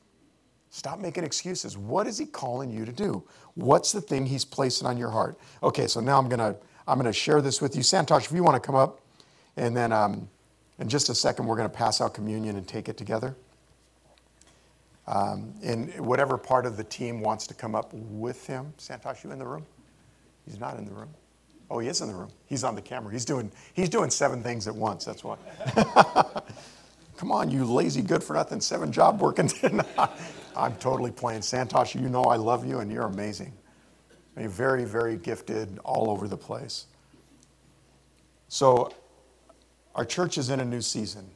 [0.70, 1.78] Stop making excuses.
[1.78, 3.24] What is he calling you to do?
[3.54, 5.38] What's the thing he's placing on your heart?
[5.62, 7.82] Okay, so now I'm gonna I'm gonna share this with you.
[7.82, 9.00] Santosh, if you want to come up,
[9.56, 10.28] and then um,
[10.78, 13.36] in just a second we're gonna pass out communion and take it together.
[15.06, 19.32] Um, and whatever part of the team wants to come up with him, Santosh, you
[19.32, 19.66] in the room?
[20.46, 21.10] He's not in the room.
[21.70, 22.30] Oh, he is in the room.
[22.46, 23.12] He's on the camera.
[23.12, 25.04] He's doing, he's doing seven things at once.
[25.06, 25.38] That's why.
[27.18, 29.50] Come on, you lazy good for nothing, seven job working.
[30.56, 31.42] I'm totally playing.
[31.42, 33.52] Santosh, you know I love you and you're amazing.
[34.38, 36.86] You're very, very gifted all over the place.
[38.48, 38.92] So
[39.94, 41.26] Our church is in a new season.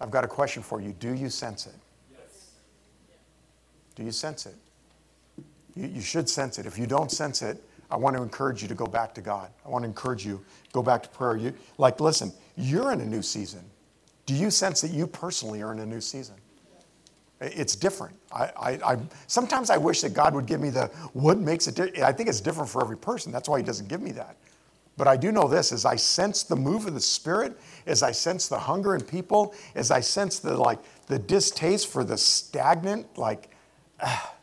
[0.00, 0.92] I've got a question for you.
[0.98, 1.74] Do you sense it?
[2.12, 2.50] Yes.
[3.96, 4.56] Do you sense it?
[5.76, 6.66] You, you should sense it.
[6.66, 7.62] If you don't sense it,
[7.92, 9.50] I want to encourage you to go back to God.
[9.66, 10.42] I want to encourage you
[10.72, 11.36] go back to prayer.
[11.36, 13.60] You like listen, you're in a new season.
[14.24, 16.36] Do you sense that you personally are in a new season?
[17.38, 18.16] It's different.
[18.32, 21.74] I, I, I, sometimes I wish that God would give me the what makes it.
[21.74, 23.30] Di- I think it's different for every person.
[23.30, 24.36] That's why He doesn't give me that.
[24.96, 28.12] But I do know this: as I sense the move of the Spirit, as I
[28.12, 30.78] sense the hunger in people, as I sense the like
[31.08, 33.50] the distaste for the stagnant, like
[34.00, 34.34] ah,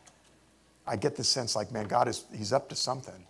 [0.86, 3.26] I get the sense like, man, God is He's up to something.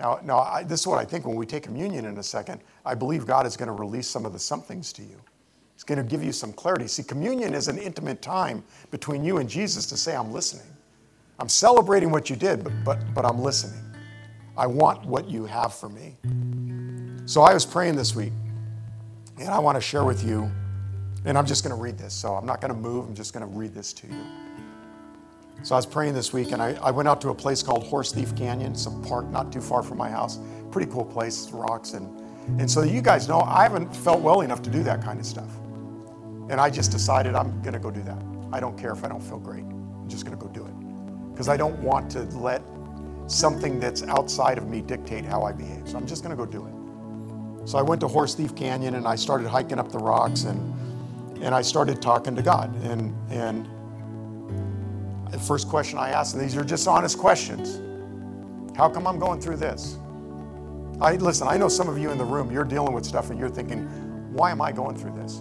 [0.00, 2.62] Now, now I, this is what I think when we take communion in a second.
[2.86, 5.20] I believe God is going to release some of the somethings to you.
[5.74, 6.86] It's going to give you some clarity.
[6.88, 10.66] See, communion is an intimate time between you and Jesus to say, I'm listening.
[11.38, 13.82] I'm celebrating what you did, but, but, but I'm listening.
[14.56, 16.16] I want what you have for me.
[17.26, 18.32] So I was praying this week,
[19.38, 20.50] and I want to share with you,
[21.26, 22.14] and I'm just going to read this.
[22.14, 24.24] So I'm not going to move, I'm just going to read this to you.
[25.62, 27.84] So I was praying this week, and I, I went out to a place called
[27.84, 28.72] Horse Thief Canyon.
[28.72, 30.38] It's a park not too far from my house.
[30.70, 31.92] Pretty cool place, rocks.
[31.92, 32.08] And,
[32.58, 35.26] and so you guys know I haven't felt well enough to do that kind of
[35.26, 35.50] stuff.
[36.48, 38.22] And I just decided I'm going to go do that.
[38.52, 39.64] I don't care if I don't feel great.
[39.64, 41.30] I'm just going to go do it.
[41.30, 42.62] Because I don't want to let
[43.26, 45.88] something that's outside of me dictate how I behave.
[45.88, 47.68] So I'm just going to go do it.
[47.68, 50.74] So I went to Horse Thief Canyon and I started hiking up the rocks and
[51.42, 52.74] and I started talking to God.
[52.84, 53.68] And and
[55.30, 57.80] the first question I asked, and these are just honest questions.
[58.76, 59.98] How come I'm going through this?
[61.00, 63.38] I listen, I know some of you in the room, you're dealing with stuff and
[63.38, 63.86] you're thinking,
[64.32, 65.40] why am I going through this?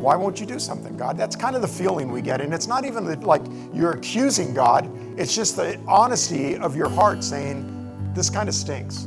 [0.00, 1.16] Why won't you do something, God?
[1.16, 2.40] That's kind of the feeling we get.
[2.40, 3.42] And it's not even like
[3.72, 9.06] you're accusing God, it's just the honesty of your heart saying, This kind of stinks.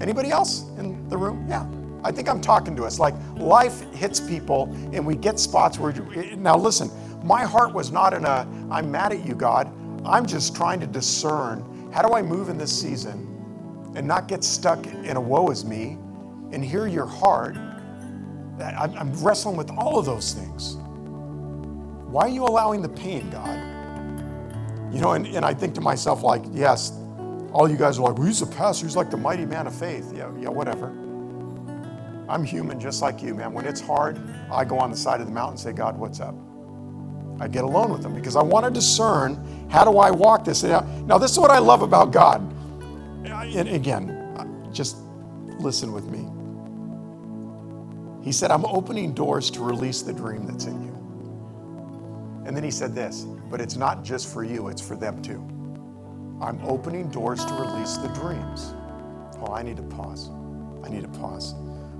[0.00, 1.46] Anybody else in the room?
[1.48, 1.66] Yeah.
[2.02, 2.98] I think I'm talking to us.
[2.98, 5.92] Like life hits people and we get spots where,
[6.36, 6.90] now listen,
[7.22, 9.72] my heart was not in a, I'm mad at you, God.
[10.04, 13.26] I'm just trying to discern how do I move in this season
[13.94, 15.98] and not get stuck in a woe is me
[16.52, 17.56] and hear your heart
[18.62, 20.76] I'm wrestling with all of those things.
[22.10, 23.56] Why are you allowing the pain, God?
[24.92, 26.92] You know, and, and I think to myself, like, yes,
[27.52, 29.74] all you guys are like, well, he's a pastor, he's like the mighty man of
[29.74, 30.12] faith.
[30.14, 30.88] Yeah, yeah, whatever.
[32.28, 33.52] I'm human just like you, man.
[33.52, 34.20] When it's hard,
[34.52, 36.34] I go on the side of the mountain and say, God, what's up?
[37.40, 40.62] I get alone with him because I want to discern how do I walk this.
[40.62, 42.42] Now, now this is what I love about God.
[43.24, 44.98] And again, uh, just
[45.58, 46.26] listen with me.
[48.22, 50.90] He said, I'm opening doors to release the dream that's in you.
[52.46, 55.42] And then he said this, but it's not just for you, it's for them too.
[56.42, 58.74] I'm opening doors to release the dreams.
[59.40, 60.30] Oh, I need to pause.
[60.84, 61.54] I need to pause.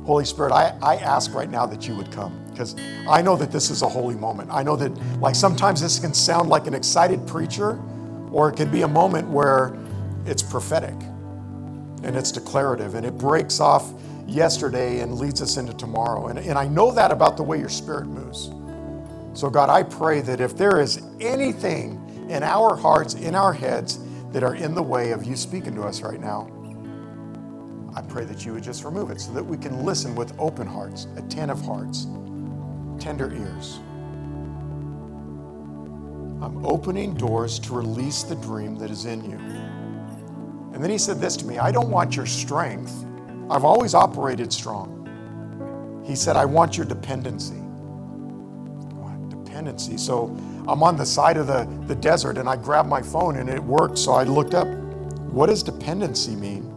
[0.05, 2.74] Holy Spirit, I, I ask right now that you would come because
[3.09, 4.51] I know that this is a holy moment.
[4.52, 4.90] I know that,
[5.20, 7.81] like, sometimes this can sound like an excited preacher,
[8.31, 9.77] or it can be a moment where
[10.27, 10.94] it's prophetic
[12.02, 13.93] and it's declarative and it breaks off
[14.27, 16.28] yesterday and leads us into tomorrow.
[16.28, 18.51] And, and I know that about the way your spirit moves.
[19.39, 23.98] So, God, I pray that if there is anything in our hearts, in our heads,
[24.32, 26.48] that are in the way of you speaking to us right now,
[27.95, 30.67] I pray that you would just remove it so that we can listen with open
[30.67, 32.07] hearts, attentive hearts,
[32.99, 33.81] tender ears.
[36.43, 39.37] I'm opening doors to release the dream that is in you.
[40.73, 43.05] And then he said this to me I don't want your strength.
[43.51, 46.03] I've always operated strong.
[46.07, 47.61] He said, I want your dependency.
[49.29, 49.99] Dependency.
[49.99, 50.35] So
[50.69, 53.62] I'm on the side of the, the desert and I grabbed my phone and it
[53.62, 53.99] worked.
[53.99, 54.69] So I looked up,
[55.33, 56.69] what does dependency mean?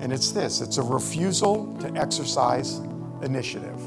[0.00, 2.80] And it's this it's a refusal to exercise
[3.22, 3.80] initiative.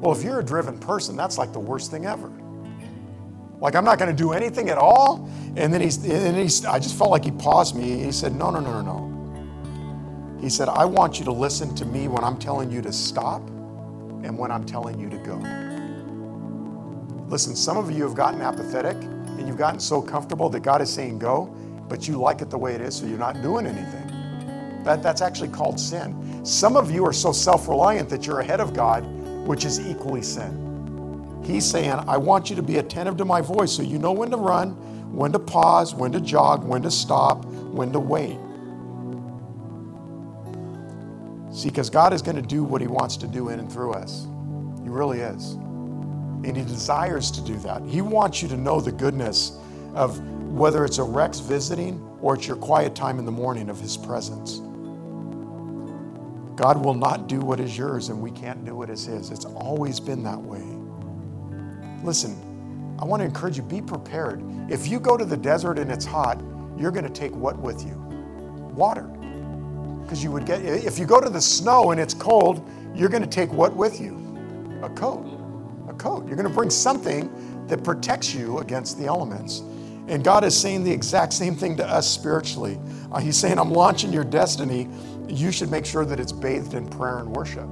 [0.00, 2.30] Well, if you're a driven person, that's like the worst thing ever.
[3.60, 5.30] Like, I'm not going to do anything at all.
[5.56, 8.04] And then he's, and he's, I just felt like he paused me.
[8.04, 10.38] He said, No, no, no, no, no.
[10.40, 13.40] He said, I want you to listen to me when I'm telling you to stop
[13.48, 15.36] and when I'm telling you to go.
[17.28, 20.92] Listen, some of you have gotten apathetic and you've gotten so comfortable that God is
[20.92, 21.46] saying go,
[21.88, 24.03] but you like it the way it is, so you're not doing anything.
[24.84, 26.44] That, that's actually called sin.
[26.44, 29.04] Some of you are so self reliant that you're ahead of God,
[29.46, 31.42] which is equally sin.
[31.44, 34.30] He's saying, I want you to be attentive to my voice so you know when
[34.30, 34.70] to run,
[35.14, 38.38] when to pause, when to jog, when to stop, when to wait.
[41.52, 43.92] See, because God is going to do what He wants to do in and through
[43.92, 44.26] us.
[44.82, 45.52] He really is.
[45.52, 47.82] And He desires to do that.
[47.84, 49.58] He wants you to know the goodness
[49.94, 50.18] of
[50.50, 53.96] whether it's a Rex visiting or it's your quiet time in the morning of His
[53.96, 54.60] presence.
[56.56, 59.30] God will not do what is yours and we can't do what is His.
[59.30, 60.62] It's always been that way.
[62.04, 64.42] Listen, I want to encourage you be prepared.
[64.70, 66.40] If you go to the desert and it's hot,
[66.78, 67.94] you're going to take what with you?
[68.74, 69.02] Water.
[70.02, 73.22] Because you would get, if you go to the snow and it's cold, you're going
[73.22, 74.14] to take what with you?
[74.82, 75.26] A coat.
[75.88, 76.26] A coat.
[76.26, 79.60] You're going to bring something that protects you against the elements.
[80.06, 82.78] And God is saying the exact same thing to us spiritually.
[83.10, 84.88] Uh, he's saying, I'm launching your destiny.
[85.28, 87.68] You should make sure that it's bathed in prayer and worship.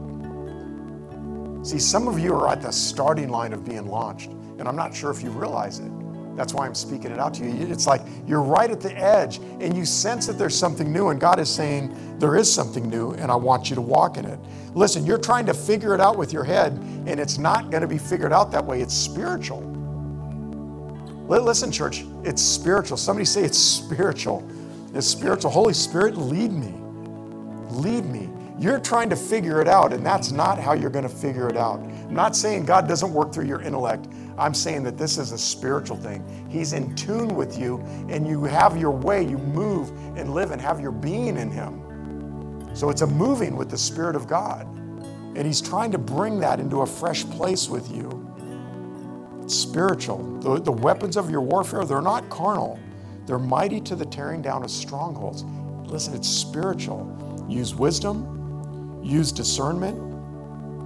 [1.64, 4.94] See, some of you are at the starting line of being launched, and I'm not
[4.94, 5.90] sure if you realize it.
[6.36, 7.66] That's why I'm speaking it out to you.
[7.68, 11.20] It's like you're right at the edge, and you sense that there's something new, and
[11.20, 14.40] God is saying, There is something new, and I want you to walk in it.
[14.74, 16.72] Listen, you're trying to figure it out with your head,
[17.06, 18.80] and it's not going to be figured out that way.
[18.80, 19.60] It's spiritual.
[21.28, 22.96] Listen, church, it's spiritual.
[22.96, 24.46] Somebody say it's spiritual.
[24.94, 25.50] It's spiritual.
[25.50, 26.81] Holy Spirit, lead me.
[27.72, 28.28] Lead me.
[28.58, 31.56] You're trying to figure it out, and that's not how you're going to figure it
[31.56, 31.80] out.
[31.80, 34.06] I'm not saying God doesn't work through your intellect.
[34.38, 36.22] I'm saying that this is a spiritual thing.
[36.50, 37.78] He's in tune with you,
[38.08, 39.22] and you have your way.
[39.22, 42.70] You move and live and have your being in Him.
[42.74, 44.66] So it's a moving with the Spirit of God.
[45.34, 48.18] And He's trying to bring that into a fresh place with you.
[49.42, 50.38] It's spiritual.
[50.40, 52.78] The, the weapons of your warfare, they're not carnal,
[53.26, 55.44] they're mighty to the tearing down of strongholds.
[55.90, 57.04] Listen, it's spiritual.
[57.52, 59.98] Use wisdom, use discernment.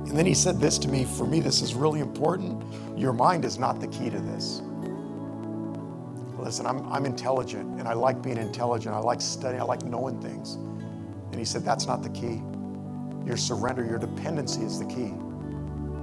[0.09, 2.63] And then he said this to me for me, this is really important.
[2.99, 4.63] Your mind is not the key to this.
[6.39, 8.95] Listen, I'm, I'm intelligent and I like being intelligent.
[8.95, 10.55] I like studying, I like knowing things.
[10.55, 12.43] And he said, That's not the key.
[13.27, 15.13] Your surrender, your dependency is the key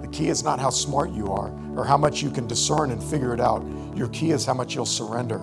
[0.01, 3.03] The key is not how smart you are or how much you can discern and
[3.03, 3.65] figure it out.
[3.95, 5.39] Your key is how much you'll surrender.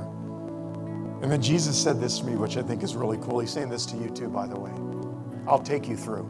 [1.22, 3.40] And then Jesus said this to me, which I think is really cool.
[3.40, 4.72] He's saying this to you too, by the way.
[5.50, 6.24] I'll take you through.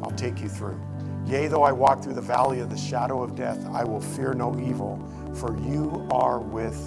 [0.00, 0.80] I'll take you through.
[1.26, 4.32] Yea, though I walk through the valley of the shadow of death, I will fear
[4.32, 5.02] no evil,
[5.34, 6.78] for you are with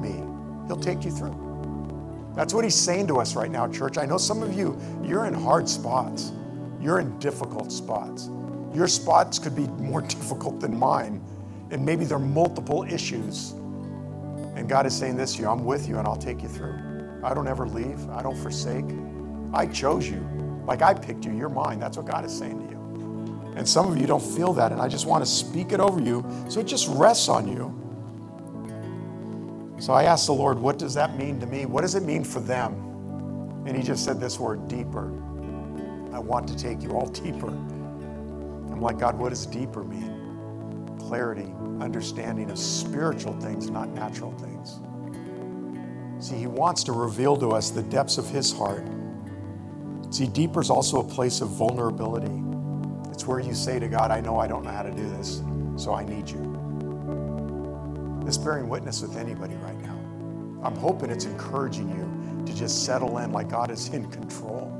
[0.00, 0.24] me.
[0.66, 2.32] He'll take you through.
[2.34, 3.98] That's what he's saying to us right now, church.
[3.98, 6.32] I know some of you, you're in hard spots,
[6.80, 8.30] you're in difficult spots.
[8.72, 11.22] Your spots could be more difficult than mine,
[11.70, 13.50] and maybe there are multiple issues.
[14.56, 17.20] And God is saying this to you I'm with you and I'll take you through.
[17.22, 18.86] I don't ever leave, I don't forsake.
[19.52, 20.26] I chose you.
[20.64, 21.78] Like I picked you, you're mine.
[21.78, 23.52] That's what God is saying to you.
[23.56, 26.00] And some of you don't feel that, and I just want to speak it over
[26.00, 27.78] you so it just rests on you.
[29.78, 31.66] So I asked the Lord, what does that mean to me?
[31.66, 32.72] What does it mean for them?
[33.66, 35.12] And He just said this word deeper.
[36.12, 37.52] I want to take you all deeper
[38.82, 40.96] I'm like, God, what does deeper mean?
[40.98, 44.80] Clarity, understanding of spiritual things, not natural things.
[46.18, 48.84] See, He wants to reveal to us the depths of His heart.
[50.12, 52.42] See, deeper is also a place of vulnerability.
[53.10, 55.42] It's where you say to God, I know I don't know how to do this,
[55.76, 58.20] so I need you.
[58.22, 59.98] This bearing witness with anybody right now.
[60.62, 64.70] I'm hoping it's encouraging you to just settle in like God is in control.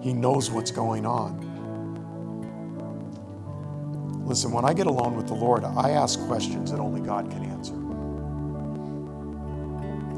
[0.00, 1.50] He knows what's going on.
[4.24, 7.44] Listen, when I get alone with the Lord, I ask questions that only God can
[7.44, 7.81] answer.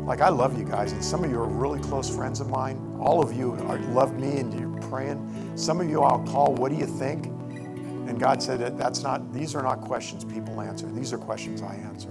[0.04, 2.96] Like, I love you guys, and some of you are really close friends of mine.
[3.00, 5.52] All of you are, love me and you're praying.
[5.56, 7.26] Some of you I'll call, What do you think?
[7.26, 10.90] And God said, That's not, these are not questions people answer.
[10.90, 12.10] These are questions I answer.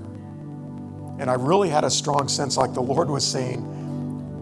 [1.19, 3.69] And I really had a strong sense, like the Lord was saying,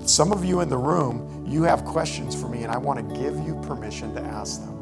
[0.06, 3.16] some of you in the room, you have questions for me, and I want to
[3.16, 4.82] give you permission to ask them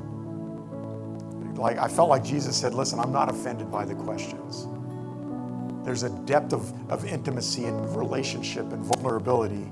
[1.60, 4.68] like I felt like Jesus said, listen, I'm not offended by the questions.
[5.90, 9.64] There's a depth of, of intimacy and relationship and vulnerability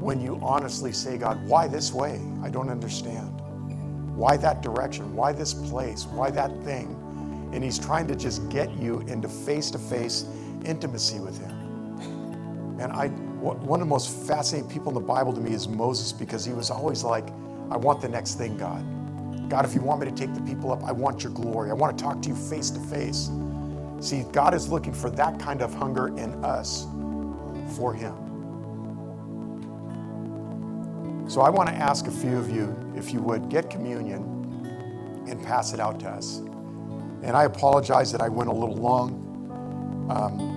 [0.00, 2.18] when you honestly say, God, why this way?
[2.42, 3.28] I don't understand.
[4.16, 5.14] Why that direction?
[5.14, 6.06] Why this place?
[6.06, 6.98] Why that thing?
[7.52, 10.24] And he's trying to just get you into face to face
[10.64, 11.50] intimacy with him.
[12.80, 16.10] And I, one of the most fascinating people in the Bible to me is Moses
[16.10, 17.28] because he was always like,
[17.70, 18.82] I want the next thing, God.
[19.50, 21.68] God, if you want me to take the people up, I want your glory.
[21.68, 23.28] I want to talk to you face to face.
[24.00, 26.86] See, God is looking for that kind of hunger in us
[27.76, 28.14] for Him.
[31.28, 34.22] So I want to ask a few of you, if you would, get communion
[35.28, 36.38] and pass it out to us.
[37.22, 39.24] And I apologize that I went a little long.
[40.08, 40.56] Um,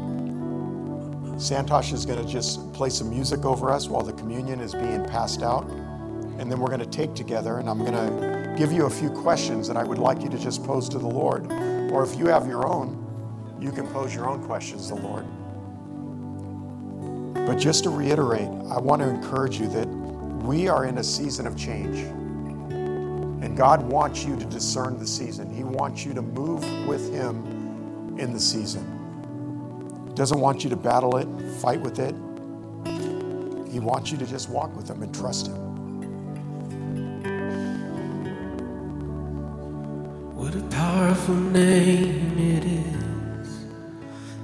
[1.37, 5.03] Santosh is going to just play some music over us while the communion is being
[5.05, 5.67] passed out.
[6.37, 9.09] And then we're going to take together, and I'm going to give you a few
[9.09, 11.51] questions that I would like you to just pose to the Lord.
[11.91, 13.08] Or if you have your own,
[13.59, 15.25] you can pose your own questions to the Lord.
[17.33, 21.47] But just to reiterate, I want to encourage you that we are in a season
[21.47, 21.97] of change.
[23.43, 25.53] And God wants you to discern the season.
[25.53, 28.85] He wants you to move with Him in the season.
[30.07, 31.27] He doesn't want you to battle it,
[31.59, 32.15] fight with it.
[33.71, 35.69] He wants you to just walk with Him and trust Him.
[40.35, 42.98] What a powerful name it is.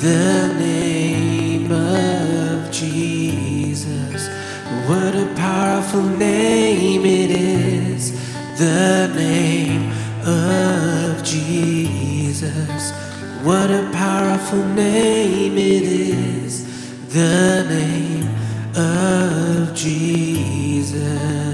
[0.00, 4.28] The name of Jesus.
[4.88, 8.12] What a powerful name it is.
[8.58, 9.92] The name
[10.26, 12.92] of Jesus.
[13.42, 16.64] What a powerful name it is.
[17.12, 18.26] The name
[18.74, 21.49] of Jesus.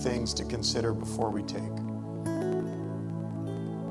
[0.00, 1.62] Things to consider before we take.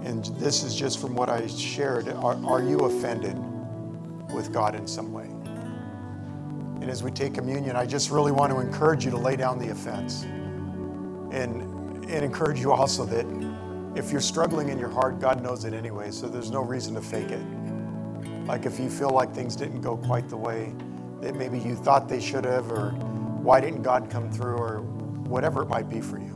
[0.03, 2.07] And this is just from what I shared.
[2.09, 3.37] Are, are you offended
[4.33, 5.25] with God in some way?
[6.81, 9.59] And as we take communion, I just really want to encourage you to lay down
[9.59, 10.23] the offense.
[11.31, 11.61] And,
[12.05, 13.25] and encourage you also that
[13.95, 17.01] if you're struggling in your heart, God knows it anyway, so there's no reason to
[17.01, 17.43] fake it.
[18.45, 20.73] Like if you feel like things didn't go quite the way
[21.21, 22.91] that maybe you thought they should have, or
[23.41, 24.78] why didn't God come through, or
[25.29, 26.35] whatever it might be for you.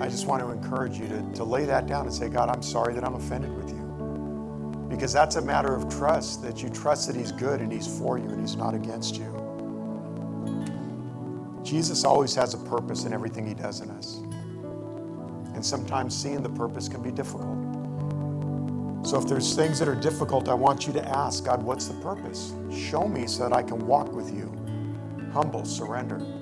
[0.00, 2.62] I just want to encourage you to, to lay that down and say, God, I'm
[2.62, 4.86] sorry that I'm offended with you.
[4.88, 8.18] Because that's a matter of trust, that you trust that He's good and He's for
[8.18, 9.32] you and He's not against you.
[11.62, 14.18] Jesus always has a purpose in everything He does in us.
[15.54, 17.56] And sometimes seeing the purpose can be difficult.
[19.06, 21.94] So if there's things that are difficult, I want you to ask God, what's the
[22.00, 22.54] purpose?
[22.70, 24.52] Show me so that I can walk with you.
[25.32, 26.35] Humble, surrender.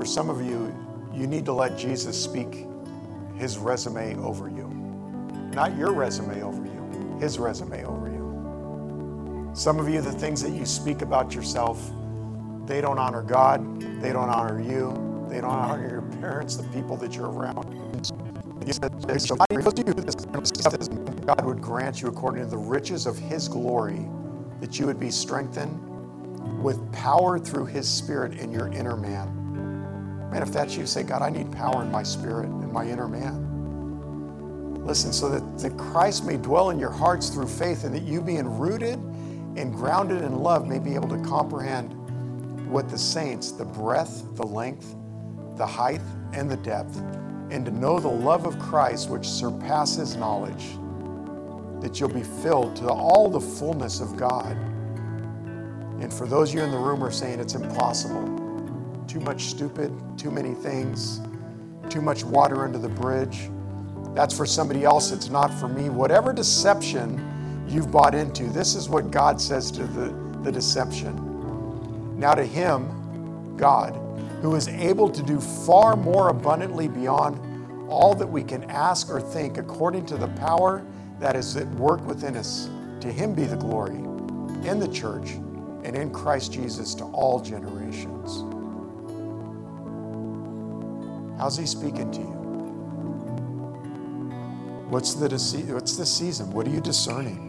[0.00, 0.74] For some of you,
[1.12, 2.64] you need to let Jesus speak
[3.36, 4.66] his resume over you.
[5.52, 9.50] Not your resume over you, his resume over you.
[9.54, 11.92] Some of you, the things that you speak about yourself,
[12.64, 16.96] they don't honor God, they don't honor you, they don't honor your parents, the people
[16.96, 17.66] that you're around.
[21.26, 24.08] God would grant you according to the riches of his glory
[24.62, 25.78] that you would be strengthened
[26.62, 29.39] with power through his spirit in your inner man.
[30.30, 33.08] Man, if that's you, say, God, I need power in my spirit, in my inner
[33.08, 33.48] man.
[34.86, 38.20] Listen, so that, that Christ may dwell in your hearts through faith and that you,
[38.20, 38.98] being rooted
[39.56, 41.92] and grounded in love, may be able to comprehend
[42.70, 44.94] what the saints, the breadth, the length,
[45.56, 46.00] the height,
[46.32, 46.96] and the depth,
[47.50, 50.78] and to know the love of Christ which surpasses knowledge,
[51.82, 54.56] that you'll be filled to all the fullness of God.
[56.00, 58.39] And for those of you in the room who are saying it's impossible,
[59.10, 61.20] too much stupid, too many things,
[61.88, 63.50] too much water under the bridge.
[64.14, 65.88] That's for somebody else, it's not for me.
[65.88, 70.14] Whatever deception you've bought into, this is what God says to the,
[70.44, 71.16] the deception.
[72.16, 73.96] Now, to Him, God,
[74.42, 77.40] who is able to do far more abundantly beyond
[77.90, 80.86] all that we can ask or think, according to the power
[81.18, 82.70] that is at work within us,
[83.00, 83.96] to Him be the glory
[84.68, 85.30] in the church
[85.82, 88.44] and in Christ Jesus to all generations.
[91.40, 92.36] How's he speaking to you?
[94.90, 95.26] What's the,
[95.72, 96.52] what's the season?
[96.52, 97.46] What are you discerning?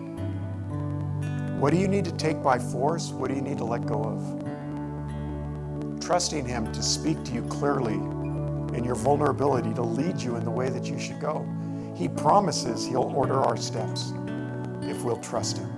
[1.60, 3.10] What do you need to take by force?
[3.10, 6.00] What do you need to let go of?
[6.00, 7.96] Trusting Him to speak to you clearly
[8.78, 11.46] in your vulnerability to lead you in the way that you should go.
[11.94, 14.14] He promises He'll order our steps
[14.84, 15.70] if we'll trust Him.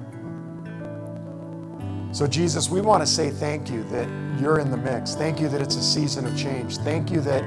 [2.11, 4.07] So, Jesus, we want to say thank you that
[4.39, 5.15] you're in the mix.
[5.15, 6.77] Thank you that it's a season of change.
[6.77, 7.43] Thank you that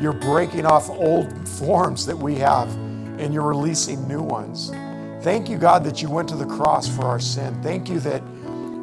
[0.00, 2.68] you're breaking off old forms that we have
[3.18, 4.70] and you're releasing new ones.
[5.24, 7.60] Thank you, God, that you went to the cross for our sin.
[7.62, 8.22] Thank you that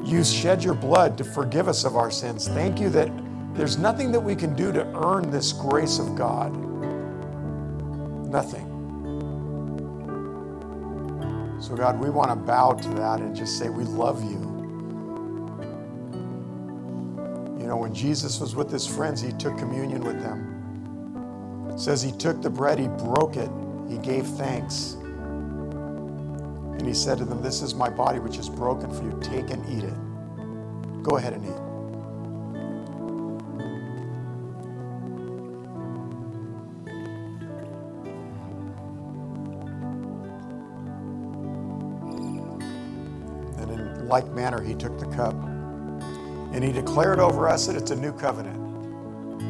[0.04, 2.48] you shed your blood to forgive us of our sins.
[2.50, 3.10] Thank you that
[3.54, 6.54] there's nothing that we can do to earn this grace of God.
[8.28, 8.72] Nothing.
[11.62, 14.40] So, God, we want to bow to that and just say, We love you.
[17.60, 20.55] You know, when Jesus was with his friends, he took communion with them.
[21.76, 23.52] It says he took the bread, he broke it,
[23.90, 24.94] he gave thanks.
[24.94, 29.20] And he said to them, This is my body which is broken for you.
[29.22, 31.04] Take and eat it.
[31.04, 31.52] Go ahead and eat.
[43.60, 47.92] And in like manner, he took the cup and he declared over us that it's
[47.92, 48.58] a new covenant.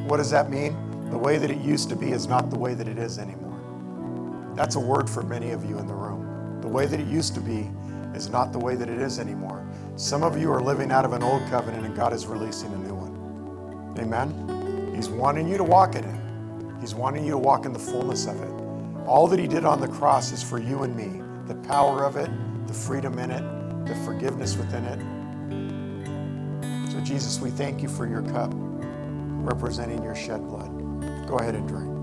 [0.07, 0.94] What does that mean?
[1.15, 4.53] The way that it used to be is not the way that it is anymore.
[4.53, 6.59] That's a word for many of you in the room.
[6.59, 7.71] The way that it used to be
[8.13, 9.65] is not the way that it is anymore.
[9.95, 12.77] Some of you are living out of an old covenant and God is releasing a
[12.79, 13.97] new one.
[13.97, 14.91] Amen?
[14.93, 16.81] He's wanting you to walk in it.
[16.81, 19.07] He's wanting you to walk in the fullness of it.
[19.07, 21.21] All that He did on the cross is for you and me.
[21.47, 22.29] The power of it,
[22.67, 24.99] the freedom in it, the forgiveness within it.
[26.91, 30.84] So, Jesus, we thank you for your cup representing your shed blood.
[31.27, 31.95] Go ahead and drink.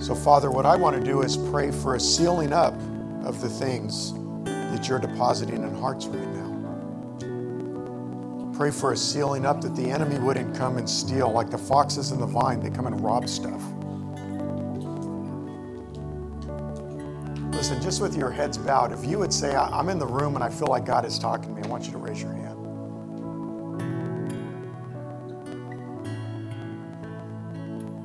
[0.00, 2.74] So, Father, what I want to do is pray for a sealing up
[3.22, 4.12] of the things
[4.44, 6.39] that you're depositing in hearts right now
[8.60, 12.10] pray for a sealing up that the enemy wouldn't come and steal like the foxes
[12.10, 12.60] in the vine.
[12.60, 13.62] They come and rob stuff.
[17.54, 20.44] Listen, just with your heads bowed, if you would say, I'm in the room and
[20.44, 22.58] I feel like God is talking to me, I want you to raise your hand.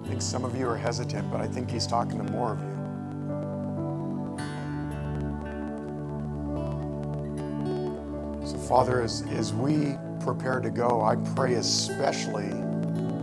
[0.05, 2.61] I think some of you are hesitant, but I think He's talking to more of
[2.61, 2.75] you.
[8.47, 12.49] So, Father, as, as we prepare to go, I pray especially,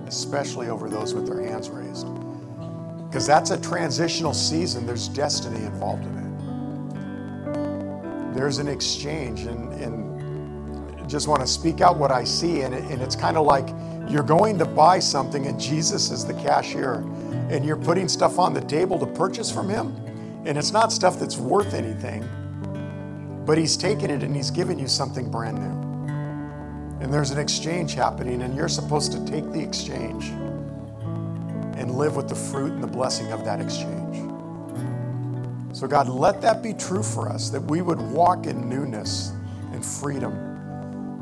[0.07, 2.07] especially over those with their hands raised.
[3.09, 6.23] Because that's a transitional season, there's destiny involved in it.
[8.35, 12.63] There's an exchange, and, and just want to speak out what I see.
[12.63, 13.69] And, it, and it's kind of like
[14.09, 17.05] you're going to buy something, and Jesus is the cashier.
[17.53, 19.95] and you're putting stuff on the table to purchase from Him,
[20.47, 22.23] and it's not stuff that's worth anything,
[23.45, 25.82] but He's taken it and He's given you something brand new.
[27.03, 30.29] And there's an exchange happening, and you're supposed to take the exchange
[31.77, 34.19] and live with the fruit and the blessing of that exchange.
[35.77, 39.33] So, God, let that be true for us, that we would walk in newness
[39.73, 40.33] and freedom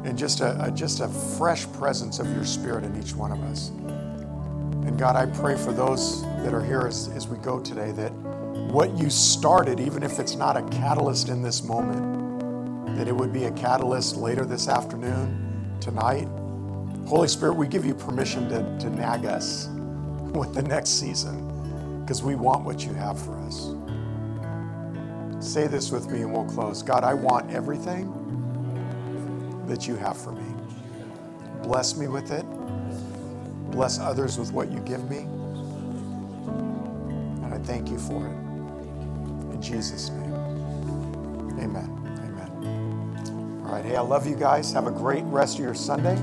[0.05, 3.43] and just a, a, just a fresh presence of your Spirit in each one of
[3.45, 3.71] us.
[3.71, 8.13] And God, I pray for those that are here as, as we go today that
[8.71, 13.33] what you started, even if it's not a catalyst in this moment, that it would
[13.33, 15.50] be a catalyst later this afternoon,
[15.81, 16.29] tonight.
[17.07, 19.69] Holy Spirit, we give you permission to, to nag us
[20.35, 23.75] with the next season because we want what you have for us.
[25.41, 26.83] Say this with me and we'll close.
[26.83, 28.13] God, I want everything
[29.67, 30.55] that you have for me.
[31.63, 32.45] Bless me with it.
[33.71, 35.19] Bless others with what you give me.
[37.29, 38.35] And I thank you for it.
[39.55, 40.35] In Jesus' name.
[41.61, 42.00] Amen.
[43.71, 43.85] All right.
[43.85, 44.73] Hey, I love you guys.
[44.73, 46.21] Have a great rest of your Sunday.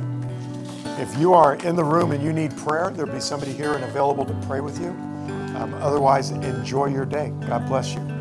[1.02, 3.86] If you are in the room and you need prayer, there'll be somebody here and
[3.86, 4.90] available to pray with you.
[5.56, 7.32] Um, otherwise, enjoy your day.
[7.48, 8.16] God bless you.